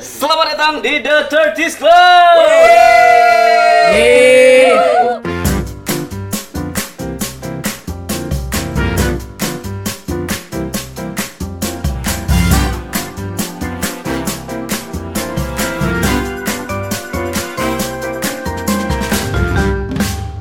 [0.00, 1.92] Selamat datang di The Thirties Club.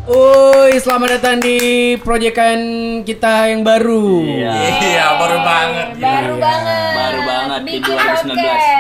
[0.08, 1.60] Woi, selamat datang di
[2.00, 2.60] proyekan
[3.04, 4.24] kita yang baru.
[4.24, 5.88] Iya, baru banget.
[6.00, 6.94] Baru banget.
[6.96, 8.71] Baru banget di Bikin 2019.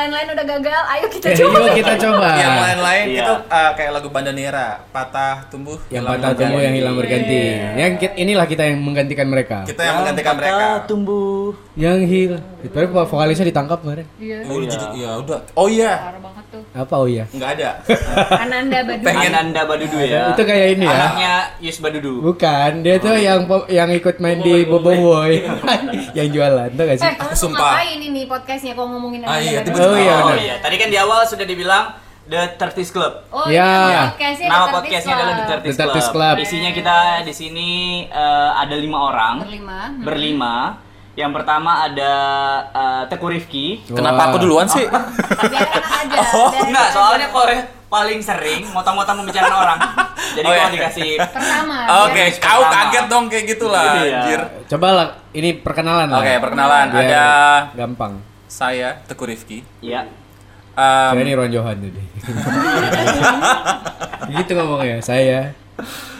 [0.00, 0.84] Lain-lain udah gagal.
[0.86, 1.56] Ayo kita Eh, coba.
[1.58, 2.28] Yuk kita coba.
[2.34, 3.20] Yang lain-lain Iya.
[3.20, 7.40] itu uh, kayak lagu Bandanera, patah tumbuh, yang hilang patah tumbuh yang hilang berganti.
[7.74, 9.58] Yang ki- inilah kita yang menggantikan mereka.
[9.64, 10.66] Kita yang menggantikan mereka.
[10.84, 11.52] tumbuh.
[11.74, 12.44] Yang hilang.
[12.60, 14.06] Itu vokalisnya ditangkap kemarin.
[14.16, 14.38] Iya.
[14.44, 15.38] Oh, jadi ya udah.
[15.54, 16.62] Oh iya, Parah banget tuh.
[16.72, 17.24] Apa oh iya?
[17.26, 17.70] nggak ada.
[18.44, 19.02] Ananda Badu.
[19.02, 20.22] Pengen- Ananda Badudu ya.
[20.30, 20.92] Itu kayak ini ya.
[20.94, 22.12] Anaknya Yus Badudu.
[22.22, 25.40] Bukan, dia tuh yang po- yang ikut main di Bobo Boy.
[26.18, 27.06] yang jualan, tuh gak sih?
[27.06, 27.80] Eh, Sumpah.
[27.80, 29.80] ngapain ini podcastnya kalau ngomongin Ah, Ananda iya.
[29.80, 30.30] Oh iya, Oh.
[30.50, 33.26] Iya, tadi kan di awal sudah dibilang The Thirties Club.
[33.28, 33.66] Oh Ya.
[33.86, 35.50] iya, podcastnya Nama The podcastnya adalah The Club.
[35.62, 36.10] Thirties The Club.
[36.12, 36.34] Club.
[36.38, 37.70] Isinya kita di sini
[38.04, 39.34] eh, ada lima orang.
[39.40, 39.78] Berlima.
[39.84, 40.02] Hmm.
[40.02, 40.54] Berlima.
[41.12, 42.12] Yang pertama ada
[42.68, 43.66] eh, Teku Rifki.
[43.84, 44.86] Kenapa aku duluan sih?
[44.86, 46.18] Aja.
[46.32, 47.28] Oh, Biar Enggak, soalnya.
[47.28, 47.56] Kore
[47.88, 49.78] paling sering motong-motong membicarakan orang.
[50.30, 50.74] Jadi Oh, kalau iya.
[50.78, 51.76] dikasih pertama.
[52.04, 52.74] Oke, biar- kau Pertama.
[52.86, 53.98] kaget dong kayak gitulah, Iya.
[54.14, 54.40] anjir.
[54.68, 56.22] Coba lah, ini perkenalan lah.
[56.22, 56.86] Oke, perkenalan.
[56.88, 57.24] Biar Ada
[57.74, 58.12] gampang.
[58.46, 59.66] saya Teguh Rifki.
[59.80, 60.06] Iya.
[60.72, 62.00] Um, Saya ini Ron Johan tadi.
[64.32, 65.52] gitu ngomongnya, saya.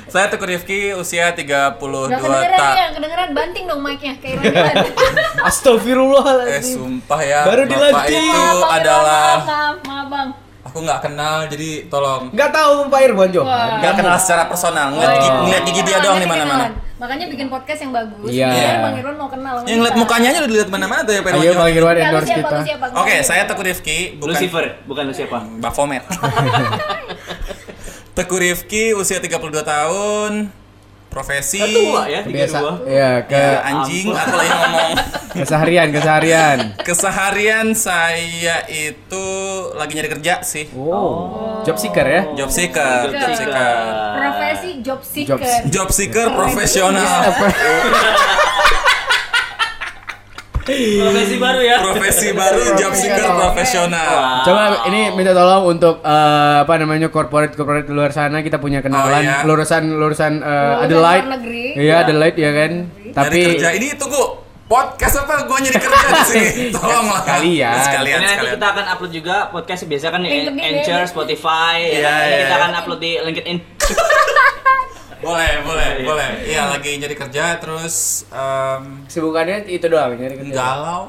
[0.04, 1.78] saya Teguh Rifki, usia 32 Gak
[2.18, 2.74] kedengeran tahun.
[2.74, 4.74] ya, kedengeran banting dong mic-nya kayak Ron Eh,
[5.40, 6.74] Astagfirullahaladzim.
[6.74, 7.40] sumpah ya.
[7.44, 8.10] Baru Bapak dilantik.
[8.10, 10.28] itu Maaf, Bang, adalah maaf, maaf, maaf, Bang.
[10.60, 13.68] aku nggak kenal, jadi tolong Nggak tahu Pak Irwan Johan.
[13.78, 14.86] Nggak kenal secara personal.
[14.90, 15.16] Ngeliat, Oh.
[15.16, 16.64] gigi, ngeliat gigi dia doang di mana-mana.
[17.00, 18.28] Makanya bikin podcast yang bagus.
[18.28, 18.52] Iya.
[18.52, 21.32] Biar Bang Irwan mau kenal Yang ngeliat mukanya aja udah dilihat mana-mana tuh ya Pak
[21.32, 21.56] Ayo Irwan.
[21.56, 22.58] Bang Irwan Ya, endorse siapa, kita.
[22.68, 22.84] siapa?
[22.92, 25.38] Oke, saya Teguh Rifki, bukan Lucifer, bukan lu siapa?
[25.64, 26.04] Bafomet.
[28.20, 29.32] Teguh Rifki, usia 32
[29.64, 30.52] tahun,
[31.10, 32.56] profesi Ketua ya, tiga Biasa.
[32.56, 32.72] dua.
[32.86, 34.92] Ya, ke Ya, anjing, aku lagi ngomong.
[35.36, 36.58] keseharian, keseharian.
[36.78, 39.26] Keseharian saya itu
[39.74, 40.70] lagi nyari kerja sih.
[40.72, 41.60] Oh.
[41.60, 42.22] Job seeker ya?
[42.34, 43.78] Job seeker, job seeker.
[44.16, 45.34] Profesi job seeker.
[45.34, 47.26] Job- Job seeker profesional.
[50.62, 51.76] Profesi baru ya.
[51.80, 54.08] Profesi baru job seeker profesional.
[54.12, 54.42] Wah.
[54.42, 58.78] Coba ini minta tolong untuk eh, apa namanya corporate corporate di luar sana kita punya
[58.78, 59.42] kenalan Oh, iya.
[59.42, 61.26] lulusan lulusan Lulusan Adelaide.
[61.28, 61.64] negeri.
[61.76, 62.72] Iya, Adelaide ya kan.
[62.86, 64.22] Nyari Tapi kerja ini tunggu
[64.64, 67.74] podcast apa gua nyari kerja di sini tolonglah Sekalian.
[67.82, 71.06] sekalian Ini nanti sekalian kita akan upload juga podcast biasa kan di Anchor, ya.
[71.06, 71.76] Spotify.
[71.82, 72.20] ya Iya, kan?
[72.20, 72.38] Ini iya.
[72.40, 73.56] kita akan upload di LinkedIn.
[75.20, 80.54] boleh boleh boleh iya lagi nyari kerja terus em, kesibukannya itu doang nyari kerja.
[80.54, 81.04] galau.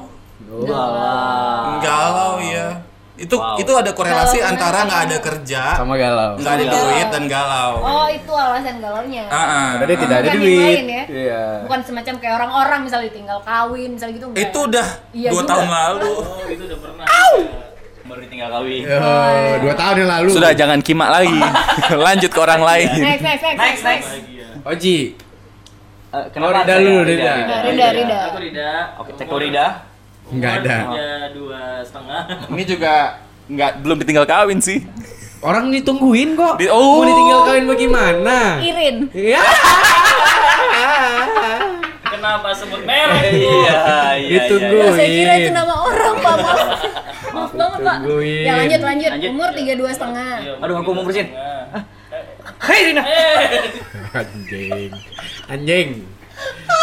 [0.52, 1.80] Wah.
[1.80, 2.84] galau ya
[3.14, 3.56] itu Wow.
[3.56, 6.32] itu ada korelasi Galau antara nggak ada kerja Sama galau.
[6.34, 6.76] nggak ada Galau.
[6.82, 9.24] duit dan galau Oh, itu alasan galaunya.
[9.28, 9.98] Ah, ah, Tadi ah.
[9.98, 10.58] tidak ada duit.
[10.58, 11.04] lain ya?
[11.06, 11.42] Iya.
[11.62, 14.42] Bukan semacam kayak orang-orang misalnya tinggal kawin misalnya gitu enggak.
[14.42, 15.50] itu udah Iya dua juga.
[15.52, 17.04] tahun lalu Oh, itu udah pernah.
[18.12, 18.84] Baru ditinggal kawin.
[18.92, 20.28] Oh, dua tahun yang lalu.
[20.36, 21.32] sudah jangan kimak lagi
[22.12, 24.08] lanjut ke orang lain Next, next, next, Next, next.
[24.68, 24.96] Oji.
[26.12, 27.32] Eh, Oh, Rida dulu, Rida.
[27.64, 28.18] Rida, Rida.
[28.28, 28.70] Aku Rida.
[29.00, 29.88] Oke, Teko Rida.
[30.28, 30.76] Enggak ada.
[31.32, 32.20] Dua setengah.
[32.52, 33.16] ini juga
[33.48, 34.84] nggak belum ditinggal kawin sih
[35.40, 36.60] Orang ditungguin kok.
[36.60, 37.00] Di- oh.
[37.00, 38.60] Mau ditinggal kawin bagaimana?
[38.60, 39.08] Irin.
[39.08, 39.40] Iya.
[42.12, 43.24] Kenapa sebut merek?
[43.32, 43.80] Iya,
[44.20, 44.42] iya.
[44.44, 44.76] Ditunggu.
[44.84, 46.36] Oh, saya kira itu nama orang, Pak.
[47.52, 47.60] Maaf.
[47.60, 47.96] Banget, Pak.
[48.02, 48.44] Tungguin.
[48.44, 49.10] Ya lanjut, lanjut.
[49.12, 49.30] Lanjut.
[49.32, 50.32] Umur 32 setengah.
[50.40, 51.28] Iya, Aduh, aku mau bersihin.
[51.32, 51.84] Nah,
[52.62, 53.02] Hei Rina.
[54.18, 54.90] Anjing.
[55.48, 55.90] Anjing.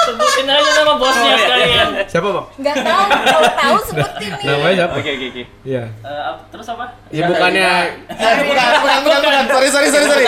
[0.09, 1.87] Sebutin aja nama bosnya sekalian.
[2.09, 2.45] Siapa, Bang?
[2.57, 4.45] Enggak tahu, kalau tahu sebutin nih.
[4.49, 4.95] Namanya siapa?
[4.97, 5.43] Oke, oke, oke.
[5.61, 5.83] Iya.
[6.01, 6.85] Eh, terus apa?
[7.09, 7.69] Ya bukannya
[8.09, 10.25] bukan bukan bukan bukan sorry sorry sorry sorry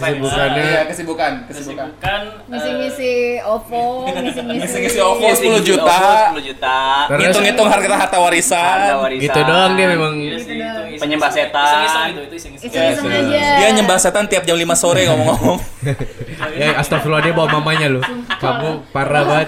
[0.00, 3.12] kesibukannya Iya, kesibukan kesibukan Kesibukan eh, Ngisi-ngisi
[3.44, 4.60] OVO, ngisi-ngisi.
[4.64, 5.20] Ngisi-ngisi OVO.
[5.20, 6.00] Iya, 10 juta.
[6.32, 6.78] 10 juta.
[7.12, 9.20] Ngitung-ngitung harta harta warisan warisan.
[9.20, 10.12] gitu doang dia memang.
[10.16, 11.64] iya Penyembah setan.
[11.64, 12.68] Iseng-iseng gitu, itu iseng-iseng.
[12.72, 13.40] Iseng-iseng aja.
[13.60, 15.58] dia nyembah setan tiap jam 5 sore ngomong-ngomong
[16.56, 18.02] Ya astagfirullah dia bawa mamanya loh.
[18.40, 19.13] Kamu parah.
[19.16, 19.46] Parah.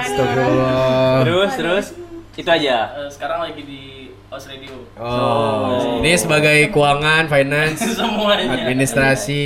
[0.00, 1.18] Astagfirullah.
[1.22, 1.86] Terus, terus.
[2.32, 2.76] Itu aja.
[2.96, 3.82] Eh, sekarang lagi di
[4.26, 4.78] Os Radio.
[4.94, 8.54] Oh, ini sebagai keuangan, finance, Semuanya.
[8.54, 9.42] administrasi,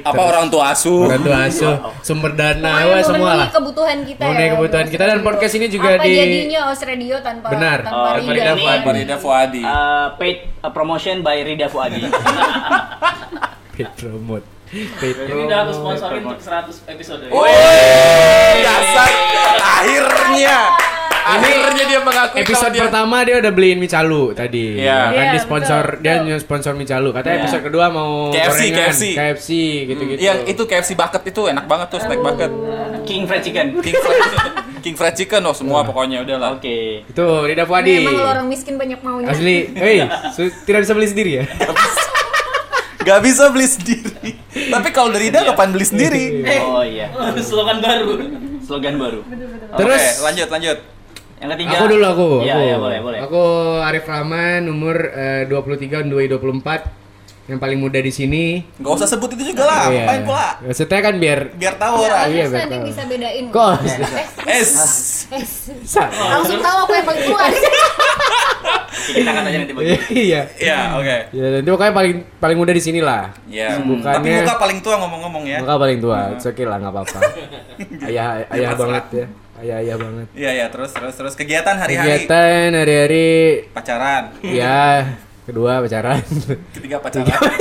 [0.00, 3.48] apa terus orang tua asuh orang tua asuh, sumber dana, wah semua lah.
[3.50, 4.50] kebutuhan kita Memenuhi ya.
[4.54, 7.78] kebutuhan kita dan podcast ini juga Apa di- jadinya Os Radio tanpa Benar.
[7.82, 8.30] tanpa Oh, Rida.
[8.30, 8.52] Rida?
[8.54, 8.84] Fuadi.
[8.84, 11.98] Farida Fuadi Uh, paid uh, promotion by Rida Fuadi.
[13.74, 14.46] paid promote.
[14.68, 17.22] Ini udah aku sponsorin untuk 100 episode.
[17.28, 17.52] Woi,
[18.60, 19.08] dasar
[19.58, 20.58] akhirnya
[21.20, 24.80] Akhirnya dia mengakui Episode dia- pertama dia udah beliin mie calu tadi.
[24.80, 25.12] Iya.
[25.12, 26.40] Kan Iya, di sponsor betul, dia betul.
[26.40, 27.08] sponsor mie calu.
[27.12, 27.42] Katanya Iya.
[27.44, 29.02] episode kedua mau KFC, gorengan, KFC.
[29.12, 29.48] KFC
[29.84, 30.20] gitu-gitu.
[30.20, 32.48] Yang itu KFC bucket itu enak banget tuh snack bucket.
[33.04, 33.66] King Fried Chicken.
[33.78, 34.20] King fried,
[34.78, 36.56] King fried chicken oh semua pokoknya udahlah.
[36.56, 37.04] Oke.
[37.04, 37.92] Itu Rida Fuadi.
[38.00, 39.28] emang lo orang miskin banyak maunya.
[39.28, 40.08] Asli, hei,
[40.66, 41.44] tidak bisa beli sendiri ya?
[43.08, 44.30] Gak bisa beli sendiri.
[44.68, 46.24] Tapi kalau dari Ida kapan beli sendiri?
[46.60, 47.08] Oh iya.
[47.40, 48.20] Slogan baru.
[48.60, 49.20] Slogan baru.
[49.74, 50.78] Terus Oke, lanjut lanjut.
[51.38, 51.70] Yang ketiga.
[51.72, 52.28] aku dulu aku.
[52.42, 52.62] Iya, aku.
[52.62, 53.18] iya, boleh, boleh.
[53.22, 53.42] Aku
[53.80, 56.98] Arif Rahman, umur eh, 23 2 24
[57.48, 58.60] yang paling muda di sini.
[58.76, 59.88] Gak usah sebut itu juga lah.
[59.88, 60.04] Iya.
[60.04, 60.48] Ngapain pula?
[60.60, 62.26] Maksudnya kan biar Biar tahu Ya, orang.
[62.28, 62.84] Iya, nanti betul.
[62.84, 63.44] bisa bedain.
[63.48, 63.72] Kok?
[64.44, 64.70] Eh, Es.
[65.30, 65.44] eh,
[65.80, 67.40] Sa- langsung tahu aku yang paling tua.
[69.08, 69.88] Kita kata aja nanti bagi.
[70.28, 70.40] Iya.
[70.54, 71.16] Iya, oke.
[71.30, 73.32] Ya, nanti pokoknya paling paling muda di sini lah.
[73.44, 73.80] Iya.
[73.80, 75.58] Bukannya- Tapi muka paling tua ngomong-ngomong ya.
[75.60, 77.18] Muka paling tua, it's okay lah nggak apa-apa.
[78.08, 78.78] ayah ayah Pasrah.
[78.78, 79.24] banget ya,
[79.58, 80.26] ayah ayah banget.
[80.34, 83.28] Iya, iya, terus terus terus kegiatan hari-hari Kegiatan hari-hari,
[83.70, 84.22] pacaran.
[84.42, 84.80] ya
[85.44, 86.20] kedua pacaran.
[86.74, 87.52] Ketiga pacaran.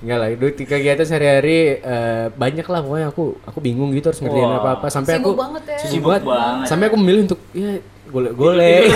[0.00, 4.42] Enggak lah, itu kegiatan sehari-hari eh, banyak lah pokoknya aku aku bingung gitu harus ngerjain
[4.44, 4.58] Wah.
[4.58, 5.76] apa-apa sampai aku Sibuk banget ya.
[5.78, 6.22] sibuk Sibuk banget.
[6.26, 6.66] banget.
[6.66, 7.70] Sampai aku memilih untuk ya
[8.14, 8.86] golek-golek.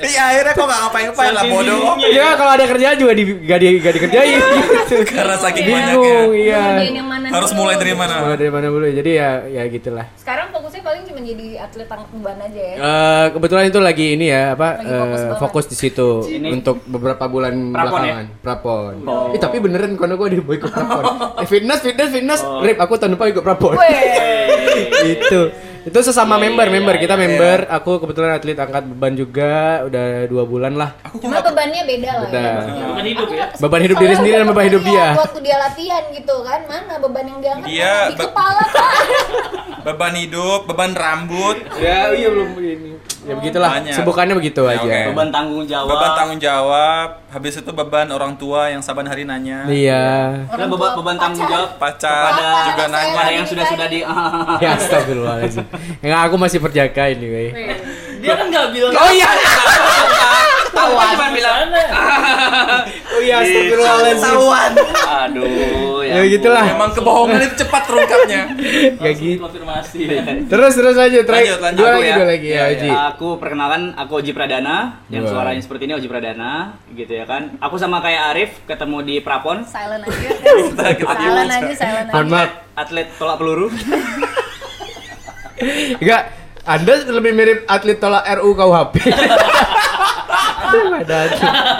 [0.00, 1.80] Iya, akhirnya kok gak ngapain-ngapain lah bodoh.
[2.08, 4.96] ya kalau ada kerjaan juga di gak, di, gak dikerjain gitu.
[5.04, 6.62] Karena saking bingung, iya.
[6.72, 8.24] Ngerjain yang mana Harus mulai dari mana?
[8.24, 10.06] Mulai dari mana dulu jadi ya ya gitulah.
[10.16, 12.76] Sekarang fokusnya paling cuma jadi atlet angkat beban aja ya.
[12.80, 16.48] Eh, kebetulan itu lagi ini ya apa Lagi fokus eh, fokus di situ Ini.
[16.48, 18.26] untuk beberapa bulan Prapon belakangan.
[18.40, 18.92] Prapon.
[19.04, 19.36] Oh.
[19.36, 21.04] Eh, tapi beneran kono gue di ikut prapon.
[21.44, 22.40] eh, fitness fitness fitness.
[22.40, 22.64] Oh.
[22.64, 23.76] Rip aku tahun depan ikut prapon.
[25.04, 27.22] Itu itu sesama Iya, member iya, member iya, kita iya.
[27.22, 32.28] member aku kebetulan atlet angkat beban juga udah dua bulan lah Cuma bebannya beda lah
[32.28, 32.40] Beda.
[32.40, 32.84] ya.
[32.86, 33.46] Bukan hidup ya.
[33.56, 37.24] beban hidup diri sendiri dan beban hidup dia Waktu dia latihan gitu kan, mana beban
[37.26, 38.00] yang diangkat mana?
[38.06, 39.04] di be- kepala kan.
[39.80, 42.92] Beban hidup, beban rambut, ya iya belum ini
[43.22, 43.92] ya begitulah Banyak.
[43.94, 45.00] sebukannya begitu Ya, aja oke.
[45.08, 45.88] Beban tanggung jawab.
[45.88, 49.64] beban tanggung jawab, habis itu beban orang tua yang saban hari nanya.
[49.66, 53.08] iya Nah, beban, beban tanggung jawab Pacar kepada juga nanya.
[53.10, 53.98] kepada yang sudah sudah di
[54.58, 55.64] ya astagfirullahaladzim
[56.00, 57.48] Enggak, aku masih perjaka ini wey.
[58.20, 58.92] Dia kan nggak bilang.
[58.92, 59.30] oh iya
[60.70, 61.66] tahu cuma bilang
[63.14, 64.70] oh iya astagfirullahaladzim Ketahuan.
[65.26, 68.40] aduh ya gitulah Emang kebohongan itu cepat terungkapnya.
[68.96, 69.98] Gak gitu Konfirmasi.
[70.46, 71.78] terus terus aja terakhir Lanjut, lanjut.
[71.78, 72.16] dua Aku lagi ya.
[72.16, 74.76] dua lagi ya Iya, Oji Aku perkenalkan, aku Oji Pradana
[75.08, 76.52] Yang suaranya seperti ini Oji Pradana
[76.90, 80.28] Gitu ya kan Aku sama kayak Arif ketemu di Prapon Silent aja.
[81.18, 82.42] silent aja, silent aja.
[82.78, 83.68] Atlet tolak peluru
[85.96, 86.22] Enggak,
[86.62, 88.94] Anda lebih mirip atlet tolak RU KUHP.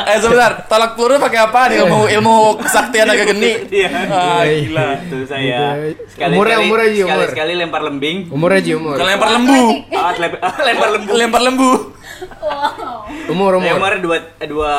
[0.03, 1.79] Eh sebentar, tolak peluru pakai apa nih?
[1.81, 3.53] Ilmu ilmu kesaktian naga geni.
[3.71, 4.87] Iya Ah, Iya, gila.
[4.99, 5.59] Itu saya
[6.09, 7.13] sekali Umurnya- umurnya, Ji, umur.
[7.23, 8.97] Sekali-sekali lempar lembing Umur aja umur.
[8.97, 9.63] Kalau lempar lembu,
[9.93, 10.13] Ah,
[10.67, 11.71] lempar lembu lempar lembu.
[12.21, 13.31] Wow.
[13.31, 13.75] Umur umur.
[13.79, 14.75] Umur dua dua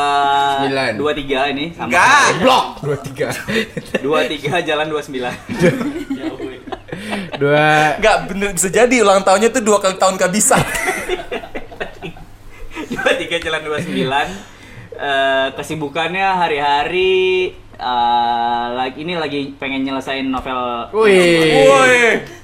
[0.59, 0.92] Sembilan.
[0.94, 2.25] dua tiga ini sama Enggak.
[2.38, 2.65] Blok.
[2.83, 3.27] Dua tiga.
[3.97, 5.33] dua tiga jalan dua sembilan
[7.41, 7.95] Dua.
[7.97, 10.61] Enggak bener bisa jadi ulang tahunnya tuh dua kali tahun kehabisan.
[12.91, 14.27] dua tiga jalan dua sembilan
[15.01, 21.65] Eh, kesibukannya hari-hari eh, lagi ini lagi pengen nyelesain novel Wih.
[21.65, 22.01] Woi.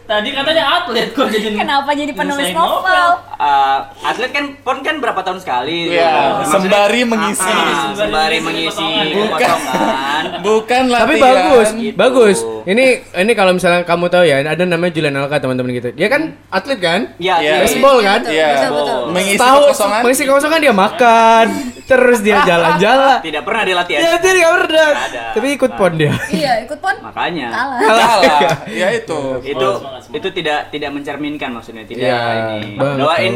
[0.07, 1.51] Tadi katanya atlet kok jadi.
[1.54, 3.07] Kenapa jadi penulis Nyelesain novel?
[3.38, 7.44] Eh, atlet kan pon kan berapa tahun sekali Iya, Maksudnya- sembari mengisi.
[7.44, 9.57] Ah, ah, Sembari sembari mengisi Bukan.
[10.48, 11.03] Bukan latihan.
[11.03, 11.96] Tapi bagus, Gitu.
[11.96, 12.38] bagus.
[12.63, 15.91] Ini ini kalau misalnya kamu tahu ya, ada namanya Julian Alka teman-teman gitu.
[15.91, 17.00] Dia kan atlet kan?
[17.17, 17.51] Iya, Iya.
[17.53, 17.62] iya.
[17.62, 18.20] Baseball kan?
[18.24, 18.48] Iya.
[18.50, 19.00] Betul, betul.
[19.12, 20.01] Mengisi Tahu kekosongan.
[20.01, 21.46] mengisi kekosongan dia makan,
[21.88, 23.17] terus dia jalan-jalan.
[23.27, 24.00] Tidak pernah dia latihan.
[24.00, 24.89] Ya dia nggak pernah.
[24.94, 25.22] Ada.
[25.34, 26.13] Tapi ikut pon dia.
[26.38, 26.96] Iya, ikut pon.
[27.01, 27.79] Makanya Kalah.
[27.82, 28.51] Kalah.
[28.82, 29.20] Ya itu.
[29.41, 30.17] itu semangat, semangat.
[30.17, 32.20] itu tidak tidak mencerminkan maksudnya tidak Iya,
[32.60, 32.75] ini.
[32.75, 33.36] Doain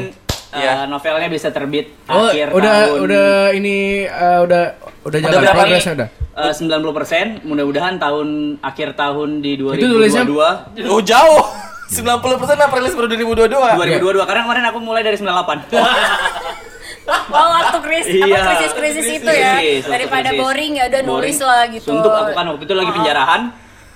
[0.51, 0.83] eh, Iya.
[0.83, 2.97] novelnya bisa terbit Oh, akhir udah tahun.
[3.01, 4.63] udah ini eh, udah
[5.01, 6.09] udah jalan berapa progresnya udah.
[6.31, 8.27] Eh, 90% mudah-mudahan tahun
[8.61, 11.43] akhir tahun di Itu tulisnya- 2022 Oh jauh.
[11.87, 12.07] 90%
[12.57, 13.51] apa rilis baru 2022.
[13.51, 16.70] 2022 karena kemarin aku mulai dari 98
[17.31, 18.35] Oh, waktu krisis, Iya.
[18.35, 19.53] apa krisis-krisis itu ya.
[19.57, 20.39] Krisis, Daripada krisis.
[20.39, 21.87] boring ya udah nulis lah gitu.
[21.87, 23.41] Suntuk aku kan waktu itu lagi penjarahan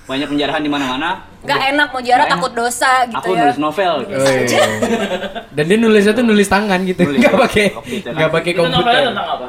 [0.04, 1.08] banyak penjarahan di mana-mana
[1.42, 2.60] Gak enak mau jarah takut enak.
[2.60, 3.42] dosa gitu aku ya.
[3.44, 4.16] nulis novel gitu.
[4.16, 4.64] Oh, iya.
[5.56, 7.18] Dan dia nulisnya tuh nulis tangan gitu, Nulis.
[7.20, 7.64] nggak pakai
[8.04, 9.02] nggak pakai Itu novelnya komputer.
[9.04, 9.46] tentang apa?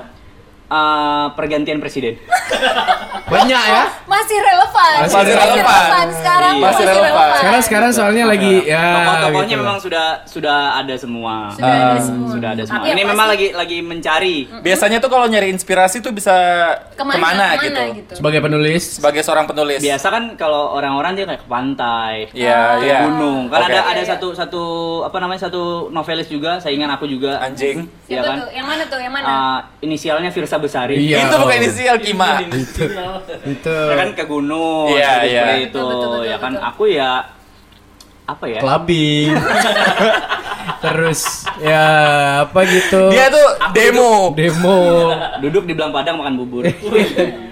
[0.70, 2.16] Eh, pergantian presiden.
[3.28, 3.84] Banyak ya.
[4.08, 4.92] Masih relevan.
[5.04, 6.06] Masih relevan.
[6.10, 6.64] Sekarang Iya.
[6.64, 7.12] masih, Masih relevan.
[7.12, 7.38] relevan.
[7.38, 8.84] Sekarang sekarang soalnya lagi ya.
[8.96, 9.62] Tokoh-tokohnya gitu.
[9.62, 11.52] memang sudah sudah ada semua.
[11.52, 12.28] Sudah ada Ah, semua.
[12.32, 12.78] Sudah ada semua.
[12.78, 14.38] Tapi yang Ini memang lagi lagi mencari.
[14.58, 16.32] Biasanya tuh kalau nyari inspirasi tuh bisa
[16.90, 17.82] ke mana, ke mana, ke mana gitu.
[17.98, 18.14] gitu.
[18.16, 19.80] sebagai penulis Sebagai seorang penulis.
[19.82, 23.00] Biasa kan kalau orang-orang dia kayak ke pantai, Iya, ke iya.
[23.04, 23.52] gunung.
[23.52, 23.68] Kan Oke.
[23.68, 24.08] ada Iya, ada iya.
[24.08, 24.64] satu satu
[25.04, 27.38] apa namanya satu novelis juga, saingan aku juga.
[27.40, 27.92] Anjing.
[28.08, 28.38] Iya Itu kan?
[28.40, 29.00] tuh, yang mana tuh?
[29.00, 29.26] Yang mana?
[29.28, 30.96] Ah, inisialnya Besari.
[30.98, 31.18] Iya.
[31.24, 32.42] Itu bukan inisial Kima.
[32.44, 32.86] itu
[33.68, 35.44] Ya kan ke gunung, Iya, iya.
[35.60, 35.74] itu.
[35.74, 36.68] Betul, betul, betul, ya kan betul.
[36.68, 37.12] aku ya
[38.28, 38.60] apa ya?
[38.60, 39.32] clubbing
[40.84, 41.84] terus ya
[42.44, 44.12] apa gitu Dia tuh Aku demo.
[44.36, 44.80] demo
[45.40, 46.64] Duduk di belang padang makan bubur.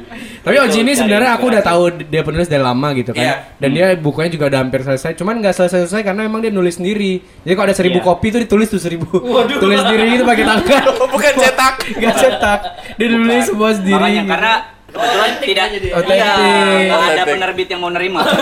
[0.46, 3.36] tapi Oji ini sebenarnya aku udah tahu dia penulis dari lama gitu kan Iya.
[3.58, 6.78] dan dia bukunya juga udah hampir selesai cuman nggak selesai selesai karena emang dia nulis
[6.78, 8.06] sendiri jadi kalau ada seribu Iya.
[8.06, 9.58] kopi tuh ditulis tuh seribu Waduh.
[9.58, 10.64] tulis sendiri gitu pakai tangan
[11.16, 11.74] Bukan cetak.
[11.98, 12.60] nggak cetak
[12.94, 14.32] dia nulis semua sendiri Makanya gitu.
[14.32, 14.54] karena
[14.86, 15.88] kebetulan tidak jadi.
[15.92, 16.86] Otentik.
[16.86, 18.22] nggak ada penerbit yang mau nerima.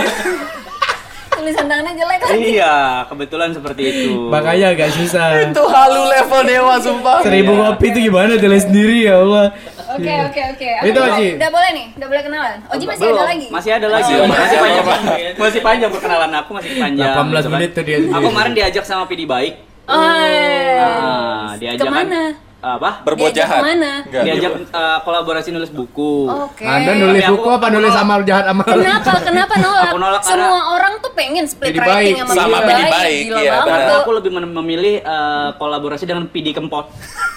[1.43, 2.39] Tulisan tangannya jelek lagi.
[2.50, 4.12] iya, kebetulan seperti itu.
[4.27, 7.19] makanya agak susah Itu halu level dewa sumpah.
[7.19, 9.47] seribu kopi itu gimana tulis sendiri ya Allah
[9.93, 10.25] Oke, Iya.
[10.25, 10.69] oke, oke.
[10.89, 11.27] Itu, Oji.
[11.38, 12.57] Udah boleh nih, udah boleh kenalan.
[12.65, 13.47] Oji masih Belum, ada lagi.
[13.51, 14.12] Masih ada lagi.
[14.12, 14.57] Oh, masih iya.
[14.57, 14.81] panjang.
[14.81, 15.13] Apa-apa.
[15.38, 17.13] masih panjang perkenalan aku masih panjang.
[17.13, 17.51] 18 gitu kan.
[17.53, 17.97] menit tuh dia.
[18.09, 19.53] Aku kemarin diajak sama Pidi Baik.
[19.83, 22.21] Oh, Ah, diajak kan- Ke mana?
[22.65, 22.89] Apa?
[23.01, 23.62] Berbuat Diajak jahat.
[23.67, 24.24] Enggak.
[24.24, 26.13] Diajak eh, kolaborasi nulis buku.
[26.25, 26.63] Oke.
[26.63, 28.03] anda nulis Tapi aku- buku apa aku nulis nolak.
[28.03, 29.12] amal jahat amal Kenapa?
[29.20, 29.84] Kenapa nolak?
[29.86, 32.24] Aku nolak Semua orang tuh pengen split Jadi writing baik.
[32.24, 33.51] sama, Sama Pidi Pidi Baik, Gila iya.
[33.62, 36.88] Karena aku lebih mem- memilih eh, kolaborasi dengan Pidi Kempot.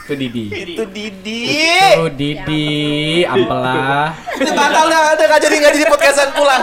[0.06, 1.40] itu Didi Itu Didi.
[1.50, 2.70] itu Didi
[3.26, 6.62] ampela Itu batal dah, ada nggak jadi nggak jadi podcastan pulang.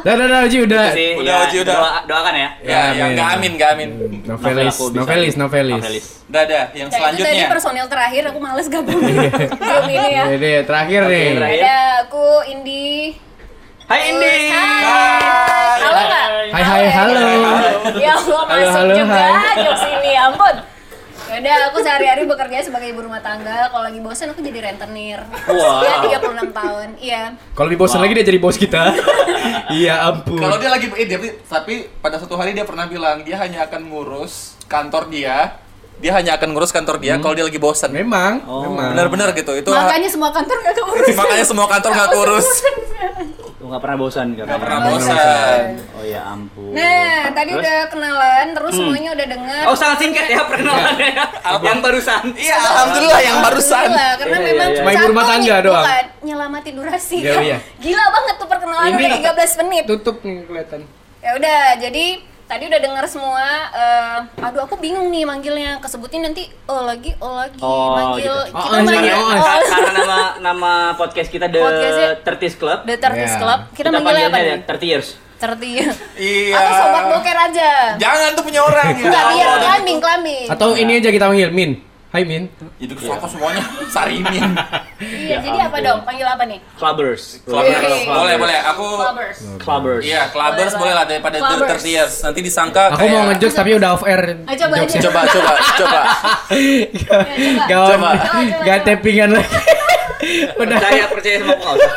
[0.00, 0.86] Dah, dah, dah, Uji udah.
[0.92, 1.74] Udah, ya, Oji, udah.
[1.74, 2.48] doa- doakan ya.
[2.62, 3.88] Ya, ya nggak amin, nggak amin.
[4.22, 5.76] Novelis, novelis, novelis.
[5.78, 6.04] Novelis.
[6.26, 6.64] Udah, dah.
[6.70, 7.48] Yang Ya, selanjutnya.
[7.70, 10.24] Personil terakhir, aku males gabung grup ini ya.
[10.34, 11.26] Jadi terakhir Oke, nih.
[11.38, 11.62] terakhir.
[11.62, 12.90] Ada aku Indi.
[13.86, 14.34] Hai Indi.
[14.50, 14.82] Hai.
[15.78, 16.26] Halo nggak?
[16.50, 16.90] Hai, hai, ya?
[16.98, 17.22] halo.
[17.94, 19.54] Ya Allah masuk halo, juga hai.
[19.62, 20.56] jokes ini, ampun.
[21.30, 23.70] Yaudah, aku sehari-hari bekerja sebagai ibu rumah tangga.
[23.70, 25.22] Kalau lagi bosan aku jadi rentenir.
[25.46, 25.78] Wow.
[25.78, 26.88] Usia 36 tahun.
[26.98, 27.22] Iya.
[27.54, 28.82] Kalau lebih bosan lagi dia jadi bos kita.
[29.70, 30.42] Iya ampun.
[30.42, 33.86] Kalau dia lagi eh, dia, tapi pada suatu hari dia pernah bilang dia hanya akan
[33.86, 35.54] ngurus kantor dia.
[36.00, 37.92] Dia hanya akan ngurus kantor dia kalau dia lagi bosan.
[37.92, 38.64] memang, Oh.
[38.64, 38.96] memang.
[38.96, 39.52] Benar-benar gitu.
[39.52, 41.12] Itu Makanya semua kantor gak keurus.
[41.14, 42.48] makanya semua kantor nggak kurus.
[43.60, 44.44] Lu nggak pernah bosan kan?
[44.46, 45.60] Nggak pernah bosan.
[45.92, 46.72] Oh ya ampun.
[46.72, 47.60] Nah, tadi Terus?
[47.60, 49.62] udah kenalan, terus semuanya udah dengar.
[49.68, 51.24] Oh sangat singkat ya perkenalannya ya.
[51.68, 52.22] Yang barusan.
[52.32, 53.84] Iya, alhamdulillah yang barusan.
[53.86, 54.96] Gila, karena Iya, memang iya, cuma iya.
[54.96, 55.86] Cuma ibu rumah tangga doang.
[56.22, 57.16] Nyelamatin durasi.
[57.20, 57.58] Iya, iya.
[57.84, 59.82] Gila banget tuh perkenalan Ini- udah 13 menit.
[59.84, 60.80] Tutup nih kelihatan.
[61.20, 62.04] Ya udah, jadi
[62.50, 63.46] tadi udah dengar semua.
[63.70, 65.78] eh, aduh, aku bingung nih manggilnya.
[65.78, 67.60] Kesebutin nanti oh lagi, oh lagi.
[67.60, 68.50] Oh, manggil gitu.
[68.50, 72.78] kita Oh, manggil oh, oh, Ka- Karena nama nama podcast kita The Podcastnya- Tertis Club.
[72.82, 73.38] The Turtles Ya.
[73.38, 73.60] Club.
[73.70, 74.56] Kita, manggilnya apa nih?
[74.66, 75.08] 30 years.
[75.40, 75.80] Terti.
[76.20, 76.52] Iya.
[76.52, 77.70] Atau sobat boker aja.
[77.96, 78.92] Jangan tuh punya orang.
[78.92, 79.04] ya.
[79.06, 80.46] Enggak, biar climbing, climbing.
[80.50, 81.89] Atau ini aja kita panggil Min.
[82.10, 82.50] Hai Min.
[82.74, 83.62] Itu siapa semuanya?
[83.94, 84.50] Sarimin.
[84.98, 86.02] Iya, Ya jadi apa dong?
[86.02, 86.58] Panggil apa nih?
[86.74, 87.38] Clubbers.
[87.46, 88.02] Clubbers.
[88.02, 88.58] Boleh, boleh.
[88.66, 89.38] Aku Clubbers.
[89.62, 90.02] Clubbers.
[90.02, 91.86] Iya, clubbers Boleh, boleh lah daripada the Clubbers.
[91.86, 92.14] 30 years.
[92.26, 94.42] Nanti disangka Aku mau ngejokes tapi udah off air.
[94.42, 94.98] Ayo, coba aja.
[94.98, 96.00] Coba, coba, coba.
[97.70, 98.10] Kawan, Coba.
[98.66, 99.54] gak tappingan lagi.
[100.60, 100.78] udah.
[100.82, 101.92] Percaya, percaya sama usah.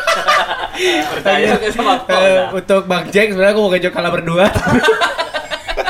[1.10, 4.46] Percaya sama aku nggak Eh, untuk Bang Jack sebenarnya aku mau ngejok kalah berdua.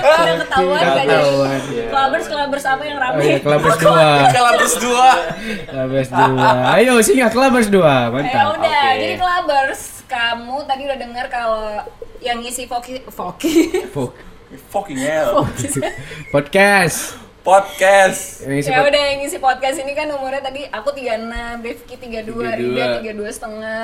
[0.03, 1.87] Udah ketahuan gak jadi.
[2.27, 3.21] clubbers apa yang Oh rame?
[3.23, 4.33] iya, Clubbers 2.
[4.33, 5.07] Clubbers dua.
[5.65, 6.75] Clubbers 2.
[6.75, 7.79] Ayo singa Clubbers 2.
[7.79, 8.45] Ya Mantap.
[8.53, 8.99] udah, Oke.
[8.99, 11.79] jadi clubbers, kamu tadi udah dengar kalau
[12.19, 14.13] yang ngisi Foki Foki Fuck.
[14.69, 15.49] Fucking hell.
[16.29, 17.17] Podcast.
[17.41, 18.45] Podcast.
[18.45, 21.25] Ya udah yang ngisi podcast ini kan umurnya tadi aku 36,
[21.59, 22.55] Rifki 32, 32.
[22.55, 23.83] Rida 32 setengah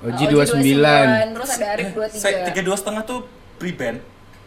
[0.00, 0.34] Oji Oji
[0.76, 1.34] 29.
[1.34, 4.00] terus ada Arif 23 Saya tiga dua setengah tuh pre-band.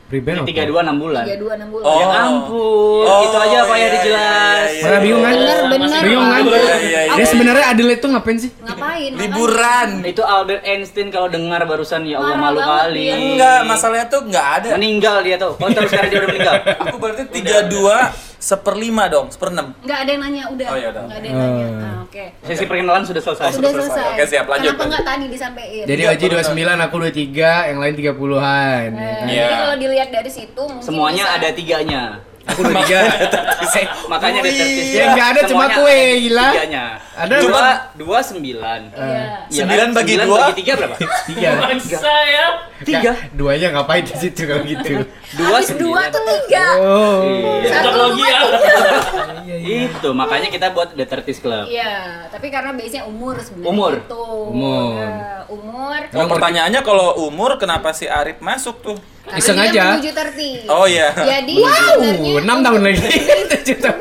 [0.04, 0.46] Preben?
[0.46, 1.24] Tiga dua enam bulan.
[1.26, 1.98] 32 6 bulan Oh.
[1.98, 4.68] Ya ampun, Oh, itu aja apa ya iya, dijelas.
[4.70, 4.84] iya, iya.
[4.84, 5.34] Mana bingung kan?
[5.34, 6.02] Bener, bener.
[6.04, 6.42] Bingung kan?
[6.44, 7.14] Iya, iya, iya.
[7.16, 8.52] Dia sebenarnya Adelaide tuh ngapain sih?
[8.60, 9.12] Ngapain?
[9.16, 9.90] Liburan.
[10.04, 13.10] Itu Albert Einstein kalau dengar barusan ya Allah malu kali.
[13.10, 14.70] Enggak, masalahnya tuh enggak ada.
[14.76, 15.54] Meninggal dia tuh.
[15.58, 16.56] Kau tahu sekarang dia udah meninggal.
[16.84, 17.98] Aku berarti tiga dua
[18.44, 19.72] seperlima dong, seperenam.
[19.80, 20.68] Enggak ada yang nanya, udah.
[20.68, 21.04] Oh, ya udah.
[21.08, 21.64] Enggak ada yang nanya.
[21.64, 21.80] Oh.
[21.80, 22.24] Nah, oke.
[22.44, 23.46] Sesi perkenalan sudah selesai.
[23.56, 23.88] Sudah selesai.
[23.88, 24.12] selesai.
[24.12, 25.86] Oke, siap, lanjut, Kenapa enggak tadi disampaikan?
[25.88, 28.90] Jadi Oji 29, aku 23, yang lain 30-an.
[28.92, 29.42] Eh, Iya.
[29.42, 32.04] Jadi kalau dilihat dari situ mungkin Semuanya bisa- ada tiganya.
[32.44, 32.74] Aku 23.
[33.74, 34.86] Eh, makanya Oh, detertis.
[34.86, 35.04] iya.
[35.16, 36.48] Nggak ada, cuma kue, gila.
[36.54, 36.86] Tiganya.
[37.16, 38.80] Ada dua, dua sembilan.
[38.92, 39.24] Iya.
[39.50, 39.98] Iya Sembilan kan?
[39.98, 40.38] bagi Sembilan dua?
[40.44, 40.96] bagi tiga berapa?
[41.30, 41.50] Tiga.
[41.58, 42.46] Bangsa ya.
[42.84, 43.12] Tiga.
[43.34, 44.92] Duanya ngapain di situ kalau gitu?
[45.34, 46.06] Dua dua sembilan.
[46.14, 46.66] tuh tiga.
[46.78, 47.18] Oh.
[47.26, 47.70] Iya.
[47.72, 48.40] Satu Teknologi ya.
[49.90, 51.66] Itu makanya kita buat detertis club.
[51.66, 53.72] Iya, tapi karena base-nya umur sebenarnya.
[53.72, 53.92] Umur.
[53.98, 54.24] Itu.
[54.54, 54.94] Umur.
[54.94, 55.10] Ya,
[55.50, 56.00] umur.
[56.30, 58.98] Pertanyaannya kalau umur kenapa si Arif masuk tuh?
[59.34, 59.96] Iseng aja.
[59.96, 60.68] menuju 30.
[60.68, 61.16] Oh iya.
[61.16, 63.08] Jadi Wow, sebenarnya 6 tahun lagi.
[63.52, 64.00] Tujuh tahun.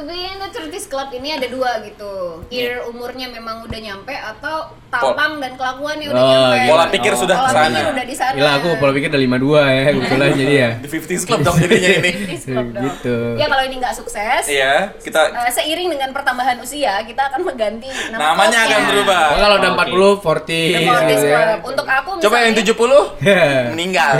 [0.00, 2.42] be in the 30s club ini ada dua gitu.
[2.48, 6.56] Either umurnya memang udah nyampe atau tampang dan kelakuannya udah Oh, nyampe.
[6.56, 6.70] gitu.
[6.70, 7.68] Pola pikir sudah Pola ke sana.
[7.68, 8.34] pikir udah di sana.
[8.34, 10.70] Gila aku pola pikir udah 52 ya, kebetulan jadi ya.
[10.82, 12.10] Di 50s Club dong jadinya ini.
[12.26, 12.82] 30s club dong.
[12.82, 13.16] Gitu.
[13.36, 17.88] Ya kalau ini nggak sukses, Iya, kita eh, seiring dengan pertambahan usia kita akan mengganti
[18.10, 19.22] nama namanya akan berubah.
[19.22, 19.78] Oh, kalau udah Oke.
[19.86, 21.38] 40, 40 The 40s gitu ya.
[21.38, 21.60] Club.
[21.66, 23.42] Untuk aku Coba yang 70 Ya.
[23.74, 24.12] meninggal.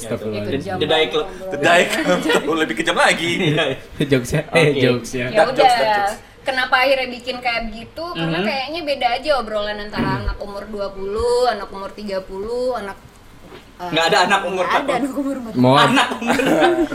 [0.00, 0.08] Iya.
[0.08, 0.58] Itu Astagfirullah.
[0.58, 1.10] jam The banget,
[2.32, 3.30] The lebih kejam lagi.
[4.10, 4.42] Jokes ya.
[4.56, 4.80] Eh, Oke.
[4.80, 5.26] jokes ya.
[5.26, 6.14] ya udah jokes, dark jokes.
[6.40, 8.46] kenapa akhirnya bikin kayak begitu karena Mhm.
[8.46, 12.24] kayaknya beda aja obrolan antara anak umur 20 anak umur 30
[12.74, 12.96] anak
[13.76, 14.98] eh, Nggak ada anak umur nggak ada 40.
[14.98, 16.36] anak umur 40 Mau Anak umur.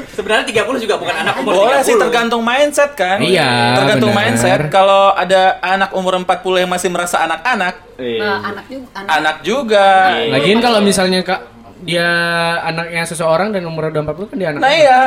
[0.07, 1.87] Sebenarnya 30 juga bukan anak umur Boleh 30.
[1.87, 3.17] sih tergantung mindset kan?
[3.19, 4.21] Iya, Tergantung benar.
[4.27, 4.59] mindset.
[4.67, 6.25] Kalau ada anak umur 40
[6.59, 8.19] yang masih merasa anak-anak, Iya.
[8.19, 9.87] Nah, anak juga anak, anak juga.
[10.15, 10.31] Iya.
[10.35, 11.41] Lagian kalau misalnya Kak
[11.85, 12.09] dia
[12.61, 14.59] anaknya seseorang dan umur udah 40 kan dia anak.
[14.59, 15.01] Nah iya,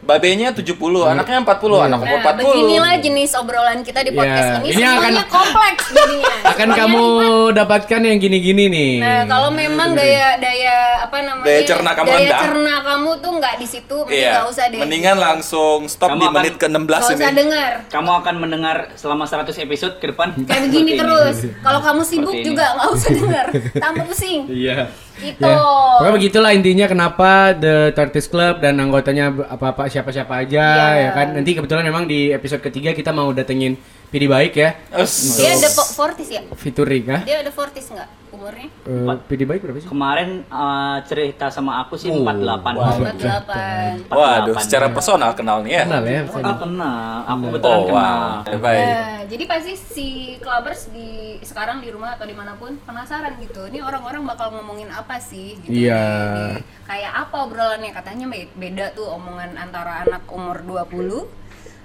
[0.00, 2.44] babenya 70, anaknya 40, anak umur Nah, 40.
[2.46, 4.60] beginilah jenis obrolan kita di podcast Iya.
[4.62, 6.34] ini Ini akan- kompleks jadinya.
[6.54, 7.04] Akan kamu
[7.52, 8.92] dapatkan yang gini-gini nih.
[9.00, 11.44] Nah, kalau memang daya daya apa namanya?
[11.46, 12.40] Daya cerna kamu daya rendah.
[12.42, 14.30] cerna kamu tuh nggak di situ, mending Iya.
[14.30, 14.78] nggak usah deh.
[14.78, 17.32] Mendingan langsung stop Kamu di akan- menit ke-16 Nggak usah ini.
[17.34, 17.70] dengar.
[17.88, 21.00] Kamu akan mendengar selama 100 episode ke depan Kayak begini ini.
[21.00, 21.36] terus.
[21.58, 22.44] Kalau kamu sibuk ini.
[22.44, 23.46] juga nggak usah dengar.
[23.74, 24.40] Tambah pusing.
[24.46, 24.92] Iya.
[25.14, 25.46] Gitu.
[25.46, 25.58] Ya.
[25.94, 31.00] Pokoknya begitulah intinya kenapa The Tortoise Club dan anggotanya apa-apa siapa-siapa aja Iya.
[31.00, 31.26] ya kan.
[31.38, 33.78] Nanti kebetulan memang di episode ketiga kita mau datengin
[34.14, 34.78] Pidi Baik ya.
[34.94, 35.34] Us.
[35.34, 36.46] Dia ada fo- fortis ya?
[36.46, 37.20] Featuring kah?
[37.26, 38.70] Dia ada fortis nggak umurnya?
[38.86, 39.90] Eh, Pidi Baik berapa sih?
[39.90, 42.78] Kemarin eh, cerita sama aku sih Oh, 48.
[42.78, 42.94] wow.
[42.94, 44.06] 48.
[44.06, 44.62] Waduh, 48.
[44.62, 45.82] secara personal kenal nih ya.
[45.82, 46.20] Kenal ya.
[46.30, 47.18] Ah, kenal.
[47.26, 48.14] Aku betulan Oh, kenal.
[48.46, 48.54] wow.
[48.56, 48.86] Baik.
[48.86, 51.10] Nah, jadi pasti si clubbers di
[51.42, 53.66] sekarang di rumah atau di mana pun penasaran gitu.
[53.66, 55.58] Ini orang-orang bakal ngomongin apa sih?
[55.58, 55.90] Gitu.
[55.90, 56.06] Iya.
[56.54, 57.90] Ini Kayak apa obrolannya?
[57.90, 61.26] Katanya be- beda tuh omongan antara anak umur 20,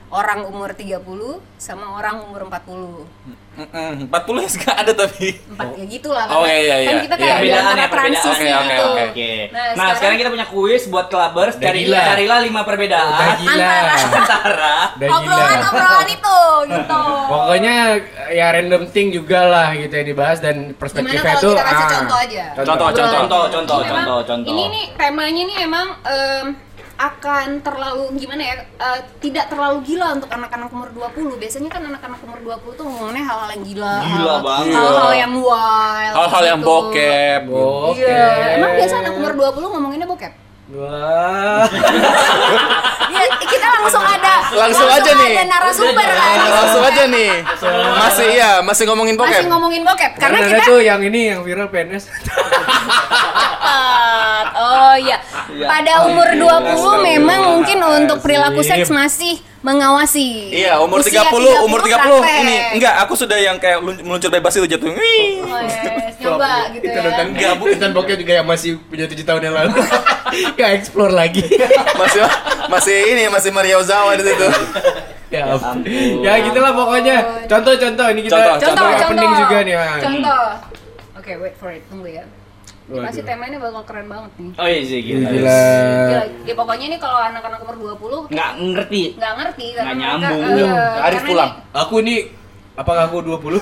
[0.10, 1.02] orang umur 30,
[1.56, 3.06] sama orang umur 40.
[3.60, 5.36] Mm-mm, 40 ya nggak ada tapi.
[5.46, 6.26] Empat ya gitulah.
[6.28, 6.50] Oh, kan.
[6.50, 7.04] iya, iya, Kan iya.
[7.04, 7.20] kita Iya.
[7.20, 8.00] kayak Perbedaan antara ya, perbedaan.
[8.00, 8.86] transisi Oke, oke, gitu.
[8.88, 9.04] oke.
[9.04, 9.30] Oke.
[9.52, 11.54] Nah, Nah, sekarang, kita punya kuis buat clubbers.
[11.54, 12.00] Udah Cari, gila.
[12.08, 13.74] carilah 5 perbedaan antara gila.
[15.10, 16.40] obrolan-obrolan itu
[16.70, 17.02] gitu.
[17.30, 17.74] Pokoknya
[18.30, 21.92] ya random thing juga lah gitu yang dibahas dan perspektifnya tuh kita kasih ah.
[21.92, 22.44] contoh aja?
[22.56, 22.94] Contoh, contoh.
[22.96, 24.48] Contoh, contoh, contoh, contoh.
[24.48, 26.46] Ini nih temanya nih emang em,
[27.00, 28.56] akan terlalu gimana ya?
[28.60, 31.40] eh, tidak terlalu gila untuk anak-anak umur 20.
[31.40, 33.96] Biasanya kan anak-anak umur 20 tuh ngomongnya hal-hal yang gila.
[34.04, 34.76] Gila hal- banget.
[34.76, 36.14] Hal-hal yang wild.
[36.14, 36.68] Hal-hal yang gitu.
[36.68, 37.42] bokep.
[37.48, 38.04] Oke.
[38.04, 38.28] Iya.
[38.60, 40.34] Emang biasa anak umur 20 ngomonginnya bokep?
[40.70, 41.64] Wah.
[43.10, 45.34] Iya, kita langsung ada Langsung aja nih.
[45.34, 46.38] ada narasumber kan.
[46.46, 47.32] Langsung aja nih.
[47.98, 49.34] Masih iya, masih ngomongin bokep.
[49.34, 52.06] Masih ngomongin bokep karena Karena kita tuh yang ini yang viral PNS.
[53.60, 54.46] cepat.
[54.56, 55.18] Oh iya.
[55.50, 55.68] Iya.
[55.68, 60.56] Pada umur 20 memang mungkin untuk perilaku seks masih mengawasi.
[60.56, 62.40] Iya, umur Usia 30, umur 30 praktek.
[62.40, 64.88] ini enggak, aku sudah yang kayak lun- meluncur bebas itu jatuh.
[64.90, 65.44] Wih.
[65.44, 67.04] Oh yes, nyoba gitu itu ya.
[67.04, 69.72] nonton enggak bu nonton bokep juga yang masih punya tujuh tahun yang lalu
[70.56, 71.44] nggak explore lagi
[71.96, 72.22] Masih
[72.68, 74.48] masih ini masih Maria Ozawa di situ.
[75.28, 75.80] ya ampun.
[75.80, 76.24] ampun.
[76.24, 77.16] ya gitulah pokoknya
[77.48, 79.08] contoh-contoh ini kita Contoh, Contoh, Contoh, contoh.
[79.10, 80.00] opening juga nih Man.
[80.02, 80.44] Contoh.
[81.16, 81.84] Oke, wait for it.
[81.88, 82.24] Tunggu ya.
[82.90, 83.06] Ini Waduh.
[83.06, 84.50] pasti temanya bakal keren banget nih.
[84.56, 85.30] Oh iya sih gila.
[85.30, 85.62] gila
[86.04, 89.02] Gila, ya pokoknya ini kalau anak-anak umur 20 Nggak ngerti.
[89.14, 90.42] nggak ngerti karena Nggak mereka, nyambung.
[90.42, 91.52] eh, Arif karena pulang.
[91.52, 92.20] ini- aku nih
[92.76, 93.60] apakah aku 20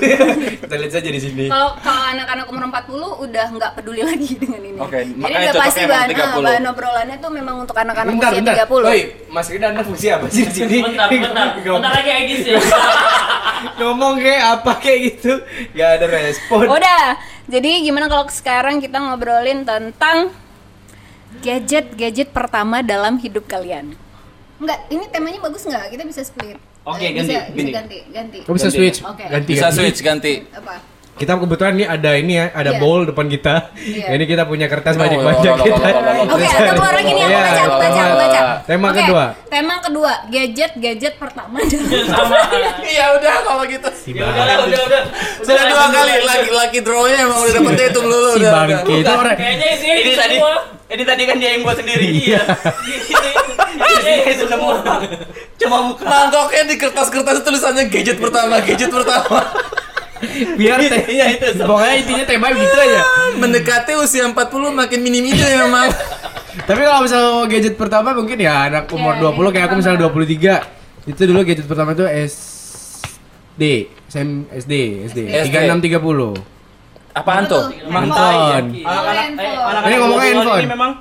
[0.62, 2.88] kita lihat saja di sini Kalau kalau anak-anak umur 40
[3.20, 4.80] udah nggak peduli lagi dengan ini.
[4.80, 6.32] Oke, Jadi makanya udah pasti bahan, emang 30.
[6.32, 8.88] ah, bahan obrolannya tuh memang untuk anak-anak usia bentar 30.
[8.88, 11.48] Woi Mas Rida anda fungsi apa sih di sini Bentar, bentar.
[11.60, 12.60] Bentar lagi Egis ya.
[13.78, 15.34] ngomong kayak apa kayak gitu
[15.74, 17.06] nggak ada respon Udah.
[17.48, 20.36] Jadi gimana kalau sekarang kita ngobrolin tentang
[21.40, 23.96] gadget-gadget pertama dalam hidup kalian?
[24.58, 25.86] Enggak, ini temanya bagus nggak?
[25.90, 26.58] Kita bisa split.
[26.84, 27.72] Oke, Eh, ganti, bisa, bisa gini.
[27.72, 28.38] ganti, ganti.
[28.44, 29.24] Kamu bisa switch Oke.
[29.24, 29.78] ganti Bisa ganti.
[29.78, 30.34] switch ganti.
[30.50, 30.76] Apa?
[31.18, 32.80] Kita kebetulan nih ada ini ya ada Iya.
[32.80, 34.14] bowl depan kita Iya.
[34.14, 36.34] ini kita punya kertas Oh, banyak-banyak oh, kita oh, oh, oh, oh.
[36.34, 38.42] Oke, ada keluar lagi nih aku Iya, baca, aku baca, aku tema- baca.
[38.64, 42.38] tema Oke, kedua Tema kedua, gadget-gadget pertama dalam Sama.
[42.80, 43.90] Iya udah kalau gitu.
[44.12, 45.02] Ya udah, udah, udah.
[45.40, 48.52] Sudah dua kali lagi lagi drawnya emang udah dapet itu dulu si udah.
[48.54, 50.54] bangke itu orang Kayaknya sih Ini tadi semua.
[50.88, 52.06] ini tadi kan dia yang buat sendiri.
[52.06, 52.42] Iya.
[54.28, 54.70] itu nemu.
[55.58, 56.04] Coba buka.
[56.06, 59.40] Mangkoknya di kertas-kertas tulisannya gadget pertama, gadget pertama.
[60.56, 61.02] Biar teh.
[61.10, 61.48] Iya itu.
[61.60, 63.02] Pokoknya intinya tema gitu aja.
[63.36, 64.36] Mendekati usia 40
[64.72, 65.88] makin minim-minim ya memang.
[66.58, 70.00] Tapi kalau misalnya mau gadget pertama mungkin ya anak umur Ya, 20 kayak aku misalnya
[70.04, 70.66] pertama.
[71.06, 71.08] 23.
[71.08, 73.64] Itu dulu gadget pertama itu SD.
[74.08, 74.74] SM, SD,
[75.08, 75.20] SD.
[75.48, 75.56] SD.
[75.56, 76.58] 3630.
[77.14, 77.64] Apaan tuh?
[77.90, 78.62] Tai.
[78.62, 80.62] Anak-anak eh, Ini ngomongnya 20-an handphone.
[80.62, 80.92] Ini memang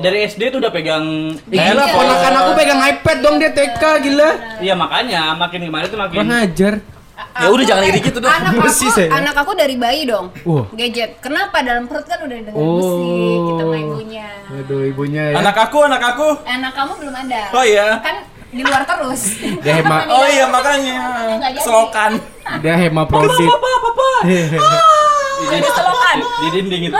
[0.00, 1.04] dari SD tuh udah pegang
[1.46, 1.92] Gila, Handphone.
[1.94, 4.30] ponakan aku pegang iPad dong dia TK gila.
[4.58, 6.74] Iya makanya makin gimana tuh makin Kurang ajar.
[7.32, 8.30] Ya udah jangan iri gitu dong.
[8.30, 9.08] Anak Bersih aku, saya.
[9.12, 10.32] anak aku dari bayi dong.
[10.42, 10.64] Wah.
[10.72, 11.18] Gadget.
[11.18, 12.76] Kenapa dalam perut kan udah dengar Oh.
[12.76, 12.98] musik
[13.40, 14.26] gitu sama ibunya.
[14.46, 15.34] Waduh, ibunya ya.
[15.38, 16.28] Anak aku, anak aku.
[16.42, 17.42] Anak kamu belum ada.
[17.50, 17.88] Oh iya.
[18.00, 18.16] Kan
[18.50, 19.22] di luar terus.
[19.60, 20.04] Dia hemat.
[20.08, 20.96] Oh iya makanya.
[21.40, 21.58] Jadi.
[21.60, 22.12] Selokan.
[22.58, 23.48] Dia hema prodit.
[25.40, 26.16] Jadi selokan.
[26.20, 26.96] di dinding itu.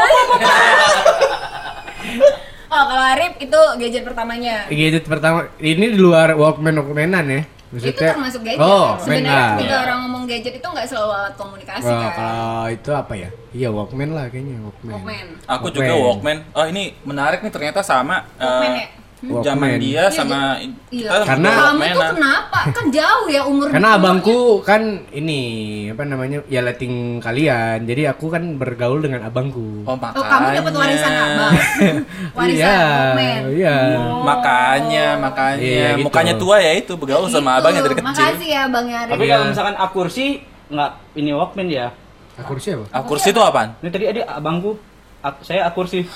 [2.71, 4.71] Oh, kalau Arif itu gadget pertamanya.
[4.71, 7.43] gadget pertama ini di luar Walkman Walkmanan ya.
[7.71, 8.59] Itu termasuk gadget.
[8.59, 9.83] Oh, Sebenarnya Walkman ketika lah.
[9.87, 12.13] orang ngomong gadget itu nggak selalu alat komunikasi Wah, kan.
[12.19, 13.29] kalau itu apa ya?
[13.51, 14.93] Iya Walkman lah kayaknya Walkman.
[14.93, 15.27] Walkman.
[15.47, 16.39] Aku juga Walkman.
[16.51, 18.27] Oh ini menarik nih ternyata sama.
[18.37, 18.87] Walkman ya?
[19.21, 19.45] Walkman.
[19.45, 20.57] Zaman dia sama
[20.89, 21.13] Iya.
[21.13, 22.59] kita Karena- kamu tuh kenapa?
[22.73, 24.01] Kan jauh ya umur Karena umurnya.
[24.01, 25.41] abangku kan ini
[25.89, 27.85] apa namanya ya letting kalian.
[27.85, 29.85] Jadi aku kan bergaul dengan abangku.
[29.85, 30.17] Oh makanya.
[30.17, 31.53] Oh, kamu dapat warisan abang.
[32.39, 33.41] warisan iya, Walkman.
[33.53, 33.77] iya.
[34.01, 34.25] Oh.
[34.25, 36.05] Makanya, makanya Iya, gitu.
[36.09, 37.61] mukanya tua ya itu bergaul sama Gitu.
[37.61, 38.09] abangnya dari kecil.
[38.09, 39.13] Makasih ya Bang Arif.
[39.13, 39.33] Tapi Iya.
[39.35, 40.27] kalau misalkan akursi
[40.67, 41.93] nggak ini Walkman ya.
[42.41, 42.89] Aku siapa?
[42.89, 43.77] Ah, kursi itu apaan?
[43.79, 44.81] Ini tadi ada abangku.
[45.21, 46.09] Ak- saya akursi.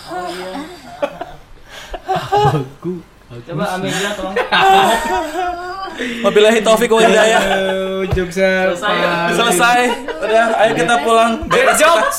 [1.96, 2.94] Abangku.
[3.44, 4.36] Coba ambil dia tolong.
[6.22, 7.42] Wabillahi taufik wa hidayah.
[8.08, 8.90] Jokesnya Selesai.
[8.90, 9.80] paling- Selesai.
[10.20, 11.32] Udah, ayo kita pulang.
[11.46, 12.18] Dead jokes.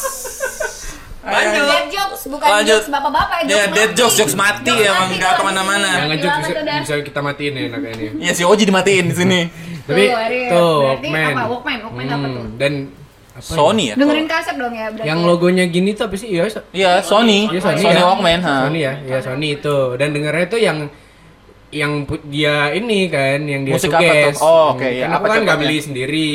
[1.25, 1.65] Lanjut.
[1.65, 2.77] Dead jokes bukan Lanjut.
[2.77, 3.97] jokes bapak-bapak, Ya, jokes dead mati.
[3.97, 5.81] jokes, jokes mati emang doang ke mana-mana.
[5.81, 5.97] di sini.
[5.97, 8.05] Yang ngejok Gila bisa, bisa kita matiin ya enaknya ini.
[8.21, 9.39] Iya si Oji dimatiin di sini.
[9.85, 10.03] Tapi
[10.49, 11.31] Tuh, Walkman.
[11.31, 11.43] apa?
[11.47, 12.45] Walkman, Walkman apa tuh?
[12.55, 12.73] Dan
[13.36, 13.52] apa ya?
[13.52, 13.95] Sony ya?
[14.00, 15.08] Dengerin kaset dong ya berarti.
[15.12, 16.28] Yang logonya gini tuh apa sih?
[16.32, 17.52] Iya, so- Iya, Sony.
[17.52, 18.06] Iya Sony, Sony ya.
[18.08, 18.56] Walkman, ha.
[18.63, 19.78] Sony ya, ya Sony itu.
[20.00, 20.78] Dan dengernya itu yang
[21.76, 21.91] yang
[22.32, 24.39] dia ini kan, yang dia Musik apa tuh?
[24.39, 25.06] Oh, oke, Kan ya.
[25.12, 26.32] Aku Apa kan nggak beli sendiri.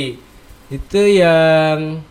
[0.68, 2.04] Itu yang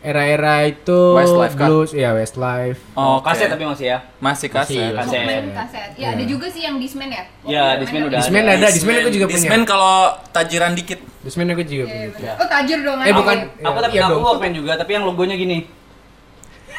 [0.00, 1.68] era-era itu Westlife kan?
[1.68, 2.80] blues, ya Westlife.
[2.92, 3.98] Oh, Kaset tapi masih ya.
[4.16, 4.90] masih kaset.
[4.90, 4.96] Masih.
[4.96, 5.20] Kaset.
[5.20, 5.88] Walkman kaset.
[5.94, 7.24] Ya, ada juga sih yang Discman ya.
[7.44, 9.36] Ya, Discman udah Discman ada, Discman aku juga punya.
[9.38, 9.96] Discman kalau
[10.30, 11.04] tajiran dikit.
[11.20, 12.32] Discman aku juga Iya, punya.
[12.32, 12.34] bener.
[12.34, 12.98] Oh, tajir dong.
[12.98, 14.18] Eh bukan, Aku tapi iya aku.
[14.18, 15.68] Walkman juga, tapi yang logonya gini.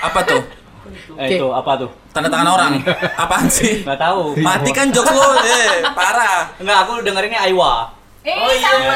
[0.01, 0.41] Apa tuh?
[1.15, 1.89] Eh itu apa tuh?
[2.09, 2.71] Tanda tangan orang.
[3.21, 3.85] Apaan sih?
[3.85, 4.33] Nggak tahu.
[4.35, 6.49] Mati kan jokes lo, eh, parah.
[6.57, 7.93] Enggak, aku dengerinnya Aiwa.
[8.21, 8.65] Eh, Oh iya.
[8.65, 8.95] sama.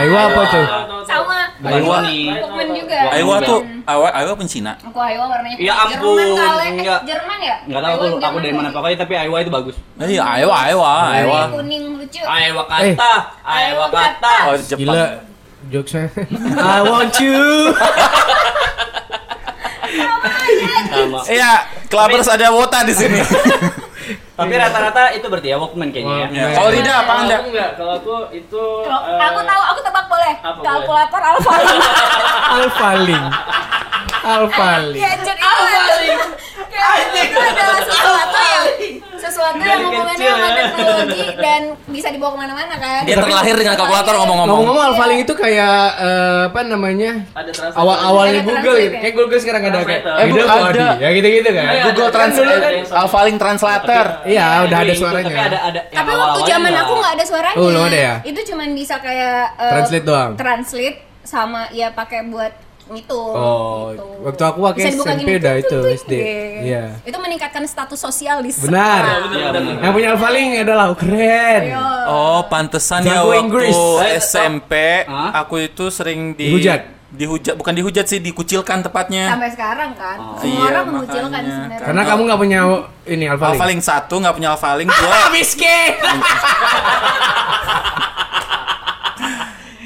[0.00, 0.64] Aiwa apa tuh?
[1.04, 1.38] Sama.
[1.60, 1.98] Aiwa.
[2.00, 2.98] Walkman juga.
[3.12, 4.72] Aiwa tuh, Aiwa, Aiwa pun Cina.
[4.80, 6.56] Aku Aiwa warnanya Ya ampun, Jerman.
[6.64, 7.00] Eh, enggak.
[7.04, 7.56] Jerman ya?
[7.68, 9.76] Enggak tahu Aiwa aku, dari mana pokoknya tapi Aiwa itu bagus.
[10.00, 11.40] Iya, Aiwa, Aiwa, Aiwa.
[11.52, 12.22] Kuning lucu.
[12.24, 13.12] Aiwa kata,
[13.44, 14.34] Aiwa kata.
[14.48, 14.80] Oh, Jepang.
[14.80, 15.04] Gila,
[15.68, 16.04] jokesnya.
[16.76, 17.40] I want you.
[20.90, 21.20] Sama.
[21.28, 21.52] Iya,
[21.90, 23.20] Clubbers ada wota di sini.
[24.40, 26.26] Tapi rata-rata itu berarti ya Walkman kayaknya ya.
[26.32, 27.34] Ya, Kalau tidak apa Anda?
[27.36, 30.34] aku enggak, kalau aku itu eh, aku tahu, aku tebak boleh.
[30.40, 31.82] Apa Kalkulator Alphalink.
[32.56, 33.24] Alphaling.
[34.20, 35.00] Alphaling.
[35.00, 35.98] Gadget itu adalah
[36.72, 38.66] Gadget itu adalah sesuatu yang
[39.30, 40.54] sesuatu yang hubungannya kecil sama ya.
[40.58, 43.00] teknologi dan bisa dibawa ke mana-mana kan.
[43.06, 44.50] Dia terlahir dengan kalkulator ngomong-ngomong.
[44.50, 47.12] Ngomong-ngomong Alphaling itu kayak eh, apa namanya?
[47.78, 48.94] Awal-awalnya Google gitu.
[48.98, 50.02] Kayak Google sekarang ada kayak.
[50.04, 50.62] Eh, Middle ada.
[50.66, 50.86] body.
[50.98, 51.64] Ya gitu-gitu kan.
[51.70, 52.08] Iya, Google.
[52.10, 54.06] Translate, Alphaling Translator.
[54.26, 55.30] Iya, udah ada suaranya.
[55.30, 57.56] Tapi ada ada yang Tapi waktu zaman aku nggak ada suaranya.
[57.56, 58.14] Oh, ada ya?
[58.26, 60.30] Itu cuman bisa kayak eh, Translate doang?
[60.34, 62.52] Translate sama ya pakai buat
[62.96, 63.20] itu.
[63.20, 64.06] Oh, gitu.
[64.26, 66.12] waktu aku pakai SMP udah tung, itu, SD.
[66.66, 66.84] Iya.
[67.06, 69.30] Itu meningkatkan status sosial di Benar.
[69.30, 69.74] Iya, benar.
[69.80, 71.62] Yang punya Alphaling adalah oh, keren.
[71.70, 71.78] Iya.
[72.10, 73.76] Oh, pantesan ya waktu Inggris.
[74.18, 76.82] SMP aku itu sering di Dihujat?
[77.10, 79.34] Dihujat, bukan dihujat sih, dikucilkan tepatnya.
[79.34, 80.38] Sampai sekarang kan.
[80.38, 81.82] Semua Iya, orang mengucilkan sebenarnya.
[81.82, 82.60] Karena kamu nggak punya
[83.10, 83.58] ini Alphaling.
[83.58, 85.90] Alphaling satu nggak punya Alphaling dua miskin.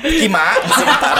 [0.04, 1.16] Kima sebentar.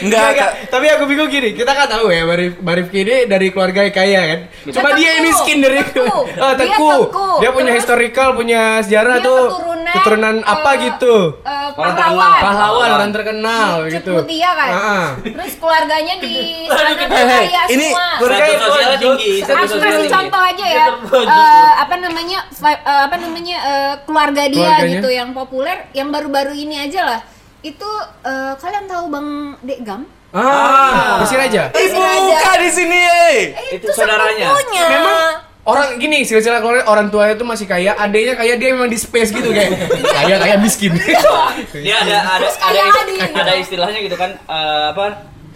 [0.00, 0.50] Enggak, Enggak.
[0.68, 4.20] Tapi aku bingung gini, kita kan tahu ya Barif, Barifki ini dari keluarga yang kaya
[4.24, 4.40] kan.
[4.68, 5.78] Cuma dia yang miskin dari.
[6.02, 6.90] Oh, Dia tengku.
[7.38, 9.42] Dia punya Terus historical, punya sejarah Dia tuh.
[9.48, 11.16] keturunan, keturunan apa eh, gitu.
[11.40, 12.40] eh, Orang pahlawan.
[12.42, 14.12] Pahlawan orang terkenal Cut gitu.
[14.18, 14.70] Mutia kan.
[14.72, 15.06] Ah.
[15.18, 16.34] Terus keluarganya di
[16.70, 18.08] sana kaya ini semua.
[18.18, 19.32] keluarga sosialnya tinggi.
[19.42, 20.86] Aku kasih contoh aja ya,
[21.22, 24.92] eh, apa namanya, eh, apa namanya eh, keluarga dia Keluarganya?
[24.94, 27.20] gitu yang populer, yang baru-baru ini aja lah.
[27.62, 27.90] Itu
[28.22, 29.28] eh, kalian tahu Bang
[29.60, 30.02] Dekgam?
[30.32, 31.68] Ah, bersih aja.
[31.68, 32.20] Ibu Raja.
[32.32, 33.36] buka di sini, eh.
[33.70, 34.48] Itu saudaranya.
[34.50, 34.84] sepupunya.
[34.88, 35.18] Memang
[35.62, 39.30] orang gini silsilah keluarga orang tuanya tuh masih kaya, adanya kaya dia memang di space
[39.30, 40.90] gitu kayak kaya kaya miskin.
[40.96, 43.16] Dia ada ada ada, kayak ist- Adi.
[43.30, 45.04] ada istilahnya gitu kan eh, apa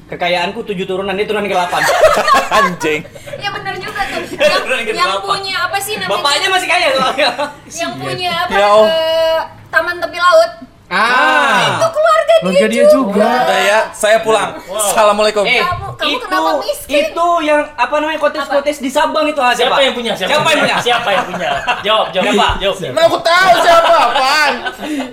[0.07, 1.83] kekayaanku tujuh turunan dia turunan ke delapan.
[2.61, 3.01] Anjing.
[3.35, 4.23] Ya benar juga tuh.
[4.37, 6.21] Yang, yang punya apa sih namanya?
[6.21, 7.29] Bapaknya masih kaya soalnya.
[7.67, 8.53] yang punya apa?
[8.53, 8.85] Ya, Om.
[8.87, 10.53] eh, taman tepi laut.
[10.89, 13.29] Ah, Itu keluarga dia, keluarga dia juga.
[13.43, 14.51] Udah ya, saya pulang.
[14.61, 15.43] Assalamualaikum.
[15.43, 17.03] Eh, Kamu- kamu itu, kenapa miskin?
[17.11, 20.13] Itu yang apa namanya kotes-kotes di Sabang itu ah, Siapa yang punya?
[20.13, 20.77] Siapa, yang punya?
[20.79, 21.49] Siapa yang punya?
[21.81, 22.25] Jawab, jawab.
[22.29, 22.47] Siapa?
[22.61, 22.77] Jawab.
[22.93, 24.53] Mana aku tahu siapa apaan?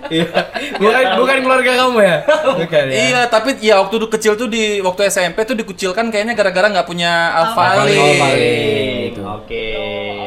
[0.10, 0.28] Iya.
[0.76, 2.18] bukan bukan keluarga kamu ya?
[2.54, 2.94] Bukan ya.
[2.94, 6.86] Iya, tapi ya waktu dulu kecil tuh di waktu SMP tuh dikucilkan kayaknya gara-gara nggak
[6.86, 7.96] punya Alfali.
[7.96, 7.96] alfali.
[7.98, 8.54] Alfali.
[9.24, 9.66] Oke.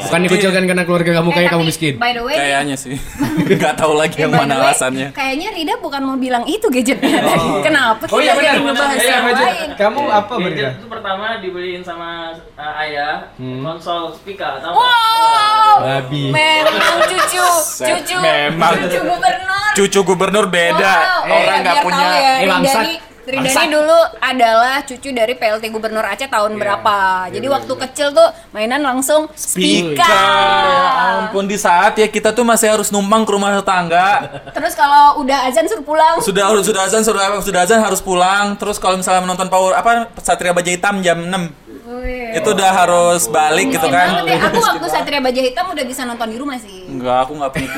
[0.02, 1.94] Bukan dikucilkan karena keluarga kamu Eh, kaya kamu miskin.
[1.98, 2.94] By the way, Kayaknya sih.
[3.58, 5.08] Nggak tahu lagi eh, yang mana alasannya.
[5.12, 7.20] Kayaknya Rida bukan mau bilang itu gadgetnya.
[7.66, 8.46] Kenapa Oh iya kita benar.
[8.48, 9.68] jadi ngebahas Iya, yang lain?
[9.74, 10.70] Kamu apa Gadget Berita?
[10.72, 12.08] itu pertama dibeliin sama
[12.54, 13.60] uh, ayah Hmm.
[13.62, 16.24] konsol speaker atau Wow, Babi.
[16.30, 17.46] memang cucu,
[17.88, 18.72] cucu, Memang.
[18.78, 19.70] cucu gubernur.
[19.74, 20.94] Cucu gubernur beda.
[21.22, 21.28] Wow.
[21.28, 21.98] Orang Eh, nggak punya.
[21.98, 22.86] tahu ya, Eh, bangsat.
[23.26, 23.58] Ini Rida Bangsat.
[23.60, 26.58] ini dulu adalah cucu dari PLT Gubernur Aceh tahun Iya.
[26.58, 26.96] berapa.
[27.24, 27.82] Iya, Jadi iya, waktu iya.
[27.82, 29.98] kecil tuh mainan langsung Speaker.
[29.98, 30.06] speaker.
[30.06, 30.86] Ya
[31.18, 34.08] ampun di saat ya kita tuh masih harus numpang ke rumah tetangga.
[34.50, 36.18] Terus kalau udah azan suruh pulang.
[36.18, 38.54] Sudah sudah azan sudah sudah azan harus pulang.
[38.54, 41.50] Terus kalau misalnya menonton Power apa Satria Baja Hitam jam 6
[41.86, 42.34] Wih.
[42.34, 44.22] itu udah harus balik gitu kan.
[44.22, 44.38] banget ya.
[44.44, 46.86] Aku waktu Satria Baja Hitam udah bisa nonton di rumah sih.
[46.86, 47.68] Enggak, aku nggak punya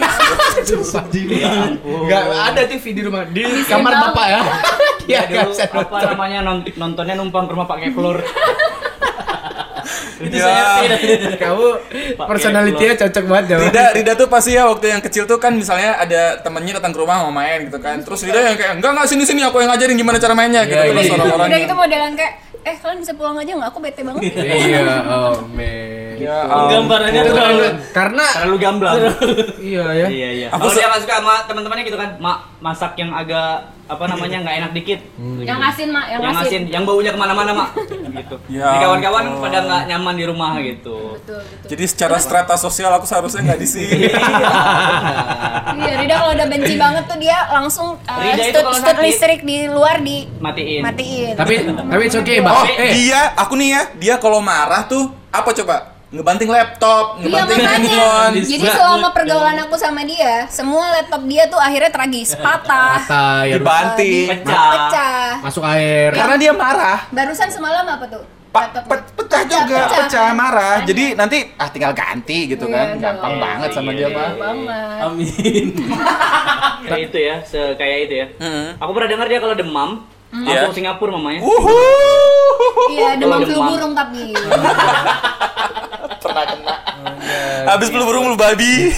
[1.08, 1.30] TV.
[1.80, 3.24] Enggak ada TV di rumah.
[3.24, 4.40] Di kamar bapak ya.
[5.08, 6.08] Iya, Ya, dulu apa nonton.
[6.10, 8.20] namanya non- nontonnya numpang ke rumah pakai telur.
[10.20, 10.84] ya.
[11.38, 11.66] Kamu
[12.20, 13.56] personalitinya cocok banget ya.
[13.58, 16.98] Rida, Rida tuh pasti ya waktu yang kecil tuh kan misalnya ada temennya datang ke
[16.98, 18.02] rumah mau main gitu kan.
[18.02, 20.76] Terus Rida yang kayak enggak enggak sini sini aku yang ngajarin gimana cara mainnya gitu.
[20.76, 21.14] Iya, Terus iya.
[21.14, 23.68] orang-orang Udah yang- gitu modelan kayak eh kalian bisa pulang aja nggak?
[23.70, 24.22] Aku bete banget.
[24.28, 25.97] Iya, oh man.
[26.18, 28.94] Ya, Penggambarannya Itu terlalu karena Terlalu gamblang.
[29.70, 30.06] iya ya.
[30.08, 30.48] Iya iya.
[30.50, 33.50] Aku dia nggak suka sama teman-temannya gitu kan, mak masak yang agak
[33.86, 35.00] apa namanya nggak enak dikit.
[35.40, 37.70] Yang asin mak, yang, yang asin, yang baunya ke mana-mana mak.
[37.72, 38.36] gitu.
[38.50, 39.40] Ya Jadi kawan-kawan ampun.
[39.40, 40.96] pada nggak nyaman di rumah gitu.
[41.14, 41.68] Betul betul.
[41.68, 43.98] Jadi secara strata sosial aku seharusnya nggak di sini.
[45.78, 50.26] Iya, Rida kalau udah benci banget tuh dia langsung uh, sakit- listrik di luar di
[50.38, 50.82] Matiin.
[50.82, 51.34] matiin.
[51.36, 52.40] Tapi tapi it's okay.
[52.40, 55.97] Oh, Eh, dia, aku nih ya, dia kalau marah tuh apa coba?
[56.08, 57.84] Ngebanting laptop, Iya ngebanting makanya.
[57.84, 58.34] handphone.
[58.42, 63.54] Jadi selama pergaulan aku sama dia, semua laptop dia tuh akhirnya tragis, patah, Patah, ya,
[63.54, 64.26] Dibanting.
[64.40, 64.70] Pecah.
[64.72, 65.28] pecah.
[65.44, 66.08] masuk air.
[66.10, 67.04] Karena dia marah.
[67.10, 68.24] Barusan semalam apa tuh?
[68.48, 68.88] Laptopnya?
[68.88, 70.80] pe- pecah juga, pecah, marah.
[70.80, 70.88] Makanya.
[70.88, 72.86] Jadi nanti ah tinggal ganti gitu kan.
[72.90, 73.44] Iya, Gampang dong.
[73.44, 74.30] banget sama dia Iya, mah.
[74.34, 74.98] banget.
[75.04, 75.66] Amin.
[76.88, 77.36] Kayak itu ya,
[77.76, 78.26] kayak itu ya.
[78.40, 78.66] Hmm.
[78.80, 79.90] Aku pernah dengar dia kalau demam,
[80.28, 80.60] Iya.
[80.60, 81.40] langsung Singapura mamanya.
[81.40, 82.52] Uhuh.
[82.90, 84.36] Iya, demam flu burung tapi.
[86.18, 86.74] Pernah kena.
[87.66, 88.92] Habis flu burung flu babi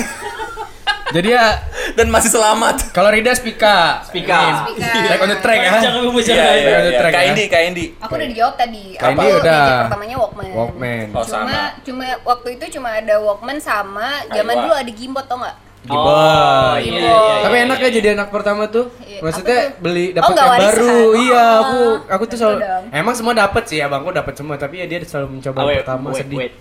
[1.11, 1.59] Jadi ya
[1.93, 2.95] dan masih selamat.
[2.95, 3.99] kalau Rida Spika.
[4.07, 4.71] Speaker.
[4.79, 5.73] Back on the track ya.
[5.81, 6.39] Jangan membicarakan.
[6.39, 7.01] Iya, iya, Back on the iya.
[7.01, 7.29] track, Kak ya.
[7.29, 7.85] Indi, Kak Indi.
[7.99, 8.83] Aku udah dijawab tadi.
[8.95, 9.63] Kayak Aku ini udah.
[9.85, 10.51] pertamanya Walkman.
[10.53, 11.07] Walkman.
[11.11, 11.59] Oh, Cuma sama.
[11.83, 15.57] cuma waktu itu cuma ada Walkman sama zaman dulu ada gimbot tau nggak?
[15.89, 17.37] Oh, iya, iya, iya.
[17.43, 18.93] Tapi enak ya jadi anak pertama tuh.
[19.21, 19.81] Maksudnya apa tuh?
[19.81, 20.69] beli Oh, dapat nggak yang warisan.
[20.71, 20.89] baru.
[20.91, 21.57] Oh, iya, oh.
[21.61, 21.79] aku
[22.09, 22.85] aku tuh selalu dong.
[22.91, 26.07] emang semua dapat sih, abangku dapat semua, tapi ya dia selalu mencoba Oh, wait, pertama
[26.09, 26.39] wait, sedih.
[26.39, 26.53] wait.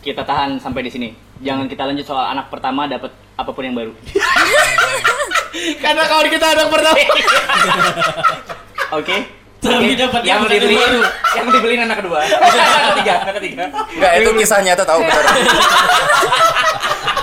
[0.00, 1.08] Kita tahan sampai di sini.
[1.40, 3.92] Jangan kita lanjut soal anak pertama dapat apa pun yang baru.
[5.82, 6.98] Karena kalau kita anak pertama.
[8.98, 9.16] Oke.
[9.58, 11.00] Tapi Oke, dapat yang baru.
[11.32, 12.20] yang dibeliin anak kedua.
[12.44, 13.64] anak ketiga, anak ketiga.
[13.72, 15.36] Enggak, itu kisah nyata tahu beneran.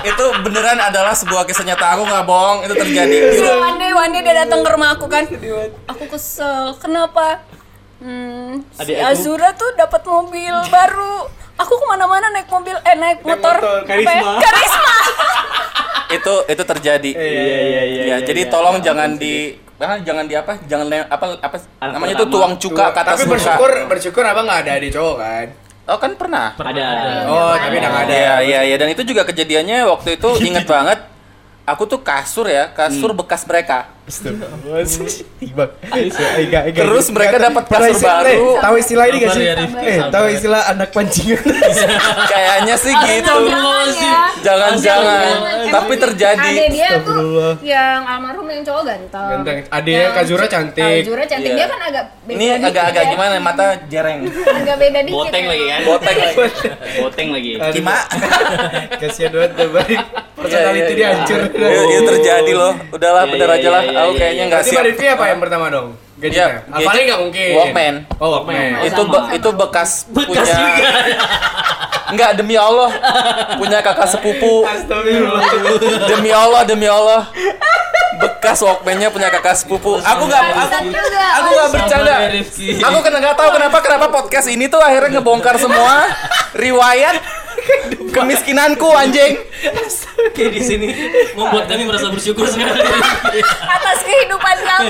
[0.03, 3.17] Itu beneran adalah sebuah kisah nyata aku nggak bohong, itu terjadi.
[3.29, 5.23] Di One day, one day dia datang ke rumah aku kan.
[5.87, 6.75] Aku kesel.
[6.77, 7.43] Kenapa?
[7.97, 8.93] Hmm, si.
[8.93, 11.29] Azura tuh dapat mobil baru.
[11.55, 13.53] Aku ke mana-mana naik mobil, eh naik motor.
[13.53, 14.01] motor, apa ya?
[14.01, 14.33] Karisma.
[14.39, 14.93] Karisma.
[16.17, 17.11] itu itu terjadi.
[17.13, 18.49] Iya, iya, iya, Ya, iya, jadi iya.
[18.49, 20.57] tolong jangan di ah, jangan di apa?
[20.65, 22.33] Jangan le- apa apa Anak namanya itu pertama.
[22.35, 25.47] tuang cuka ke atas tapi bersyukur bersyukur abang nggak ada adik cowok kan.
[25.89, 26.53] Oh kan pernah.
[26.57, 26.87] Ada.
[27.25, 28.13] Oh, tapi udah nggak ada.
[28.13, 30.99] Iya iya iya dan itu juga kejadiannya waktu itu inget banget.
[31.65, 33.89] Aku tuh kasur ya, kasur bekas mereka.
[36.73, 38.59] Terus mereka dapat kasur baru.
[38.59, 39.43] Tahu istilah ini gak sih?
[39.43, 41.41] ya, Eh, tahu istilah anak pancingan.
[42.31, 43.35] Kayaknya sih gitu.
[44.41, 45.25] Jangan-jangan.
[45.69, 46.51] Tapi terjadi.
[46.51, 49.27] Ade dia tuh yang almarhum yang cowok ganteng.
[49.31, 49.57] Ganteng.
[49.69, 51.01] Adenya Yang Kazura ce- cantik.
[51.01, 51.51] Kazura cantik.
[51.51, 51.57] Iya.
[51.57, 53.11] Dia kan agak beda Ini agak-agak ya.
[53.11, 53.33] gimana?
[53.39, 54.19] Mata jereng.
[54.61, 55.15] Agak beda dikit.
[55.15, 55.49] Boteng ya.
[55.49, 55.79] lagi kan?
[55.85, 56.35] Boteng lagi.
[56.99, 57.51] Boteng lagi.
[57.71, 57.95] Kima.
[58.97, 60.01] Kasihan banget balik.
[60.31, 61.41] Personality Iya, dia iya, hancur.
[61.53, 61.69] iya.
[61.93, 62.73] Itu, terjadi loh.
[62.89, 63.83] Udahlah, Iya, bener iya, aja lah.
[64.01, 64.49] Iya, Aku iya, kayaknya iya.
[64.49, 64.75] nggak Berarti.
[64.75, 65.87] Mbak Rifki apa yang pertama dong?
[66.17, 66.47] Gadgetnya?
[66.69, 67.05] Iya, gadget.
[67.05, 67.51] nggak mungkin.
[67.57, 67.93] Walkman.
[68.17, 68.69] Oh, Walkman.
[68.73, 70.89] Oh, itu be- itu bekas Bekas punya juga.
[72.11, 72.89] Enggak demi Allah
[73.55, 74.67] punya kakak sepupu.
[76.11, 77.31] Demi Allah, demi Allah.
[78.21, 79.97] Bekas Walkman-nya punya kakak sepupu.
[79.97, 82.15] Aku nggak aku, aku nggak bercanda.
[82.85, 86.05] Aku kena nggak tahu kenapa kenapa podcast ini tuh akhirnya ngebongkar semua
[86.53, 87.17] riwayat
[88.11, 89.39] kemiskinanku anjing.
[90.31, 90.87] Kayak di sini
[91.33, 92.81] membuat kami merasa bersyukur sekali.
[93.67, 94.89] atas kehidupan kami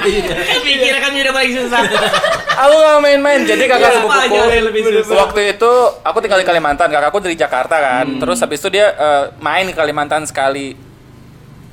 [0.61, 1.81] Pikir kami udah paling susah.
[2.61, 3.39] Aku nggak main-main.
[3.47, 6.87] Jadi kakak Iya, sepupuku waktu itu aku tinggal di Kalimantan.
[6.91, 8.05] Kakakku dari Jakarta kan.
[8.05, 8.19] Hmm.
[8.19, 10.75] Terus habis itu dia eh, main ke Kalimantan sekali.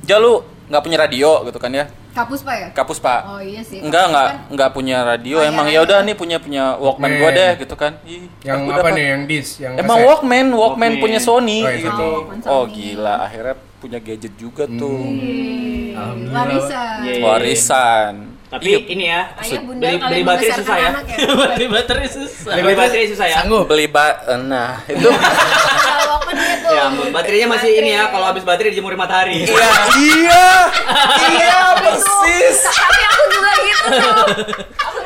[0.07, 1.85] Ja lu nggak punya radio gitu kan ya?
[2.11, 3.21] Kapus pak ya Kapus pak.
[3.23, 4.37] oh iya sih Enggak enggak kan.
[4.49, 7.17] enggak punya radio Oh, iya, emang ya udah nih punya punya Walkman Eh.
[7.17, 7.93] gua deh gitu kan.
[8.03, 10.07] Ih, Yang apa dapat- nih yang dis yang Emang kaset?
[10.07, 10.91] Walkman, Walkman Walkman.
[10.99, 12.07] punya Sony Oh, iya, gitu.
[12.09, 12.45] Sony.
[12.45, 12.73] Oh Sony.
[12.73, 14.99] gila, akhirnya punya gadget juga tuh.
[16.29, 17.23] Warisan Iya, iya.
[17.23, 18.13] Warisan.
[18.49, 20.89] Tapi Iya, ini ya, ayah bunda beli, kalian beli baterai membesarkan susah ya.
[20.89, 22.53] ya Beli baterai susah.
[22.57, 23.35] Beli baterai susah ya.
[23.39, 23.63] Sanggup.
[23.69, 24.05] beli ba
[24.41, 25.05] nah itu
[26.29, 28.09] gitu Ya ampun, baterainya masih ini ya.
[28.09, 29.33] Kalau habis baterai dijemur di matahari.
[29.45, 30.45] iya iya
[31.29, 33.21] iya persis tapi aku
[33.61, 33.87] gitu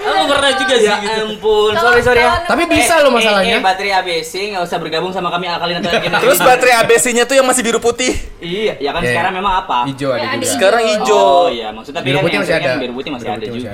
[0.04, 1.22] Aku pernah juga sih Ya gitu.
[1.32, 2.44] ampun, sorry sorry ya.
[2.44, 3.56] Tapi bisa loh masalahnya.
[3.56, 6.12] Eh, eh, baterai ABC nggak usah bergabung sama kami akalin atau yakin.
[6.20, 9.10] terus baterai ABC-nya tuh yang masih biru putih Iya, ya kan Iya.
[9.10, 9.88] sekarang memang apa?
[9.88, 10.52] Hijau ada Ya, ada juga.
[10.52, 12.68] sekarang hijau Oh iya, maksudnya tapi Biru kan putih yang masih ada.
[12.68, 13.72] yang biru putih masih ada juga.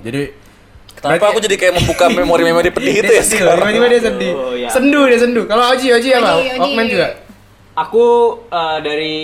[0.00, 0.22] Jadi
[0.94, 4.32] kenapa aku jadi kayak membuka memori-memori pedih itu ya sekarang tiba-tiba dia sedih.
[4.32, 4.68] Oh, iya.
[4.70, 5.42] Sendu dia sendu.
[5.44, 6.30] Kalau Oji Oji apa?
[6.32, 6.58] Oji, Oji.
[6.58, 7.06] Walkman juga.
[7.74, 8.06] Aku
[8.46, 9.16] eh, dari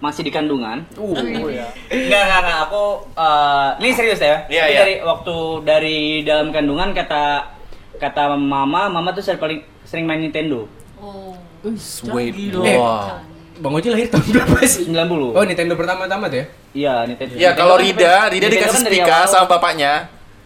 [0.00, 0.80] masih di kandungan.
[0.94, 1.12] Uh.
[1.12, 2.58] Enggak, enggak, enggak.
[2.66, 2.82] Aku
[3.12, 4.48] eh, ini serius ya.
[4.48, 4.80] Iya, Tapi iya.
[4.80, 7.52] dari waktu dari dalam kandungan kata
[7.96, 10.64] kata mama, mama tuh sering paling sering main Nintendo.
[10.96, 11.36] oh
[11.70, 13.20] Sweet Eh, wow
[13.60, 14.88] Bang Oji lahir tahun berapa sih?
[14.88, 15.36] 90.
[15.36, 16.46] Oh, Nintendo pertama-tama tuh ya?
[16.72, 17.32] Iya, Nintendo.
[17.36, 19.92] ya kalau kan- Rida Rida Nintendo dikasih kan awal- sama bapaknya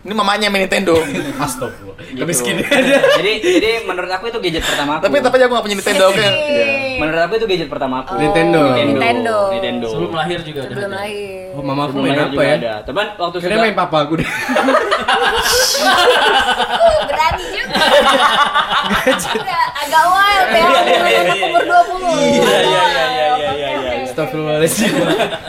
[0.05, 1.01] ini mamanya main Nintendo
[1.43, 1.97] Astagfirullah.
[2.05, 2.21] gitu.
[2.21, 2.61] Kemiskin.
[3.15, 5.09] jadi jadi menurut aku itu gadget pertama aku.
[5.09, 6.67] tapi tapi aku gak punya Nintendo oke Iya.
[6.97, 8.13] menurut aku itu gadget pertama aku.
[8.15, 8.61] Nintendo.
[8.67, 8.93] Nintendo.
[8.93, 9.37] Nintendo.
[9.51, 9.89] Nintendo.
[9.89, 10.69] Sebelum lahir juga ada.
[10.71, 12.55] sebelum lahir Oh, mama aku Sebelum main apa ya?
[12.57, 12.75] Ada.
[12.83, 14.29] Tapi waktu Kira sudah main papa aku deh.
[17.05, 17.79] Berani juga
[19.15, 23.51] Udah agak wild ya Iya, iya, iya, iya, umur 20 Iya, iya, iya, iya, iya,
[23.55, 24.04] iya, iya.
[24.15, 24.95] Astagfirullahaladzim.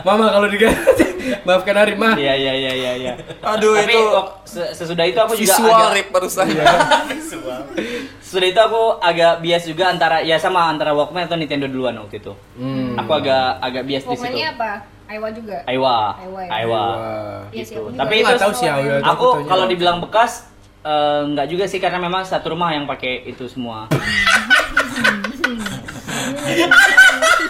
[0.01, 1.05] Mama kalau diganti
[1.47, 2.17] maafkan Arif mah.
[2.17, 3.13] Iya iya iya iya iya.
[3.45, 4.01] Aduh, Tapi itu
[4.73, 6.45] sesudah itu aku juga visual agak rip barusan
[8.25, 12.17] sesudah itu aku agak bias juga antara ya sama antara Walkman atau Nintendo duluan waktu
[12.17, 12.33] itu.
[12.57, 12.97] Hmm.
[12.97, 14.25] Aku agak agak bias di situ.
[14.25, 14.71] Pokoknya apa?
[15.05, 15.97] Aiwa juga Aiwa.
[16.17, 16.49] Aiwa ya.
[16.51, 16.81] Aiwa.
[16.81, 17.41] Wah.
[17.47, 17.77] Iya Gitu.
[17.77, 17.93] aku.
[17.93, 18.89] Tapi Aku itu tahu sih Awi.
[18.99, 20.49] aku kalau dibilang bekas
[20.81, 23.85] eh, nggak juga sih karena memang satu rumah yang pakai itu semua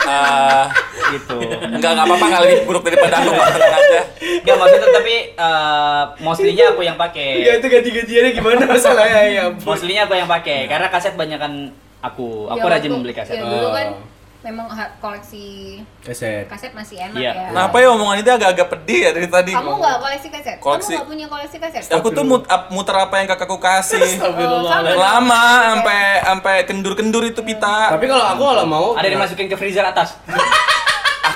[0.06, 0.70] Ah,
[1.12, 1.38] gitu.
[1.42, 3.48] enggak enggak apa-apa enggak lebih buruk daripada aku Pak.
[3.52, 4.02] tenang aja
[4.42, 7.28] Enggak maksudnya tapi eh, mostly-nya aku yang pakai.
[7.42, 9.44] Iya itu ganti-gantiannya gimana masalahnya ya.
[9.52, 12.48] Mostly-nya aku yang pakai karena kaset banyakan aku.
[12.48, 13.36] Aku Ya, rajin membeli kaset.
[13.36, 14.15] Ya dulu kan Oh.
[14.46, 16.46] Memang koleksi Kaset.
[16.46, 17.34] kaset masih enak Iya.
[17.34, 17.46] ya.
[17.50, 19.52] Kenapa ya omongan itu agak-agak pedih ya dari tadi?
[19.52, 20.58] Kamu nggak koleksi kaset?
[20.60, 20.94] Koleksi.
[20.94, 21.82] Kamu nggak punya koleksi kaset?
[21.90, 24.06] Aku tuh mut- muter apa yang kakakku kasih.
[24.46, 24.70] Oh.
[24.96, 27.90] Lama sampai sampai kendur-kendur itu pita.
[27.92, 30.14] Tapi kalau aku kalau mau Ada dimasukin ke freezer atas.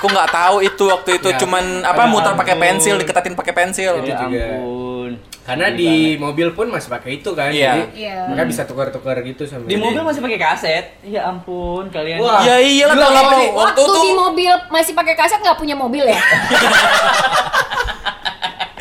[0.00, 1.36] Aku nggak tahu itu waktu itu Ya.
[1.36, 4.00] cuman apa Ya muter pakai pensil, diketatin pakai pensil.
[4.00, 4.44] Itu ya juga.
[4.48, 5.12] ampun.
[5.40, 7.50] karena di mobil pun masih pakai itu kan.
[7.50, 7.74] Iya.
[7.74, 8.16] Jadi Iya.
[8.24, 10.84] mereka bisa tukar-tukar gitu sama Di mobil masih pakai kaset.
[11.02, 12.16] Ya ampun, kalian.
[12.16, 12.40] Wah.
[12.40, 16.06] Ya iyalah Gila, kalau waktu Waktu tuh di mobil masih pakai kaset nggak punya mobil
[16.06, 16.16] ya?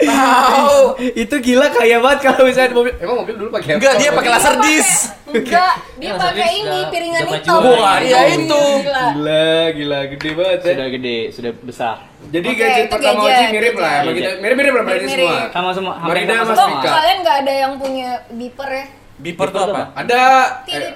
[0.02, 0.80] tahu.
[1.24, 2.94] itu gila kaya banget kalau misalnya di mobil.
[2.96, 3.78] Emang mobil dulu pakai apa?
[3.78, 4.92] Enggak, dia pakai laser disc.
[5.26, 7.60] Enggak, dia pakai ini piringan hitam.
[7.60, 7.72] maju.
[7.76, 8.64] Wah, iya itu.
[8.80, 9.04] Gila.
[9.12, 10.72] Gila, gila gede banget ya.
[10.72, 11.96] Sudah gede, sudah besar.
[12.22, 14.18] Jadi Oke, gadget itu pertama Oji mirip lah sama gadget.
[14.20, 14.32] kita.
[14.40, 15.28] Mirip-mirip lah berarti Mirip-mirip.
[15.28, 15.52] semua.
[15.52, 15.94] Sama semua.
[16.02, 16.78] Marina sama semua.
[16.78, 16.90] Vika.
[16.92, 18.86] kalian nggak ada yang punya beeper ya?
[19.18, 19.84] Beeper tuh apa?
[19.96, 20.22] Ada
[20.66, 20.92] eh,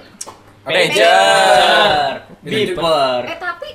[0.63, 2.13] Pager.
[2.41, 3.19] Beeper.
[3.25, 3.67] Eh tapi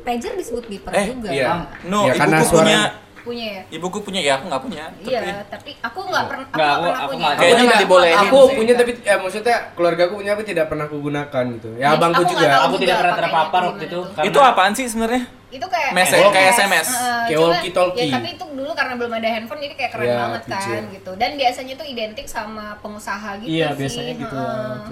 [0.00, 1.28] pager disebut beeper Eh, juga.
[1.30, 1.48] iya.
[1.84, 2.80] No, Ya, karena ibuku punya
[3.24, 3.62] Punya ya?
[3.72, 4.84] ibuku punya ya aku nggak punya.
[5.00, 6.44] Iya, tapi aku nggak pernah.
[6.44, 7.24] Nggak, nggak aku- pernah aku punya.
[7.24, 8.54] nggak- Kayaknya Aku nggak dibolehin Aku sih.
[8.54, 11.68] punya tapi ya maksudnya keluarga aku punya tapi tidak pernah kugunakan gitu.
[11.74, 12.46] Ya Aku abangku juga.
[12.62, 14.00] Aku tidak pernah terpapar waktu itu.
[14.22, 15.22] Itu apaan sih sebenarnya?
[15.54, 16.88] Itu kayak Message, kayak SMS.
[16.90, 18.02] Heeh, Kayak cuma- walkie-talkie.
[18.02, 20.80] Ya, tapi itu dulu karena belum ada handphone jadi kayak keren Iya, banget kan kecil.
[20.90, 21.10] gitu.
[21.14, 23.78] Dan biasanya tuh identik sama pengusaha gitu Iya, sih.
[23.78, 24.50] biasanya gitu ya.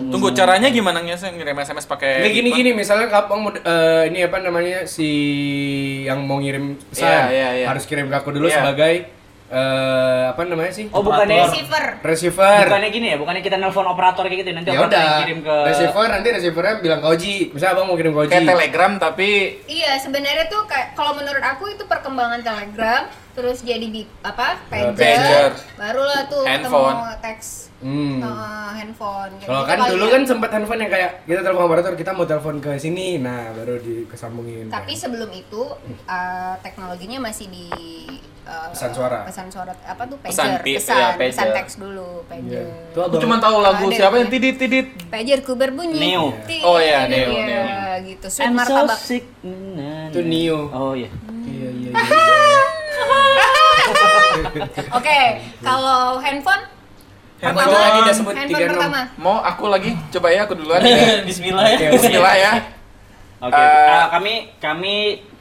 [0.08, 4.18] Tunggu caranya gimana ngesek ngirim SMS pakai Nggak gini gini misalnya kamu mau eh, ini
[4.22, 5.08] apa namanya si
[6.02, 7.66] yang mau ngirim pesan Iya, iya, iya.
[7.66, 8.62] harus kirim ke aku dulu Iya.
[8.62, 8.94] sebagai
[9.52, 10.88] eh, apa namanya sih?
[10.88, 11.84] Oh, bukannya Receiver.
[12.00, 12.58] receiver.
[12.66, 15.02] Bukannya gini ya, bukannya kita nelpon operator kayak gitu nanti ya operator udah.
[15.04, 17.36] yang kirim ke receiver nanti receivernya bilang ke Oji.
[17.52, 18.32] Misalnya abang mau kirim ke Oji.
[18.32, 19.30] Kayak Telegram tapi
[19.68, 24.92] Iya, sebenarnya tuh kayak kalau menurut aku itu perkembangan Telegram terus jadi di apa pager,
[24.92, 25.50] pager.
[25.74, 26.92] barulah tuh Handphone.
[26.94, 27.48] ketemu teks
[27.82, 28.22] Hmm.
[28.22, 30.12] uh, handphone Kalau gitu kan dulu ya.
[30.12, 33.74] kan sempat handphone yang kayak kita telepon operator kita mau telepon ke sini, nah baru
[33.76, 34.70] dikesambungin.
[34.70, 35.00] tapi kan.
[35.00, 35.66] sebelum itu
[36.06, 37.66] uh, teknologinya masih di
[38.44, 39.26] uh, Pesan suara.
[39.26, 42.94] pesan suara apa tuh Pesan pager pi- pesan, ya, pesan teks dulu pager Iya.
[42.94, 44.86] Tuh Aku cuma tahu lagu Ada, siapa yang tidit tidit.
[45.10, 46.38] pager ku berbunyi Neo.
[46.46, 47.64] Tit, Oh, iya, ini Neo, dia, Neo.
[48.06, 49.26] gitu sweet I'm so martabak sick.
[50.06, 50.70] Itu Neo.
[50.70, 51.10] Oh iya.
[51.42, 51.90] Iya iya.
[54.98, 55.18] oke
[55.60, 56.62] kalau handphone
[57.38, 58.72] Handphone pertama tadi udah sebut handphone tiga nom.
[58.78, 59.90] pertama Mau aku lagi?
[60.08, 60.78] Coba ya aku duluan.
[61.28, 61.90] Bismillah ya.
[61.90, 62.52] Bismillah ya.
[63.42, 64.94] Oke, Eh, ah, kami kami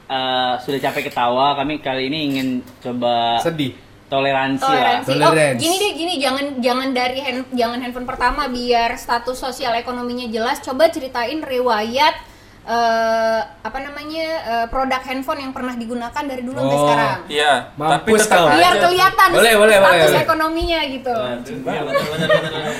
[0.07, 1.53] eh, sudah capek ketawa.
[1.53, 2.47] Kami kali ini ingin
[2.81, 3.77] coba Sedih.
[4.09, 5.13] toleransi, toleransi.
[5.13, 5.29] lah.
[5.29, 5.61] Oh, Tolerance.
[5.61, 10.57] gini deh, gini jangan jangan dari hand, jangan handphone pertama biar status sosial ekonominya jelas.
[10.57, 12.17] Coba ceritain riwayat
[12.63, 16.83] eh, apa namanya eh, produk handphone yang pernah digunakan dari dulu sampai Oh.
[16.83, 17.17] sekarang.
[17.25, 18.45] Iya, tapi Mampus tetap kau.
[18.45, 18.53] aja.
[18.53, 20.21] Biar kelihatan Boleh, boleh, status boleh, boleh.
[20.21, 21.15] ekonominya gitu.
[21.61, 21.83] Benar.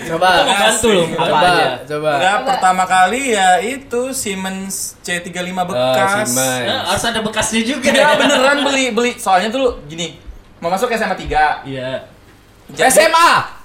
[0.08, 0.30] Coba.
[0.44, 1.08] Bantu loh.
[1.08, 1.66] Apa Coba, aja?
[1.84, 2.10] coba.
[2.14, 5.34] Enggak, pertama kali ya itu Siemens C35
[5.66, 5.98] bekas.
[5.98, 6.66] Ah, Siemens.
[6.68, 7.90] Nah, harus ada bekasnya juga.
[7.92, 9.12] Ya beneran beli beli.
[9.16, 10.18] Soalnya tuh gini,
[10.58, 11.62] mau masuk SMA 3.
[11.64, 12.06] Iya.
[12.70, 13.61] Jadi- SMA.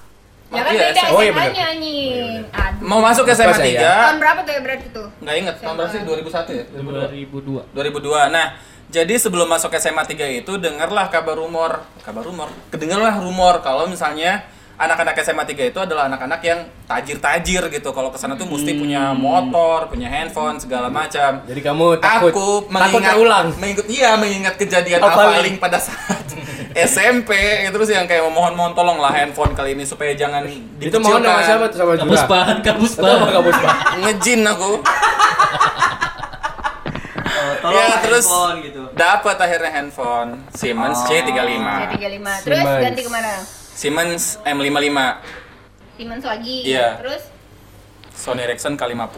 [0.46, 1.32] Ya kan Iya, beda Oh, iya
[1.74, 2.46] anjing.
[2.54, 2.86] Aduh.
[2.86, 3.82] Mau masuk SMA Lupa saya.
[3.82, 3.82] 3.
[3.82, 5.08] Tahun berapa tuh ya berarti tuh?
[5.18, 6.00] Nggak inget, tahun berapa sih?
[6.06, 6.64] 2001 ya?
[6.70, 7.62] 2002.
[7.74, 8.34] 2002.
[8.34, 8.46] Nah,
[8.86, 14.46] jadi sebelum masuk SMA 3 itu dengarlah kabar rumor, kabar rumor, kedengarlah rumor kalau misalnya
[14.78, 17.90] anak-anak SMA 3 itu adalah anak-anak yang tajir-tajir gitu.
[17.90, 21.42] Kalau ke sana tuh mesti punya motor, punya handphone, segala macam.
[21.42, 23.46] Jadi kamu takut Aku takut mengingat terulang.
[23.58, 26.22] Mengingat iya, mengingat kejadian avaling pada saat
[26.78, 27.30] SMP
[27.66, 30.44] terus yang kayak memohon-mohon tolong lah handphone kali ini supaya jangan
[30.76, 32.28] Itu mohon sama siapa tuh sama Kabus Jura?
[32.28, 33.34] bahan, kabus Atau sama bahan.
[33.34, 33.74] kabus Pak?
[33.98, 34.70] Ngejin aku.
[37.26, 38.26] Oh, tolong Ya, terus
[38.62, 38.82] gitu.
[38.92, 41.06] dapat akhirnya handphone Siemens Oh.
[41.06, 41.64] C35.
[41.90, 42.26] J35.
[42.42, 42.82] Terus Siemens.
[42.82, 43.32] ganti ke mana?
[43.72, 44.98] Siemens M55,
[45.94, 46.56] Siemens lagi.
[46.62, 46.88] Iya.
[46.98, 47.22] Terus
[48.10, 49.16] Sony Ericsson K50.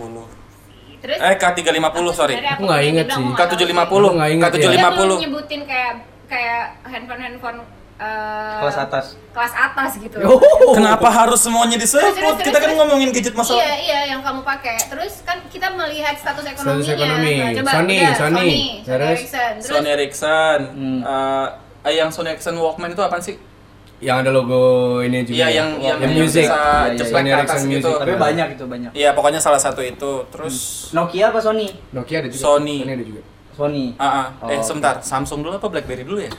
[0.98, 2.34] terus Eh K350 sorry.
[2.36, 3.14] Aku nggak inget sih.
[3.16, 3.82] mau nggak tahu K750.
[3.84, 4.58] Aku nggak inget ya.
[4.58, 5.22] Dia belum K750.
[5.22, 5.92] nyebutin kayak
[6.28, 7.58] kayak handphone handphone
[7.98, 9.18] Kelas atas.
[9.34, 10.22] kelas atas gitu.
[10.22, 10.38] Oh.
[10.70, 12.30] Kenapa harus semuanya Terus, terus, disebut?
[12.38, 12.78] terus, Kita kan terus.
[12.78, 14.78] ngomongin gadget masa Iya iya yang kamu pakai.
[14.86, 16.78] Terus kan kita melihat status ekonominya.
[16.78, 17.34] Status ekonomi.
[17.34, 18.38] Nah, coba Sony, udah, Sony.
[18.38, 19.10] Sony, Sony Terus?
[19.18, 19.52] Ericsson.
[19.58, 20.58] Terus Sony Ericsson.
[20.70, 21.00] Hmm.
[21.02, 21.46] Eh,
[21.90, 23.34] eh, yang Sony Ericsson Walkman itu apa sih?
[23.98, 24.62] Yang ada logo
[25.02, 25.34] ini juga.
[25.34, 26.46] Iya, yang yang, yang yang music.
[26.46, 27.90] bisa Iya, iya, Sony ke atas Ericsson gitu.
[27.90, 28.02] Music.
[28.06, 28.90] Tapi banyak itu banyak.
[28.94, 30.12] Iya, pokoknya salah satu itu.
[30.30, 30.54] Terus
[30.94, 31.66] Nokia apa Sony?
[31.90, 32.42] Nokia ada juga.
[32.46, 32.76] Sony.
[32.86, 33.22] Sony ada juga.
[33.58, 33.98] Sony.
[33.98, 34.06] ah,
[34.38, 34.46] ah.
[34.46, 36.30] eh Oh, sebentar, Samsung dulu apa BlackBerry dulu ya?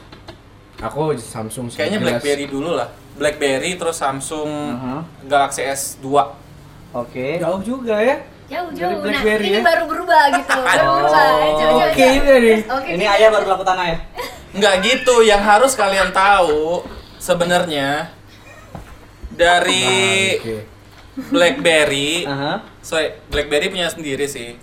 [0.80, 2.07] Aku Samsung sih, Kayaknya jelas.
[2.15, 2.88] BlackBerry dulu lah.
[3.20, 4.47] BlackBerry terus Samsung
[4.80, 5.03] Aha.
[5.28, 6.07] Galaxy S2.
[6.95, 7.36] Oke.
[7.36, 8.24] Jauh juga ya.
[8.47, 8.91] jauh Dari jauh.
[8.95, 9.63] Nah BlackBerry ini ya?
[9.67, 10.59] baru berubah gitu.
[10.72, 11.28] Baru Oh, berubah.
[11.91, 12.59] Oke juga nih.
[12.65, 12.89] Oke.
[12.95, 13.97] Ini ayah baru laku tanah ya?
[14.55, 16.82] Enggak gitu, yang harus kalian tahu
[17.20, 18.09] sebenarnya
[19.30, 19.86] dari
[20.39, 20.57] Oke.
[21.30, 22.63] BlackBerry, Aha.
[22.80, 24.55] sorry, BlackBerry punya sendiri sih.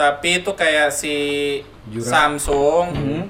[0.00, 1.16] Tapi itu kayak si
[1.92, 2.08] Jura.
[2.08, 3.22] Samsung, Hmm.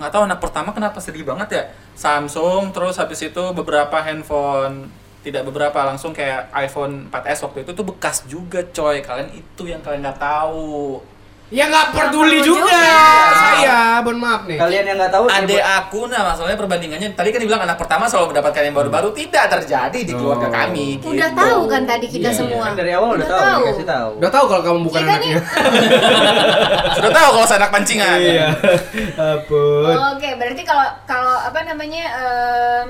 [0.00, 1.64] nggak tahu anak pertama kenapa sedih banget ya.
[1.92, 4.88] Samsung, terus habis itu beberapa handphone,
[5.20, 9.04] tidak beberapa langsung kayak iPhone 4S waktu itu tuh bekas juga coy.
[9.04, 11.04] Kalian itu yang kalian nggak tahu.
[11.46, 12.66] Ya nggak peduli juga.
[12.66, 12.82] juga.
[13.32, 14.58] Saya, mohon maaf nih.
[14.58, 18.04] Kalian yang nggak tahu Adek coba- aku, nah masalahnya perbandingannya tadi kan dibilang anak pertama
[18.04, 20.52] selalu mendapatkan yang baru-baru tidak terjadi di keluarga Oh.
[20.52, 20.98] kami.
[20.98, 21.38] Udah gitu.
[21.38, 22.64] tahu kan tadi kita Iya, semua.
[22.64, 24.10] Kan dari awal udah, tahu, dikasih tahu.
[24.18, 25.38] Udah tahu kalau kamu bukan Kita nih- anaknya.
[26.98, 28.18] Sudah tahu kalau saya anak pancingan.
[28.18, 28.48] Iya.
[29.16, 29.94] Ampun.
[30.12, 32.86] Oke, berarti kalau kalau apa namanya em,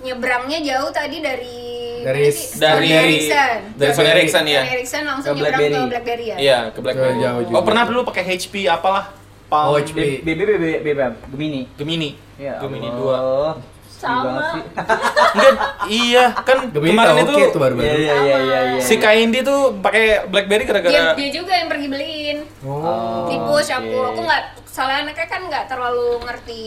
[0.00, 1.60] nyebrangnya jauh tadi dari
[2.02, 3.58] Dari- dari- Sony Ericsson.
[3.76, 4.60] Dari Sony Ericsson ya.
[4.60, 5.74] Sony Ericsson langsung Ke BlackBerry.
[5.74, 6.36] ke BlackBerry ya.
[6.36, 7.16] Iya, ke BlackBerry.
[7.20, 7.54] Jauh.
[7.54, 9.04] Oh, pernah dulu pakai HP apalah?
[9.50, 10.22] Palm Oh, HP.
[10.22, 10.98] BB BB BB
[11.28, 11.60] Gemini.
[11.74, 12.10] Gemini.
[12.38, 13.58] Ya Gemini Allah.
[13.58, 13.79] 2.
[14.00, 14.56] Sama.
[15.36, 15.52] Enggak,
[15.86, 17.84] iya, kan Gemini kemarin itu oke tuh baru-baru.
[17.84, 18.58] Iya iya iya iya.
[18.72, 18.80] iya.
[18.80, 22.38] si Kaindi tuh pakai BlackBerry Dia, gara-gara dia juga yang pergi beliin.
[22.64, 23.28] Oh.
[23.28, 24.08] Tipu aku, oke.
[24.08, 26.64] aku nggak salah anaknya kan nggak terlalu ngerti.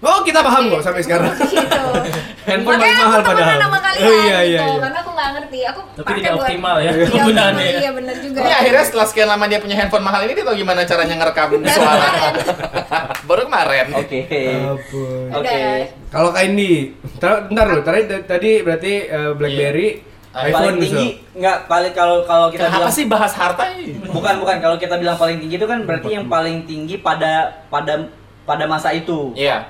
[0.00, 1.34] Oh, kita paham kok sampai sekarang.
[1.34, 1.84] gitu.
[2.48, 3.58] Handphone Makanya paling mahal aku padahal.
[3.58, 4.80] sama kalian Oh, iya, iya, gitu, iya.
[4.80, 5.58] karena aku nggak ngerti.
[5.66, 7.66] Aku Tapi pakai tidak buat- optimal ya penggunaannya.
[7.74, 8.38] Iya bener juga.
[8.40, 11.48] Ini akhirnya setelah sekian lama dia punya handphone mahal ini dia tahu gimana caranya ngerekam
[11.52, 12.08] Baru suara.
[13.26, 13.86] Baru kemarin.
[13.92, 14.20] Oke.
[15.30, 15.58] Oke.
[16.10, 16.72] Kalau kayak ini,
[17.16, 19.88] Ntar- bentar loh, tadi tadi berarti eh, BlackBerry,
[20.30, 21.38] Paling iPhone tinggi bisa.
[21.42, 23.98] nggak paling kalau kalau kita Kenapa bilang sih bahas harta ini?
[24.06, 27.32] bukan bukan kalau kita bilang paling tinggi itu kan berarti yang paling tinggi pada
[27.66, 28.06] pada
[28.44, 29.34] pada masa itu.
[29.34, 29.66] Iya,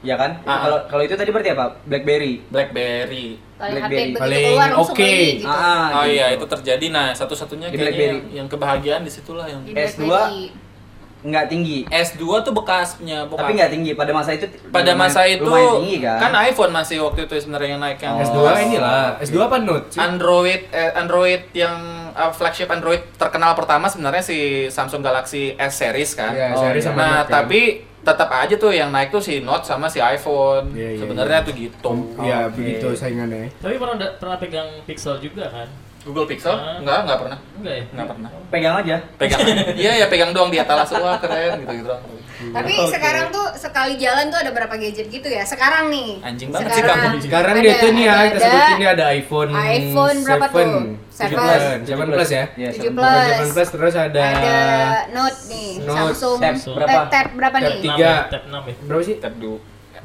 [0.00, 0.40] Ya kan?
[0.42, 0.64] Ah.
[0.64, 1.76] Kalau kalau itu tadi berarti apa?
[1.84, 2.40] BlackBerry.
[2.48, 3.36] BlackBerry.
[3.54, 4.56] Paling Blackberry.
[4.56, 4.96] Paling oke.
[4.96, 5.44] beli gitu.
[5.44, 6.16] Ah, Oh gitu.
[6.16, 6.86] iya, itu terjadi.
[6.88, 10.08] Nah, satu-satunya kayaknya yang, yang kebahagiaan di situlah yang Di S2.
[11.20, 11.78] Nggak tinggi.
[11.86, 13.40] S2 tuh bekasnya bukan.
[13.40, 14.48] Tapi nggak tinggi pada masa itu.
[14.68, 16.18] pada lumayan- masa itu lumayan tinggi kan.
[16.18, 18.24] kan iPhone masih waktu itu sebenarnya yang naik yang Oh.
[18.24, 19.20] S2 inilah.
[19.20, 19.86] S2 apa Note?
[19.90, 19.98] sih?
[19.98, 21.76] Android eh, Android yang
[22.12, 26.32] uh, flagship Android terkenal pertama sebenarnya si Samsung Galaxy S series kan.
[26.32, 26.84] Iya, Oh, seri iya.
[26.84, 27.36] sama nah, Note kan.
[27.42, 27.60] tapi
[28.00, 30.72] tetap aja tuh yang naik tuh si Note sama si iPhone.
[30.72, 31.44] Iya, iya, sebenarnya iya.
[31.44, 31.90] tuh gitu.
[32.18, 32.54] Iya, Oke.
[32.56, 33.52] begitu saingannya.
[33.54, 35.68] Tapi pernah pernah pegang Pixel juga kan?
[36.10, 36.50] Google Pixel?
[36.50, 36.76] Ah.
[36.76, 37.38] Enggak, enggak pernah.
[37.54, 37.84] Enggak ya?
[37.86, 38.30] Enggak pernah.
[38.50, 38.96] Pegang aja.
[39.14, 39.40] Pegang.
[39.80, 42.02] Iya, ya pegang doang di atas wah keren gitu-gitu doang.
[42.40, 45.44] Tapi sekarang tuh sekali jalan tuh ada berapa gadget gitu ya?
[45.44, 46.18] Sekarang nih.
[46.20, 47.20] Anjing banget sih Sekarang kamu.
[47.22, 50.44] Sekarang ada- dia tuh nih ya, ada- kita ada sebutin dia ada iPhone iPhone berapa
[50.48, 50.66] tuh?
[51.10, 51.78] 7 Seven.
[51.84, 52.44] 7 Plus ya.
[52.56, 53.28] Iya, 7 7 Plus.
[53.38, 54.58] 7 Plus terus ada Ada
[55.12, 56.38] Note nih, Note, Samsung.
[56.40, 56.98] Tab Eh, berapa?
[57.06, 57.76] Tab berapa Tab nih?
[57.78, 57.92] tiga.
[57.92, 58.74] Enam ya, tab 6 ya.
[58.82, 59.16] berapa sih?
[59.20, 59.52] Tab du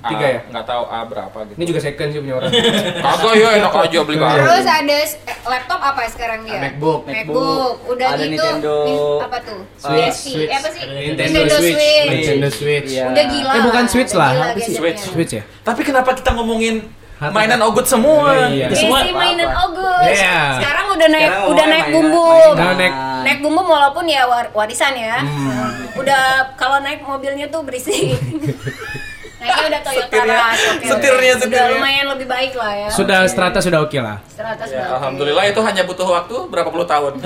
[0.06, 0.40] Tiga A, ya?
[0.48, 1.58] Nggak tahu A berapa gitu.
[1.58, 2.52] Ini juga second sih punya orang.
[3.06, 4.42] Kagak ya enak aja beli baru.
[4.42, 5.08] Terus ada eh,
[5.46, 6.60] laptop apa sekarang dia?
[6.60, 7.02] MacBook.
[7.06, 7.74] MacBook.
[7.88, 8.76] Udah Ada gitu Nintendo.
[9.20, 9.60] apa tuh?
[9.76, 10.18] Switch.
[10.32, 10.48] Switch.
[10.48, 10.82] Eh, apa sih?
[10.86, 12.06] Nintendo Switch.
[12.06, 12.90] Nintendo Switch.
[12.92, 13.06] Iya.
[13.10, 13.52] Udah gila.
[13.52, 14.32] Eh, bukan Switch lah.
[14.32, 14.74] gila Apa sih?
[14.74, 15.02] Switch.
[15.04, 15.44] Switch ya?
[15.62, 16.86] Tapi kenapa kita ngomongin
[17.16, 18.52] Hati- mainan ogut semua?
[18.52, 18.68] Iya.
[18.70, 19.50] Isi Semua mainan.
[19.50, 20.06] August.
[20.12, 20.40] Iya.
[20.60, 22.28] Sekarang udah naik Sekarang udah naik bumbu.
[22.54, 25.18] Nah, naik- Naik bumbu walaupun ya war- warisan ya.
[25.18, 25.98] Hmm.
[25.98, 28.14] Udah kalau naik mobilnya tuh berisik.
[29.46, 30.86] Naiknya udah Toyota Setirnya- Rush, oke.
[30.88, 31.70] setirnya- Udah setirnya.
[31.72, 32.88] lumayan lebih baik lah ya.
[32.90, 34.18] Sudah strata sudah oke lah.
[34.28, 37.14] Serata Ya, sudah alhamdulillah itu hanya butuh waktu berapa puluh tahun.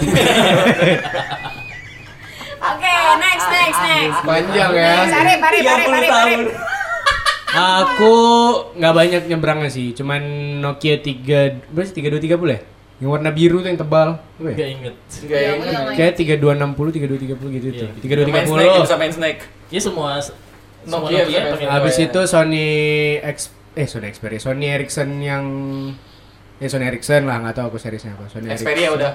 [2.59, 4.19] Oke, next next next.
[4.21, 4.91] Panjang ya.
[4.99, 6.41] Next, Arif, Arif, Arif, Arif, Arif.
[7.49, 8.13] Aku
[8.75, 10.21] nggak banyak nyebrangnya sih, cuman
[10.59, 12.19] Nokia 3 berapa sih 3230
[12.51, 12.59] ya?
[12.99, 14.19] Yang warna biru tuh yang tebal.
[14.37, 14.51] Ya?
[14.53, 14.95] Enggak inget.
[15.23, 15.79] Enggak Iya, ya.
[15.79, 15.95] main.
[15.95, 17.89] Kayak 3260, 3230 gitu tuh.
[17.95, 18.27] Iya.
[18.27, 18.85] Main snake, 3230.
[18.85, 19.39] bisa main snake.
[19.69, 20.09] Ya semua
[20.87, 21.67] Nokia Nokia.
[21.67, 22.05] Habis iya.
[22.07, 22.67] itu Sony
[23.19, 23.37] X
[23.75, 25.43] eh Sony Xperia, Sony Ericsson yang
[26.59, 28.27] ya Sony Ericsson lah, nggak tahu aku seriesnya apa.
[28.31, 29.11] Sony Xperia udah.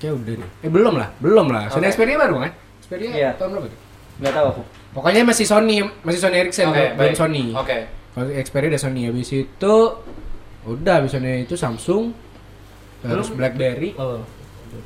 [0.00, 0.50] Kayak udah deh.
[0.64, 1.68] Eh belum lah, belum lah.
[1.70, 1.90] Sony.
[1.90, 2.52] Xperia baru kan?
[2.82, 3.30] Xperia Iya.
[3.36, 3.80] tahun berapa tuh?
[4.20, 4.62] Nggak tahu aku.
[4.90, 7.14] Pokoknya masih Sony, masih Sony Ericsson, belum baik.
[7.14, 7.44] Sony.
[7.54, 7.78] Oke.
[8.10, 9.74] Kalau Xperia udah Sony habis itu
[10.66, 12.12] udah habis Sony itu Samsung
[13.00, 14.20] terus BlackBerry Oh.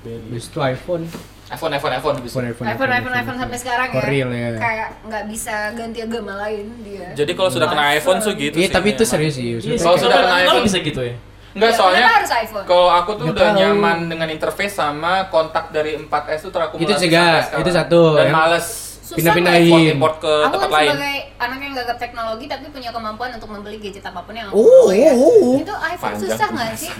[0.06, 1.02] habis itu iPhone
[1.46, 2.36] iPhone, iPhone, iPhone bisa.
[2.36, 4.00] iPhone iPhone iPhone, iPhone, iPhone sampai sekarang ya.
[4.02, 4.48] Real, ya.
[4.56, 7.06] Kayak nggak bisa ganti agama lain dia.
[7.14, 10.16] Jadi kalau sudah kena iPhone tuh gitu Iya tapi itu serius sih Iya, Kalau sudah
[10.18, 11.14] kena iPhone- bisa gitu ya?
[11.54, 12.64] Enggak, Ya, soalnya iPhone?
[12.64, 13.60] kalau aku tuh Nggak udah tahu.
[13.60, 17.24] nyaman dengan interface sama kontak dari 4S tuh terakumulasi Itu juga,
[17.54, 18.66] itu satu, Dan yang- males
[19.04, 19.94] Susah pindah-pindahin.
[19.94, 20.88] import ke Aku tempat kan lain.
[20.90, 24.56] sebagai anak yang gagap teknologi tapi punya kemampuan untuk membeli gadget apa pun yang aku
[24.56, 25.12] Oh, mau ya.
[25.12, 25.54] oh, oh.
[25.60, 26.24] Itu iPhone Panjang.
[26.26, 26.92] susah nggak sih?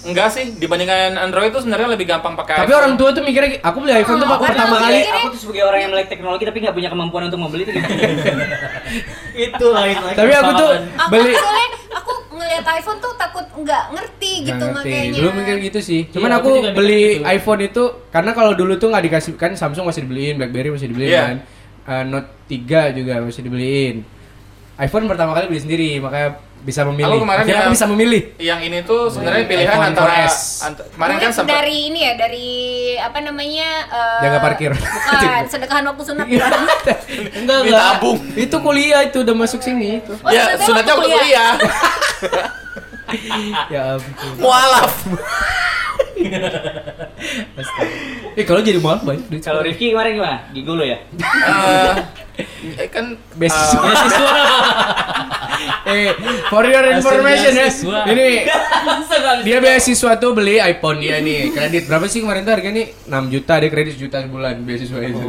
[0.00, 2.80] Enggak sih, dibandingkan Android tuh sebenarnya lebih gampang pakai tapi iPhone.
[2.80, 5.28] orang tua tuh mikirnya aku beli iPhone tuh Oh, karena pertama aku kali mikirnya- Aku
[5.28, 7.72] tuh sebagai orang yang melek teknologi tapi nggak punya kemampuan untuk membeli itu.
[9.32, 10.16] Itu lain lagi.
[10.16, 10.70] tapi aku tuh.
[11.00, 14.90] Aku beli soalnya aku ngelihat iPhone tuh takut nggak ngerti gitu Nggak ngerti.
[14.90, 15.18] makanya.
[15.18, 16.00] Dulu mikir gitu sih.
[16.08, 17.24] Cuman Iya, aku, aku beli gitu.
[17.28, 21.10] iPhone itu karena kalau dulu tuh nggak dikasih kan Samsung masih dibeliin, BlackBerry masih dibeliin
[21.10, 21.22] Iya.
[21.22, 21.36] kan.
[21.82, 22.56] Eh, Note 3
[22.90, 23.96] juga masih dibeliin.
[24.78, 27.08] iPhone pertama kali beli sendiri, makanya bisa memilih.
[27.10, 28.22] Aku kemarin Akhirnya ya- aku bisa memilih.
[28.36, 30.36] Yang ini tuh sebenarnya pilihan iPhone antara 4S.
[30.62, 32.48] ant- kemarin Mungkin kan sempat dari ini ya dari
[32.94, 34.70] apa namanya eh, Jaga parkir.
[34.72, 36.36] bukan sedekahan waktu sunat Iya.
[36.38, 36.52] bukan?
[37.38, 38.18] enggak Ditabung.
[38.34, 40.12] Itu kuliah itu udah masuk sini itu.
[40.14, 41.52] Oh, ya sunatnya waktu waktu kuliah.
[43.72, 44.32] ya ampun.
[44.38, 44.92] Mualaf.
[48.30, 49.40] Eh kalau jadi maaf banyak duit.
[49.40, 50.38] Kalau Rifki kemarin gimana?
[50.50, 50.98] Gigo lo ya?
[52.72, 53.04] Eh, kan
[53.34, 53.80] Beasiswa.
[53.82, 54.28] Beasiswa.
[55.88, 56.10] eh,
[56.46, 57.68] for your information ya.
[58.06, 58.26] Ini
[59.46, 61.50] dia beasiswa tuh beli iPhone dia nih.
[61.50, 62.88] Kredit berapa sih kemarin tuh harganya nih?
[63.04, 65.20] 6 juta dia kredit sejuta sebulan beasiswa itu.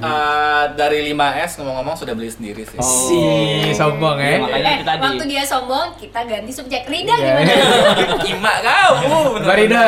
[0.00, 2.78] eh, dari 5S ngomong-ngomong sudah beli sendiri sih.
[2.78, 3.20] Si
[3.72, 4.38] sombong ya.
[4.38, 5.00] makanya Eh, itu tadi.
[5.02, 7.34] waktu dia sombong kita ganti subjek Rida Iya.
[7.36, 7.52] gimana?
[8.20, 9.18] Gimana kamu?
[9.34, 9.46] bener-bener.
[9.46, 9.84] Barida.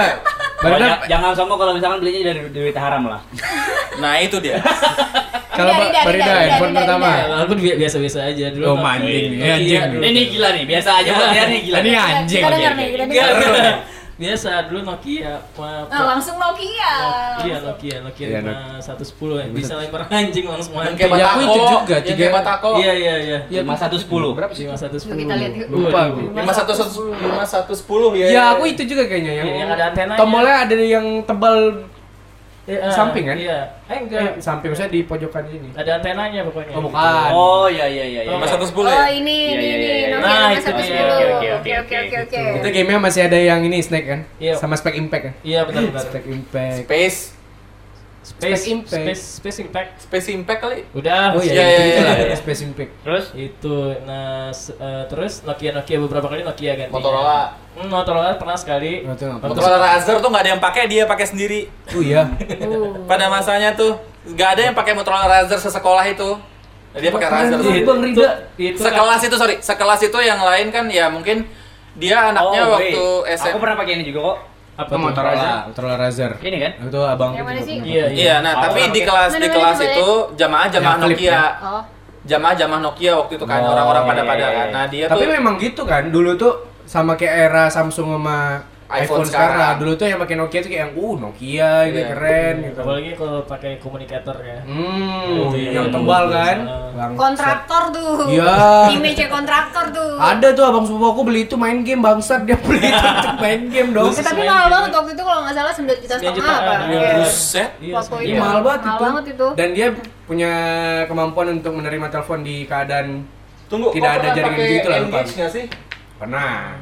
[0.55, 3.20] Kalau Barida ja- jangan sombong kalau misalkan belinya dari duit haram lah.
[3.95, 4.62] Nah, itu dia.
[5.51, 7.09] kalau Rida, Rida, Barida Rida, handphone Rida, pertama.
[7.09, 7.35] Rida.
[7.41, 8.64] Aku bi- biasa-biasa aja dulu.
[8.64, 8.77] Oh.
[9.12, 9.80] Manding nih, Nokia anjing.
[9.88, 10.00] dulu.
[10.00, 11.76] Ini nih gila nih, biasa aja buat dia nih gila.
[11.78, 12.40] Ini anjing.
[12.40, 13.76] Kita dengar nih, kita dengar.
[14.12, 15.34] Biasa dulu Nokia.
[15.56, 16.92] Ma- Nah, langsung Nokia.
[17.42, 18.40] Iya Nokia, Nokia Iya,
[18.78, 21.00] satu sepuluh yang bisa lempar anjing langsung Yang mati.
[21.00, 21.50] kayak Ya, aku Batako.
[21.50, 22.70] itu juga, Yang tiga- Batako.
[22.76, 23.38] Iya iya iya.
[23.58, 24.30] Lima satu sepuluh.
[24.32, 24.64] Berapa sih?
[24.64, 25.18] Lima satu sepuluh.
[25.18, 25.52] Kita lihat.
[25.66, 26.20] Lupa aku.
[26.30, 26.72] lima satu
[27.18, 28.26] lima satu sepuluh ya.
[28.28, 30.18] Ya aku itu juga kayaknya yang, Iya, yang ada antenanya.
[30.20, 31.56] Tombolnya ada yang tebal
[32.62, 33.34] Iya, Samping kan?
[33.34, 33.58] Iya.
[33.90, 34.38] Eh eh, enggak.
[34.38, 35.68] samping maksudnya di pojokan sini.
[35.74, 36.74] Ada antenanya pokoknya.
[36.78, 37.28] Oh, bukan.
[37.34, 38.20] Oh iya iya iya.
[38.22, 38.32] iya.
[38.38, 39.10] lima satu sepuluh Oh ya.
[39.10, 40.06] ini Iya, ini iya, ini iya, iya.
[40.14, 40.86] Nokia Nah, lima itu satu dia.
[40.86, 41.18] sepuluh.
[41.58, 42.42] Oke, oke, Oke oke.
[42.62, 44.20] Itu gamenya masih ada yang ini Snake kan?
[44.38, 44.54] Iya.
[44.54, 45.34] Sama Spec Impact kan?
[45.42, 46.02] Iya benar benar.
[46.06, 46.76] Spec Impact.
[46.86, 47.18] Space,
[48.35, 48.91] Space Impact.
[48.99, 49.91] Space Space Impact.
[50.01, 50.78] Space Impact kali.
[50.93, 51.33] Udah.
[51.33, 52.37] Oh iya, Iya, itu iya, gitu iya, lah, iya.
[52.37, 52.93] Space Impact.
[53.01, 53.24] Terus?
[53.33, 56.91] Itu nah eh, terus Nokia Nokia beberapa kali Nokia ganti.
[56.91, 57.41] Motorola.
[57.72, 59.03] Hmm, Motorola pernah sekali.
[59.03, 61.61] Oh, itu Waktu- Motorola Razr tuh nggak ada yang pakai, dia pakai sendiri.
[61.89, 62.26] Oh iya.
[62.59, 62.99] Uh.
[63.11, 66.30] Pada masanya tuh nggak ada yang pakai Motorola Razr sesekolah itu.
[66.93, 67.57] Dia pakai Razr.
[67.57, 68.53] Itu Bang Rida.
[68.55, 71.47] Itu kan- Sekelas itu sorry, sekelas itu yang lain kan ya mungkin
[71.95, 73.37] dia anaknya Oh, waktu wait.
[73.37, 73.53] SM.
[73.53, 74.39] Aku pernah pakai ini juga kok.
[74.73, 74.99] Apa tuh?
[74.99, 76.33] Motorola, Motorola Razr.
[76.39, 76.73] Ini kan?
[76.89, 77.77] Itu abang Yang mana sih?
[77.79, 81.29] Iya, Iya, nah Aku tapi di kelas di kelas mana, itu jamaah-jamaah Nokia.
[81.29, 81.45] ya?
[81.61, 81.83] Oh.
[82.23, 84.66] Jamaah-jamaah Nokia waktu itu kan Oh, orang-orang pada iya, pada iya, kan.
[84.66, 84.73] iya.
[84.73, 86.53] Nah, dia Tapi tuh memang gitu kan, dulu tuh
[86.85, 88.62] sama kayak era Samsung sama
[88.95, 89.53] iPhone iPhone, sekarang.
[89.55, 89.74] sekarang.
[89.78, 92.05] Dulu tuh yang pakai Nokia tuh kayak yang uh Nokia ini Iya.
[92.09, 92.78] keren gitu.
[92.78, 94.59] Apalagi kalau pakai komunikator ya.
[94.62, 95.93] Hmm, Itu yang iya.
[95.93, 96.59] tebal kan?
[96.93, 97.12] Bang.
[97.14, 98.12] Kontraktor tuh.
[98.28, 98.53] Iya.
[98.93, 100.12] Image kontraktor tuh.
[100.14, 103.62] Ada tuh abang sepupu aku beli itu main game bangsat dia beli itu untuk main
[103.66, 104.11] game dong.
[104.11, 106.74] Eh, tapi mahal banget waktu itu kalau nggak salah 9 juta 9 setengah apa.
[106.84, 107.01] iya.
[107.01, 107.12] Iya.
[107.18, 107.70] buset.
[107.80, 108.20] Iya, sebenarnya.
[108.22, 108.43] Iya, itu.
[108.43, 109.03] mahal banget Mahal itu.
[109.03, 109.47] banget itu.
[109.55, 109.86] Dan dia
[110.22, 110.53] punya
[111.07, 113.09] kemampuan untuk menerima telepon di keadaan
[113.66, 115.64] Tunggu, Tidak ada jaringan gitu lah, Engage nggak sih?
[116.20, 116.76] pernah.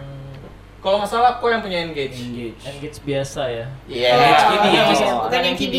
[0.80, 2.16] Kalau nggak salah, kok yang punya Engage?
[2.64, 3.66] Engage biasa ya.
[3.84, 4.10] Iya.
[4.16, 4.64] Oh, KD.
[4.66, 5.76] iya, Bukan bukan yang KD.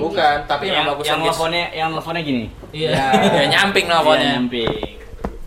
[0.00, 1.28] Bukan, tapi yang yang bagus yang Engage.
[1.30, 2.44] teleponnya yang teleponnya gini.
[2.72, 2.90] Iya.
[3.12, 4.24] Ya, nyamping nelfonnya.
[4.24, 4.96] Iya, nyamping.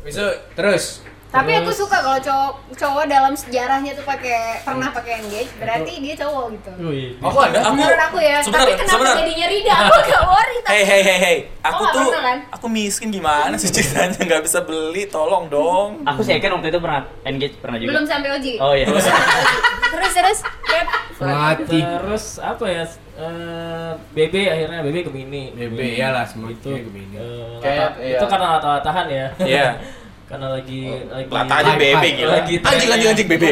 [0.01, 0.83] Besok terus
[1.31, 6.15] Tapi aku suka kalau cowok cowok dalam sejarahnya tuh pakai pernah pakai engage, berarti dia
[6.17, 6.71] cowok gitu.
[7.17, 7.71] Aku ada, aku.
[7.73, 9.15] Menurut aku ya, Sebentar, tapi kenapa sebentar.
[9.15, 9.73] jadinya Rida?
[9.81, 10.71] Aku gak worry tapi.
[10.71, 12.37] Hey hey hey hey, aku Oh, tuh pernah, kan?
[12.51, 16.03] aku miskin gimana sih ceritanya nggak bisa beli, tolong dong.
[16.03, 17.89] Aku sih kan waktu itu pernah engage pernah juga.
[17.89, 18.53] Belum sampai Oji.
[18.57, 18.85] Oh iya.
[18.85, 20.39] terus terus.
[20.43, 20.87] Yep.
[21.21, 21.79] mati.
[21.79, 22.83] Terus apa ya?
[23.13, 25.43] eh, BB akhirnya BB ke mini.
[25.53, 26.65] BB, iyalah, semua itu.
[26.65, 27.15] kayak ke mini.
[27.15, 28.17] eh, Kayak, lata- iya.
[28.17, 29.27] Itu karena lata-latahan ya.
[29.39, 29.67] Iya.
[30.31, 32.11] karena lagi lagi Hai, BB hai.
[32.15, 32.31] gila.
[32.33, 33.43] Lagi Anjing anjing anjing BB.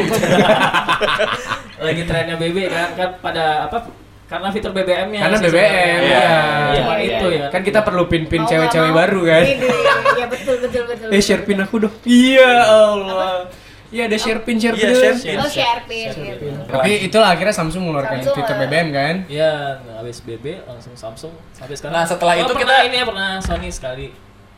[1.80, 3.78] lagi trennya BB kan kan pada apa
[4.26, 6.28] karena fitur BBM-nya Karena sih BBM, iya.
[6.72, 7.40] cuma Iya, itu iya.
[7.40, 9.42] ya Kan kita perlu pin-pin cewek-cewek baru kan.
[9.42, 9.58] Iya
[10.14, 11.08] iya, betul betul betul.
[11.10, 11.94] Eh share pin aku dong.
[12.02, 13.50] Iya Allah.
[13.90, 14.86] Iya ada share pin share pin.
[14.86, 15.34] Iya, share pin.
[15.36, 16.08] Oh share pin.
[16.08, 16.54] share pin.
[16.62, 18.58] Tapi itulah akhirnya Samsung mengeluarkan Samsung, fitur eh.
[18.62, 19.14] BBM kan.
[19.26, 19.50] Iya,
[19.92, 21.92] habis BB langsung Samsung sampai sekarang.
[21.92, 24.06] Nah, setelah Oh, itu kita- ini ya pernah Sony sekali.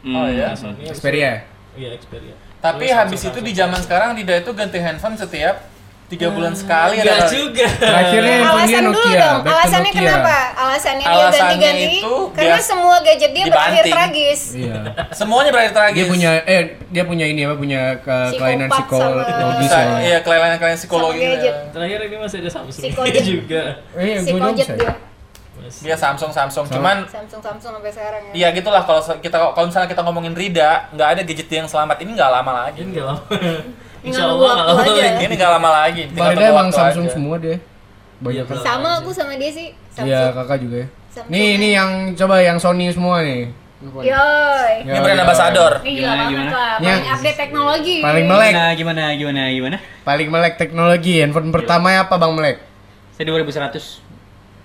[0.05, 0.53] Oh iya.
[0.53, 1.33] Nah, Sony habis Xperia.
[1.73, 2.35] Iya, Xperia.
[2.59, 5.73] Tapi Terus habis itu di zaman sekarang Dida itu ganti handphone setiap
[6.07, 7.25] tiga bulan sekali ada.
[7.25, 7.64] juga.
[7.64, 9.16] Terakhirnya dia Alasan dulu Nokia.
[9.18, 9.39] dong.
[9.39, 10.01] back to Alasannya Nokia.
[10.05, 10.37] kenapa?
[10.53, 13.95] Alasannya dia Alasannya ganti-ganti itu karena semua gadget dia berakhir dibanting.
[14.12, 14.41] tragis.
[14.53, 14.77] Iya.
[15.18, 15.97] Semuanya berakhir tragis.
[15.97, 19.97] Dia punya eh dia punya ini apa punya ke kelainan Psikopat psikologis Bisa, ya.
[19.99, 21.16] iya kelainan-kelainan psikologi.
[21.18, 21.55] Sama gadget.
[21.73, 23.23] Terakhir ini masih ada Samsung Psikojet.
[23.33, 23.62] juga.
[23.97, 24.93] Eh, Si gua juga dia.
[25.83, 26.65] Dia Samsung Samsung.
[26.67, 28.33] Cuman Samsung Samsung sampai sekarang ya.
[28.33, 32.11] Iya gitulah kalau kita kalau misalnya kita ngomongin Rida, nggak ada gadget yang selamat ini
[32.15, 32.79] nggak lama lagi.
[32.83, 33.23] Ini enggak lama.
[34.07, 35.23] Insya Allah nggak lama lagi.
[35.23, 36.03] Ini nggak lama lagi.
[36.11, 37.15] tinggal emang Samsung aja.
[37.15, 37.59] semua deh.
[38.23, 38.57] Banyak Iya, kan.
[38.63, 39.75] Sama aku sama dia sih.
[39.95, 40.11] Samsung.
[40.11, 40.89] Iya, kakak juga ya.
[41.11, 41.31] Samsung.
[41.35, 43.51] Nih, ini yang coba yang Sony semua nih.
[43.83, 44.75] Yoi.
[44.87, 45.73] Ini brand ambassador.
[45.83, 46.75] Gimana, banget lah.
[46.79, 46.95] Ya.
[46.95, 47.97] Paling update teknologi.
[47.99, 48.53] Paling melek.
[48.55, 49.77] Gimana gimana gimana gimana?
[50.07, 51.19] Paling melek teknologi.
[51.19, 52.63] Handphone pertama apa Bang Melek?
[53.19, 54.12] Saya 2100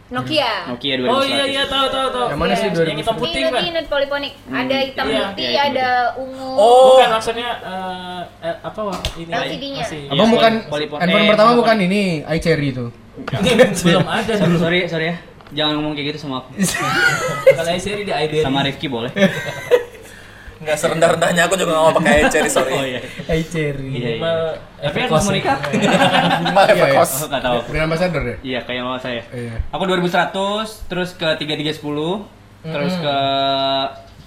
[0.08, 0.52] Nokia.
[0.66, 1.12] Nokia 2100.
[1.12, 2.26] Oh iya iya tahu tahu tahu.
[2.32, 3.22] Yang mana sih, Yang hitam 2000?
[3.22, 3.62] putih kan?
[3.62, 4.34] ingat poliponik.
[4.48, 6.48] Ada hitam Iya, putih, iya, ada ungu.
[6.56, 6.96] Oh.
[6.96, 9.84] Bukan maksudnya eh, eh, apa wah ini LCD-nya.
[9.84, 10.52] masih- Abang iya, bukan
[10.96, 12.86] handphone eh, pertama bukan ini, iCherry itu.
[13.34, 14.48] Ini belum ada Sorry,
[14.80, 14.88] dulu.
[14.88, 15.16] sorry ya.
[15.50, 16.56] Jangan ngomong kayak gitu sama aku.
[17.58, 18.44] Kalau seri di IBM.
[18.44, 19.12] Sama Rifki boleh.
[20.58, 22.72] Nggak serendah-rendahnya aku juga nggak mau pakai cherry sorry.
[22.72, 23.00] Oh iya.
[23.30, 23.88] iCherry.
[23.88, 24.10] Iya, iya.
[24.16, 24.38] Minimal
[24.80, 25.26] Tapi harus kos.
[25.28, 25.58] menikah.
[26.42, 26.98] Minimal Iya, efek iya.
[26.98, 27.12] kos.
[27.14, 27.58] Aku nggak tahu.
[27.68, 28.36] Brand ambassador ya?
[28.42, 29.22] Iya, kayak mama saya.
[29.30, 29.54] Iya.
[29.70, 30.34] Aku 2100,
[30.86, 32.26] terus ke 3310,
[32.64, 33.18] terus ke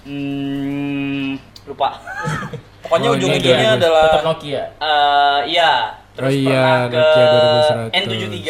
[0.05, 1.29] hmm,
[1.65, 1.89] lupa.
[2.81, 3.77] Pokoknya Oh, ujung-ujungnya 2000.
[3.77, 4.63] adalah Tetap Nokia.
[4.75, 5.73] Eh, iya.
[6.11, 7.25] Terus Oh iya, pernah ke Nokia
[7.91, 8.01] 2100.
[8.03, 8.49] N73.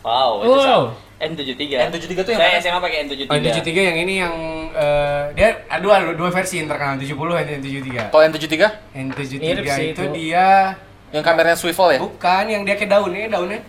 [0.00, 0.82] Wow, itu Wow.
[1.20, 1.62] Sa- N73.
[1.86, 2.62] N73 tuh yang Saya mana?
[2.62, 3.28] SMA pakai N73.
[3.28, 4.34] Oh, N73 yang ini yang
[4.72, 7.88] eh, dia ada dua, dua versi yang terkenal 70 dan N73.
[8.08, 8.54] kalau N73
[8.96, 10.02] N73 Mirip itu itu.
[10.10, 10.46] dia
[11.10, 11.98] yang kameranya swivel ya?
[11.98, 13.60] bukan yang dia kayak daunnya, daunnya.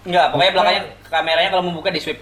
[0.00, 2.18] Enggak, pokoknya belakangnya kameranya kalau mau buka di sweep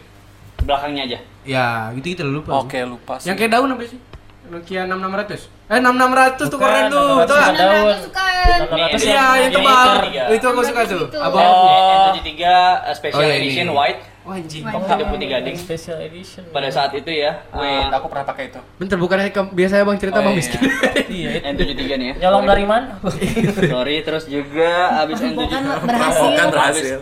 [0.61, 1.19] belakangnya aja.
[1.45, 2.59] Ya, gitu-gitu lu lupa.
[2.59, 3.29] Oke, lupa sih.
[3.29, 4.01] Yang kayak daun apa sih?
[4.49, 5.45] Nokia 6600.
[5.69, 7.09] Eh 6600 tuh Bukan, keren tuh.
[7.21, 7.37] 6600 Tuh.
[7.37, 7.85] bukan daun.
[7.85, 8.25] 600 suka.
[8.49, 9.89] Ini Iya, yang- tebal.
[10.31, 10.47] itu.
[10.47, 11.05] Aku suka tuh.
[11.15, 11.45] Abang.
[11.45, 12.11] Oh.
[12.11, 12.55] N73 uh,
[12.91, 14.01] special Oh, iya, edition white
[14.31, 14.63] Anjing.
[14.63, 15.55] tidak putih gading.
[15.55, 16.43] Special edition.
[16.49, 17.43] Pada saat itu ya.
[17.51, 18.61] Wait, uh, aku pernah pakai itu.
[18.75, 20.39] Bentar, bukannya ke- biasanya Bang cerita Oh, Bang iya.
[20.39, 20.61] miskin.
[21.09, 21.49] Iya, itu.
[21.67, 22.15] N73 nih ya.
[22.21, 23.01] Nyolong dari mana?
[23.73, 24.71] Sorry, terus juga
[25.01, 26.25] abis N73 Bukan berhasil.
[26.27, 26.99] Bukan berhasil.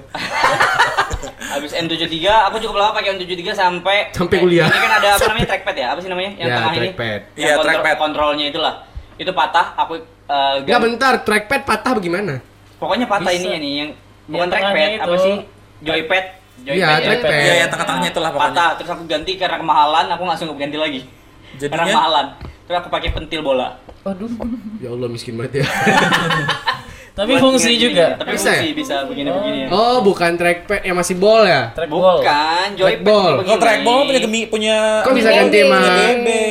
[1.48, 4.66] Abis N73, aku cukup lama pakai N73 sampai Sampai kuliah.
[4.66, 5.86] Ini kan ada apa namanya trackpad ya?
[5.88, 6.30] Apa sih namanya?
[6.34, 6.78] Yang Ya, tengah ini.
[6.80, 7.20] trackpad.
[7.32, 7.96] Yang Iya, kontrol- trackpad.
[7.96, 8.74] Kontrolnya itulah.
[9.16, 9.92] Itu patah, aku
[10.26, 12.34] uh, Enggak bentar, trackpad patah bagaimana?
[12.76, 13.40] Pokoknya patah Bisa.
[13.40, 13.90] ininya nih yang
[14.28, 15.34] bukan trackpad, apa sih?
[15.78, 16.24] Joypad.
[16.62, 17.06] Iya, Joypad ya.
[17.06, 17.30] trackpad.
[17.32, 18.52] Iya, yang tengah-tengahnya itulah pokoknya.
[18.54, 21.00] Patah, terus aku ganti karena kemahalan, aku nggak sanggup ganti lagi.
[21.02, 22.26] Karena Jadinya kemahalan.
[22.66, 23.68] Terus aku pakai pentil bola.
[24.78, 25.66] Ya Allah miskin banget ya.
[27.16, 27.96] Tapi Buat fungsi gini-gini.
[27.96, 28.06] juga.
[28.20, 28.74] Tapi Bisa fungsi ya?
[28.76, 29.60] bisa begini-begini.
[29.72, 31.72] Oh, bukan trackpad yang masih ball ya?
[31.72, 32.20] Trackball.
[32.20, 33.48] Bukan, joypad begini.
[33.48, 35.80] Oh, trackball punya gemi punya Kok bisa ganti sama.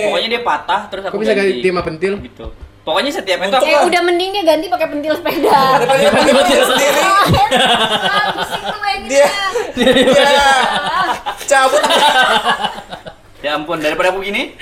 [0.09, 2.13] Pokoknya dia patah terus aku Kok bisa ganti sama pentil?
[2.17, 2.45] Gitu.
[2.85, 5.81] Pokoknya setiap itu aku Eh udah mending dia ganti pakai pentil sepeda.
[5.81, 7.01] Daripada pakai pentil sendiri.
[9.09, 9.29] Dia
[9.73, 10.33] dia
[11.49, 11.81] cabut.
[13.41, 14.53] Ya ampun, daripada aku gini.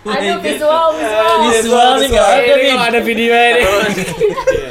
[0.00, 1.34] Aduh visual visual.
[1.46, 2.72] Visual nih nggak ada nih.
[2.74, 3.62] Oh, ada video ini.
[3.62, 3.94] Terus,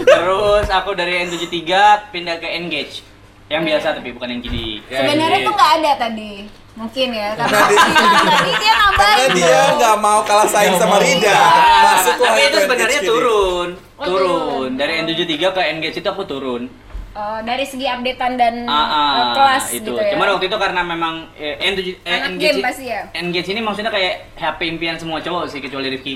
[0.03, 1.71] terus aku dari N73
[2.11, 3.07] pindah ke Engage.
[3.47, 4.83] Yang biasa tapi bukan yang GD.
[4.91, 6.58] Sebenarnya tuh nggak ada tadi.
[6.73, 7.75] Mungkin ya karena Tadi.
[8.29, 9.17] tadi dia nambahin.
[9.19, 11.39] Karena dia nggak mau kalah saing sama Rida.
[11.83, 13.69] Masuk tapi itu sebenarnya turun.
[13.95, 14.69] Oh, Turun.
[14.75, 16.71] Dari N73 ke Engage itu aku turun.
[17.11, 19.81] Oh, dari segi updatean dan Ah, ah, eh, kelas itu.
[19.81, 20.13] gitu ya.
[20.15, 23.01] Cuman waktu itu karena memang eh, N7 eh, game pasti ya?
[23.11, 26.15] Engage ini maksudnya kayak HP impian semua cowok sih kecuali Rifki.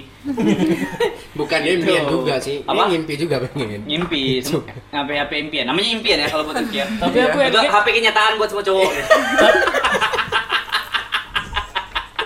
[1.35, 2.13] Bukan dia impian Gitu.
[2.13, 2.61] juga sih.
[2.63, 2.87] Apa?
[2.87, 3.83] Dia ngimpi juga pengen.
[3.83, 5.65] Ngimpi, sem- HP HP impian.
[5.65, 6.87] Namanya impian ya kalau buat Rifki ya.
[6.87, 8.91] Tapi aku itu HP kenyataan buat semua cowok.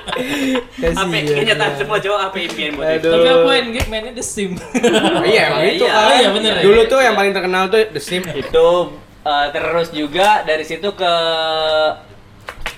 [0.08, 2.88] HP kenyataan semua cowok HP impian buat.
[2.93, 3.12] Aduh.
[3.14, 4.51] Tapi aku endgame mainnya The Sim.
[5.28, 5.91] Iya, Oh, itu iya.
[5.91, 6.03] kan.
[6.03, 6.64] Oh, iya, bener ya.
[6.64, 8.24] Dulu tuh yang paling terkenal tuh The Sim.
[8.28, 8.68] itu
[9.22, 11.14] eh, terus juga dari situ ke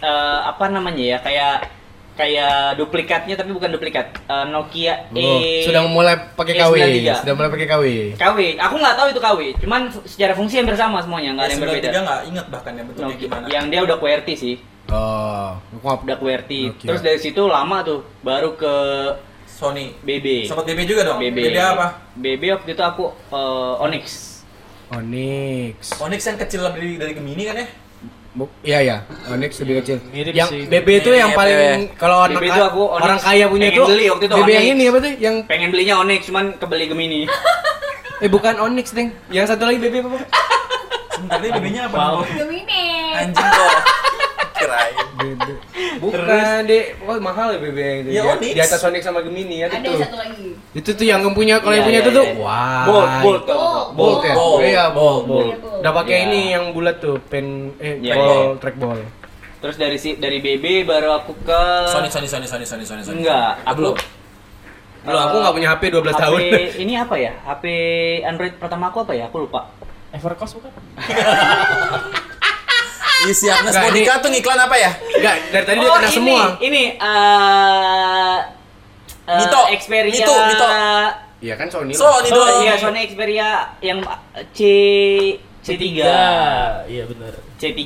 [0.01, 1.55] eh, apa namanya ya kayak
[2.15, 6.75] kayak duplikatnya tapi bukan duplikat Eh, Nokia Oh, E sudah mulai pakai KW.
[6.75, 7.23] E93.
[7.23, 7.83] Sudah mulai pakai KW.
[8.13, 11.63] KW aku nggak tahu itu KW cuman secara fungsi hampir sama semuanya nggak ada yang
[11.63, 13.45] berbeda nggak inget bahkan ya bentuknya Nokia- gimana.
[13.47, 14.55] yang dia udah QWERTY sih
[14.89, 16.87] Oh, aku nggak- udah QWERTY Nokia.
[16.87, 18.73] terus dari situ lama tuh baru ke
[19.45, 19.91] Sony.
[19.99, 21.19] BB Sempat BB juga dong.
[21.19, 21.87] BB Beda apa?
[22.13, 24.05] BB waktu itu aku eh, Onyx
[24.89, 25.93] Onyx.
[25.95, 27.67] Onyx yang kecil dari dari Gemini kan ya?
[28.31, 29.97] Bu- Iya ya, Onyx lebih kecil.
[30.07, 30.65] Mirip yang sih.
[30.65, 31.75] BB itu yang Mirip, paling ya.
[31.95, 34.49] kalau BB anak itu aku Onyx orang kaya punya pengen tuh beli waktu itu BB
[34.49, 34.71] yang Onyx.
[34.71, 35.13] ini apa tuh?
[35.19, 37.21] Yang pengen belinya Onyx cuman kebeli Gemini
[38.23, 39.09] eh bukan Onyx, Ding.
[39.27, 40.17] Yang satu lagi BB apa?
[41.11, 42.25] Sebentar BB-nya apa?
[42.25, 42.85] Gemini.
[43.13, 43.73] Anjing kok.
[44.69, 44.95] Kirain.
[45.19, 45.41] BB.
[45.99, 46.85] Bukan, Dek.
[47.01, 48.09] Oh, mahal ya BB yang itu.
[48.13, 48.53] Ya, Di- Onyx.
[48.53, 49.91] Di atas Onyx sama Gemini ya Ada itu.
[49.97, 50.47] satu lagi.
[50.77, 52.37] Itu tuh yang punya kalau yang Iya, punya iya, itu tuh iya.
[52.39, 52.83] wah.
[52.85, 53.57] Bolt, bolt, tuh.
[53.57, 53.89] Bolt.
[53.97, 54.33] Bolt ya?
[54.37, 54.59] Bolt.
[54.61, 55.47] Iya, bolt, bolt.
[55.57, 55.81] Bolt.
[55.81, 58.99] Udah pakai ini yang bulat tuh, pen eh ball, trackball.
[59.59, 61.61] Terus dari si dari BB baru aku ke
[61.91, 63.19] Sony, Sony, Sony, Sony, Sony, Sony, Sony.
[63.19, 63.95] Enggak, aku belum.
[64.99, 66.39] Belum, aku nggak punya HP 12 HP tahun.
[66.87, 67.31] ini apa ya?
[67.43, 67.63] HP
[68.23, 69.27] Android pertama aku apa ya?
[69.27, 69.67] Aku lupa.
[70.15, 70.71] Evercost bukan?
[73.25, 74.91] Isi Agnes Nggak, Monica ini- tuh ngiklan apa ya?
[74.95, 76.43] Enggak, dari tadi dia Oh, kena ini, semua.
[76.57, 78.37] Ini eh
[79.25, 80.67] eh, Mito, Xperia Mito, Mito.
[81.39, 81.91] Iya kan Sony.
[81.91, 82.61] Sony Oh, dong.
[82.61, 83.49] iya Sony Xperia
[83.79, 83.99] yang
[84.51, 84.59] C
[85.59, 85.83] C3.
[86.85, 87.33] Iya benar.
[87.55, 87.79] C3.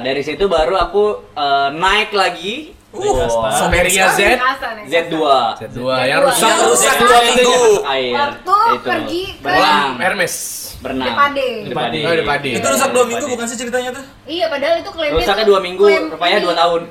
[0.00, 3.22] Dari situ baru aku eh, naik lagi Uh.
[3.48, 4.20] Xperia Z.
[4.34, 4.84] Kasta nih.
[4.90, 5.14] Z2.
[5.62, 6.42] Z2 yang rusak.
[6.42, 7.22] Yang rusak Yang dua rusak.
[7.30, 7.60] minggu.
[7.86, 8.12] Air.
[8.12, 8.82] Waktu Itu.
[8.82, 10.02] pergi ke-.
[10.02, 10.34] Hermes.
[10.80, 11.06] Berenang.
[11.06, 11.48] Depade.
[11.68, 11.98] Depade.
[12.02, 12.50] Oh, Depade.
[12.56, 14.04] Itu rusak dua minggu bukan sih ceritanya tuh?
[14.24, 16.82] Iya, padahal itu klaimnya Rusaknya dua minggu, rupanya dua tahun.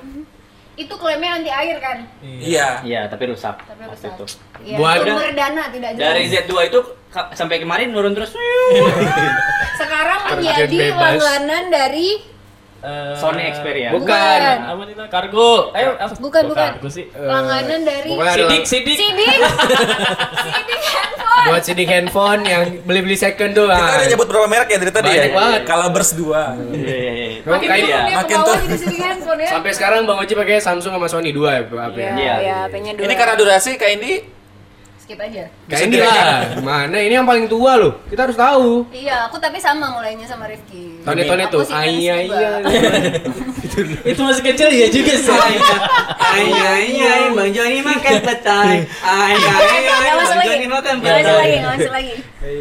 [0.79, 1.97] Itu klaimnya anti air kan?
[2.23, 2.67] Iya.
[2.85, 3.59] Iya, tapi rusak.
[3.59, 4.15] Tapi rusak.
[4.15, 4.25] itu.
[4.63, 6.03] Iya, Buat- sumber dana tidak jelas.
[6.05, 6.79] Dari Z2 itu
[7.33, 8.31] sampai kemarin turun terus.
[9.75, 12.07] Sekarang menjadi langganan dari
[12.79, 13.91] Eh, Sony Xperia.
[13.91, 14.39] Bukan.
[14.63, 15.07] Apa nih Nak?
[15.11, 15.75] Kargo.
[15.75, 16.15] Ayo, apa?
[16.15, 16.69] Bukan, bukan.
[16.79, 17.11] Kargo sih.
[17.11, 18.95] Eh, langganan dari Sidik, sidik.
[18.95, 19.35] sidik.
[20.47, 21.43] sidik handphone.
[21.49, 23.67] buat sidik handphone yang beli-beli second tuh.
[23.67, 23.99] Kita ah.
[23.99, 25.35] udah nyebut berapa merek ya dari tadi Banyak ya?
[25.35, 25.61] banget.
[25.67, 26.23] Calabers 2.
[26.23, 26.35] Iya,
[26.79, 27.27] iya, iya.
[27.43, 27.67] Makin
[28.15, 28.37] Makin
[29.35, 29.51] ya.
[29.51, 31.97] Sampai sekarang Bang Oji pakai Samsung sama Sony dua ya, HP.
[31.99, 32.35] Iya, Iya.
[32.39, 33.03] iya, HP-nya dua.
[33.03, 34.11] Ini karena durasi kayak ini
[35.09, 35.49] skip aja.
[35.65, 36.45] Kayak ini lah.
[36.53, 36.97] Gimana?
[37.01, 37.97] Ini yang paling tua loh.
[38.05, 38.85] Kita harus tahu.
[38.93, 41.01] Iya, aku tapi sama mulainya sama Rifki.
[41.01, 41.81] Tone-tone Aku tuh.
[41.81, 42.61] iya iya.
[44.05, 45.33] Itu masih kecil ya juga sih.
[46.21, 48.85] Ay ay ay, Bang Joni makan petai.
[49.01, 51.57] Ay ay ay, Nggak masuk Bang Joni makan nggak masuk lagi, petai.
[51.57, 52.13] nggak masuk lagi.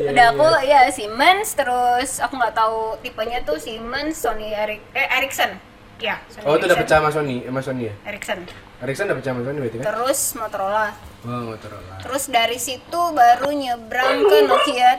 [0.08, 5.52] Udah aku ya Siemens, terus aku nggak tahu tipenya tuh Siemens, Sony Eric, eh Ericsson.
[6.00, 7.94] Ya, Sony Oh, itu udah pecah sama Sony, sama Sony ya?
[8.08, 8.40] Ericsson.
[8.78, 9.84] Ericsson sama Sony berarti kan?
[9.90, 10.86] Terus Motorola.
[11.26, 11.94] Oh, Motorola.
[11.98, 14.90] Terus dari situ baru nyebrang ke Nokia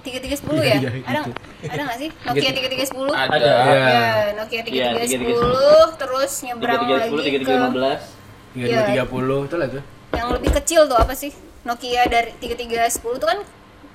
[0.00, 0.80] tiga tiga sepuluh ya?
[0.80, 1.32] Iya, Ada gitu.
[1.68, 3.12] ada nggak sih Nokia tiga tiga sepuluh?
[3.12, 3.36] Ada.
[3.36, 3.76] Iya.
[3.76, 4.08] Ya,
[4.40, 5.12] Nokia tiga Iya, tiga 3310.
[5.12, 8.00] sepuluh, terus nyebrang 3310, lagi 3315.
[8.48, 8.72] Tiga Iya.
[8.72, 9.82] dua tiga puluh itu lah tuh.
[10.08, 11.32] yang lebih kecil tuh apa sih?
[11.62, 13.38] Nokia dari tiga tiga sepuluh tuh kan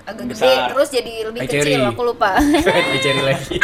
[0.03, 0.69] agak gede, Besar.
[0.69, 1.81] terus jadi lebih kecil, cherry.
[1.81, 2.37] aku lupa.
[2.93, 3.55] Dicari lagi.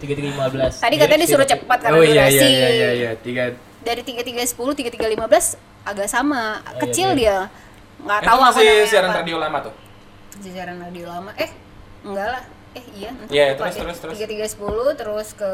[0.00, 0.80] Tiga tiga lima belas.
[0.80, 2.40] Tadi katanya disuruh cepat karena Oh iya durasi.
[2.40, 3.10] iya iya iya iya.
[3.20, 3.44] Tiga
[3.80, 7.48] Dari tiga tiga sepuluh, tiga tiga lima belas agak sama, Oh, kecil dia.
[7.98, 9.18] Nggak tahu masih namanya siaran apa.
[9.18, 9.74] radio lama tuh.
[10.32, 11.30] Masih siaran radio lama.
[11.34, 11.50] Eh,
[12.02, 12.42] enggak lah.
[12.70, 13.80] Eh iya, entah Iya, lupa terus, deh.
[13.82, 14.14] terus, terus.
[14.54, 15.52] 3310 terus ke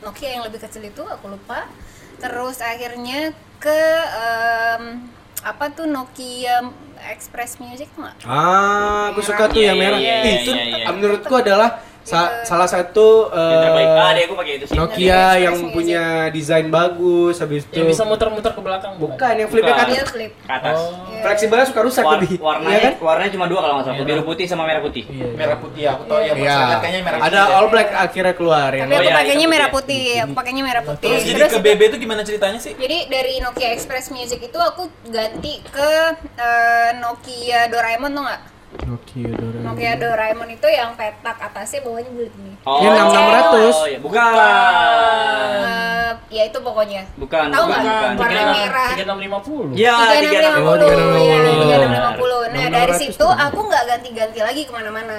[0.00, 1.68] Nokia yang lebih kecil itu aku lupa.
[2.16, 5.04] Terus akhirnya ke em,
[5.40, 6.64] apa tuh Nokia
[7.06, 8.24] Express Music tuh nggak?
[8.24, 9.98] Ah, aku suka tuh Iya, yang iya, merah.
[9.98, 10.86] iya, iya, itu iya, iya.
[10.88, 13.28] menurutku adalah sa- salah satu.
[13.30, 14.74] Ah, deh aku pakai itu sih.
[14.74, 15.00] Nokia
[15.36, 17.76] Express yang punya desain bagus habis itu.
[17.76, 18.92] Yang bisa muter-muter ke belakang.
[18.96, 20.32] Bukan yang flipnya kan Dia flip.
[20.36, 20.76] Ke atas.
[20.76, 20.92] Oh.
[21.10, 21.22] Iya.
[21.22, 22.40] fleksibelnya suka rusak War- lebih.
[22.40, 22.94] warnanya, Iya kan?
[22.98, 25.04] warnanya cuma dua kalau nggak salah, biru putih sama merah putih.
[25.04, 25.26] Iya.
[25.34, 26.34] Merah putih aku tahu ya, Iya.
[26.34, 27.54] masyarakat kayaknya merah Ada putih.
[27.54, 28.80] all black akhirnya keluar ya.
[28.80, 30.04] Tapi aku iya, pakainya merah putih.
[30.18, 31.08] aku pakainya merah putih.
[31.10, 32.72] Terus jadi ke BB itu gimana ceritanya sih?
[32.72, 35.90] Jadi dari Nokia Express Music itu aku ganti ke
[36.34, 38.40] eh, Nokia Doraemon tuh nggak?
[38.70, 39.64] Nokia Doraemon.
[39.66, 42.54] Nokia Doraemon itu yang petak atasnya bawahnya bulat nih.
[42.62, 43.74] Oh, Yang 6600.
[43.74, 43.98] Oh, ya.
[43.98, 44.30] Bukan.
[44.30, 47.02] Eh, ya itu pokoknya.
[47.18, 47.82] Bukan, Tahu nggak?
[48.14, 48.90] Warna merah.
[48.94, 49.72] Tiga enam lima puluh.
[49.74, 51.60] Ya, tiga enam lima Oh, puluh, 3650.
[51.60, 52.42] tiga enam lima puluh.
[52.50, 55.16] Nah 6600 dari situ aku nggak ganti-ganti lagi ke mana-mana.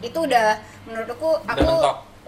[0.00, 0.46] Itu udah
[0.86, 1.70] menurutku aku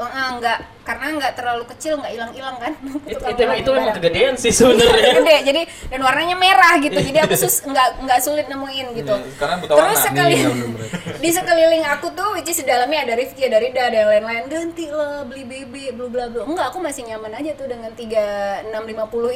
[0.04, 0.18] mentok.
[0.18, 2.72] eh, nggak karena nggak terlalu kecil nggak hilang-hilang kan.
[3.12, 5.14] Itu, itu, emang- itu memang kegedean sih sebenarnya.
[5.16, 6.98] Gede, jadi dan warnanya merah gitu.
[6.98, 9.14] Jadi aku sus nggak nggak sulit nemuin gitu.
[9.14, 10.02] Iya, buta Terus warna.
[10.02, 10.42] sekali Nih,
[11.18, 11.22] 6600.
[11.22, 14.42] di sekeliling aku tuh which is di dalamnya ada Rifki, ada Rida, ada yang lain-lain.
[14.48, 16.42] Ganti lah beli BB, bla bla bla.
[16.44, 18.66] Enggak, aku masih nyaman aja tuh dengan 3650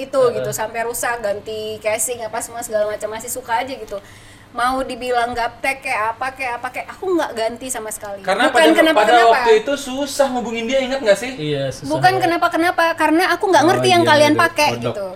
[0.00, 3.98] itu gitu sampai rusak ganti casing apa semua segala macam masih suka aja gitu.
[4.56, 8.24] Mau dibilang gaptek kayak apa kayak apa kayak aku nggak ganti sama sekali.
[8.24, 9.28] Karena Bukan pada, kenapa pada kenapa.
[9.30, 11.32] waktu itu susah ngubungin dia ingat nggak sih?
[11.36, 11.86] Iya, susah.
[11.86, 14.80] Bukan kenapa kenapa karena aku nggak Oh, ngerti yang iya, kalian ada pakai kodok.
[14.88, 15.06] gitu.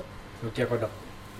[0.40, 0.90] Nokia kodok.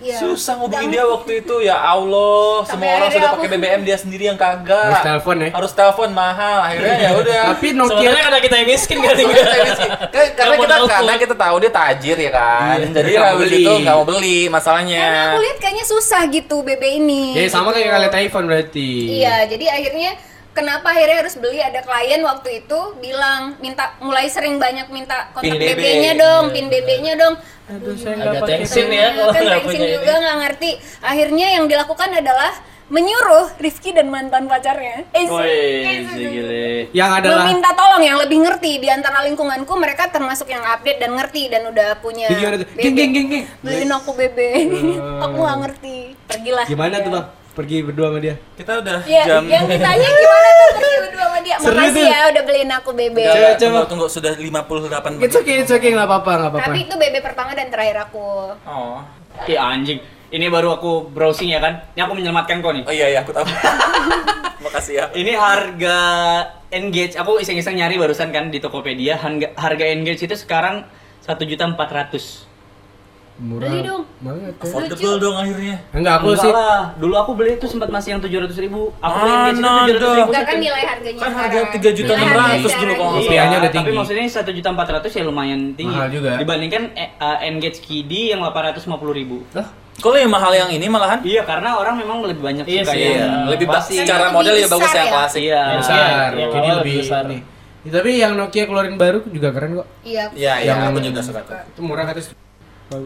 [0.01, 0.17] Iya.
[0.17, 3.97] Susah ngubungin dia waktu itu ya Allah, Sampai semua orang sudah aku- pakai BBM dia
[4.01, 4.81] sendiri yang kagak.
[4.89, 5.49] Harus telepon ya.
[5.53, 6.57] Harus telepon mahal.
[6.65, 7.41] Akhirnya ya udah.
[7.53, 11.55] Tapi Nokia Sebenarnya karena kita yang miskin Kan- karena Nggak mau kita karena kita tahu
[11.61, 12.75] dia tajir ya kan.
[12.75, 13.61] Iya, Jadi habis beli.
[13.61, 14.99] itu nggak mau beli masalahnya.
[14.99, 17.23] Karena aku lihat kayaknya susah gitu BB ini.
[17.37, 18.89] Ya sama kayak kalian iPhone berarti.
[19.21, 20.11] Iya, jadi akhirnya
[20.51, 25.47] kenapa akhirnya harus beli ada klien waktu itu bilang minta mulai sering banyak minta kontak
[25.47, 25.71] Pin BB.
[25.73, 27.35] BB-nya dong, pin BB-nya dong.
[27.67, 28.57] Aduh, saya Agak nggak pakai.
[28.59, 30.71] tensin ya kalau kan nggak punya juga nggak ngerti.
[31.01, 32.51] Akhirnya yang dilakukan adalah
[32.91, 35.07] menyuruh Rifki dan mantan pacarnya.
[35.15, 36.91] Eh, Woi, gile.
[36.91, 41.15] Yang adalah meminta tolong yang lebih ngerti di antara lingkunganku mereka termasuk yang update dan
[41.15, 42.27] ngerti dan udah punya.
[42.27, 44.37] Geng, geng, geng, beliin aku BB
[45.23, 45.95] aku nggak ngerti
[46.27, 47.05] pergilah gimana Ya.
[47.07, 47.25] tuh bang?
[47.51, 48.35] Pergi berdua sama dia.
[48.55, 51.55] Kita udah Ya, jam yang ditanya gimana tuh pergi berdua sama dia.
[51.59, 52.07] Seru Makasih tuh.
[52.07, 53.17] ya udah beliin aku BB.
[53.19, 55.23] Coba, Coba, tunggu, tunggu sudah 58 menit.
[55.27, 56.67] It's okay, it's okay, nggak apa-apa, nggak apa-apa.
[56.71, 58.55] Tapi itu BB pertama dan terakhir aku.
[58.63, 59.03] Oh.
[59.43, 59.99] Ih anjing.
[60.31, 61.91] Ini baru aku browsing ya kan.
[61.91, 62.87] Ini aku menyelamatkan kau nih.
[62.87, 63.43] Oh iya iya aku tahu.
[64.63, 65.05] Makasih ya.
[65.11, 65.97] Ini harga
[66.71, 69.19] Engage, aku iseng-iseng nyari barusan kan di Tokopedia.
[69.19, 70.87] Harga, harga Engage itu sekarang
[71.19, 72.47] satu juta empat ratus.
[73.41, 74.03] Murah Beli dong.
[74.21, 74.61] banget ya.
[74.61, 75.75] Affordable dong akhirnya.
[75.91, 76.81] Enggak, aku Enggak sih lah.
[76.93, 78.93] Dulu aku beli itu sempat masih yang tujuh ratus ribu.
[78.95, 80.29] Aku beli itu Mana tujuh ratus ribu.
[80.29, 81.81] Enggak kan nilai harganya Kan harga sekarang.
[81.81, 82.93] 3 juta Nilai 600 harga dulu sekarang.
[82.93, 83.17] kalau nggak Iya.
[83.17, 83.25] salah.
[83.25, 83.97] Rupiahnya udah tapi tinggi.
[83.97, 85.97] maksudnya satu juta empat ratus ya lumayan tinggi.
[85.97, 86.29] Mahal juga.
[86.37, 89.37] Dibandingkan eh, uh, Engage Kidi yang delapan ratus lima puluh ribu.
[89.93, 93.01] Kalau yang mahal yang ini malahan Iya, karena orang memang lebih banyak Iya suka sih,
[93.03, 93.45] yang iya.
[93.47, 93.97] lebih klasik.
[93.99, 95.11] secara model ya bagus yang ya?
[95.11, 95.41] klasik.
[95.43, 95.61] Iya.
[95.77, 96.29] besar.
[96.31, 97.23] Iya, Jadi lebih besar.
[97.25, 97.41] nih.
[97.81, 99.87] Ya, tapi yang Nokia keluarin baru juga keren kok.
[100.01, 100.29] Iya.
[100.31, 101.53] Iya iya Yang- aku juga suka tuh.
[101.67, 102.21] Itu murah kata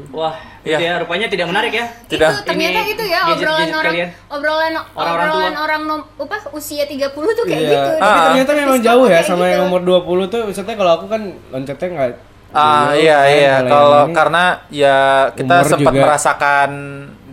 [0.10, 0.76] Wah, Iya.
[0.76, 1.86] itu ya rupanya tidak menarik ya.
[2.06, 2.26] Tidak.
[2.28, 4.10] Itu ternyata Ini itu ya obrolan orang kalian.
[4.28, 5.38] obrolan Orang-orang tua.
[5.38, 7.70] obrolan orang nom, apa usia 30 tuh kayak Iya.
[7.72, 7.92] gitu.
[7.96, 8.26] Tapi Ah.
[8.28, 9.52] ternyata memang jauh ya sama gitu?
[9.52, 10.42] yang umur 20 tuh.
[10.44, 12.10] Maksudnya kalau aku kan loncatnya nggak
[12.50, 14.98] Ah jauh iya kan, iya kalau karena ya
[15.30, 16.02] kita sempat juga.
[16.02, 16.72] merasakan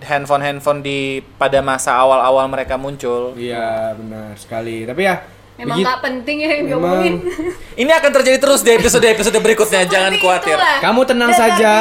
[0.03, 0.99] handphone-handphone di
[1.33, 3.31] pada masa awal-awal mereka muncul.
[3.33, 4.83] Iya benar sekali.
[4.83, 5.23] Tapi ya
[5.55, 7.15] Memang nggak penting ya yang diomongin.
[7.83, 10.55] Ini akan terjadi terus di episode-episode berikutnya, jangan khawatir.
[10.55, 10.77] itulah.
[10.81, 11.73] Kamu tenang The saja.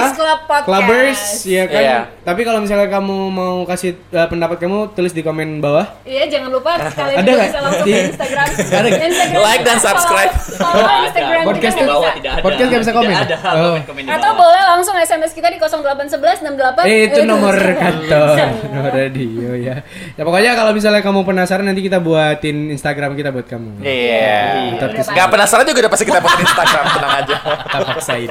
[0.62, 1.82] Clubbers, ya kan.
[1.82, 2.00] Iya.
[2.22, 5.84] Tapi kalau misalnya kamu mau kasih uh, pendapat kamu, tulis di komen bawah.
[6.04, 8.48] Iya, jangan lupa kalian Ada bisa langsung Di- ke Instagram.
[8.78, 8.90] Ada?
[9.02, 10.32] Instagram Like dan follow- subscribe.
[10.54, 11.48] Follow Nggak Instagram ada.
[11.50, 12.16] Podcast kita bawah bisa.
[12.16, 12.42] tidak ada.
[12.42, 13.12] Podcast nggak bisa komen?
[13.12, 13.64] Tidak ada Oh.
[13.74, 14.40] komen-komen di Atau bawah.
[14.42, 18.36] boleh langsung SMS kita di 0811 68 Eh itu nomor kantor,
[18.70, 19.76] nomor radio ya.
[20.14, 23.61] Ya pokoknya kalau misalnya kamu penasaran nanti kita buatin Instagram kita buat kamu.
[23.78, 24.42] Iya.
[24.74, 27.36] Ntar Udah kita Gak penasaran juga udah pasti kita posting di Instagram, tenang aja.
[27.66, 28.30] kita paksain.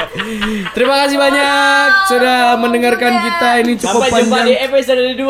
[0.70, 4.66] Terima kasih banyak sudah mendengarkan kita ini cukup Sampai jumpa di panjang.
[4.66, 5.26] episode 2.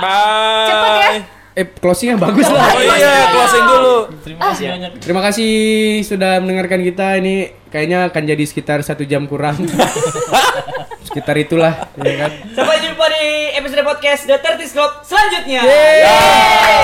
[0.00, 0.66] Bye.
[0.66, 1.10] Cepet ya.
[1.54, 2.66] Eh closingnya bagus lah.
[2.66, 3.96] Oh iya, closing dulu.
[4.20, 4.90] Terima kasih banyak.
[4.98, 5.52] Terima kasih
[6.02, 7.34] sudah mendengarkan kita ini
[7.68, 9.54] kayaknya akan jadi sekitar satu jam kurang.
[11.06, 12.30] sekitar itulah, ya kan.
[12.50, 15.62] Sampai jumpa di episode podcast The 30 Club selanjutnya.
[15.62, 16.82] Yeay.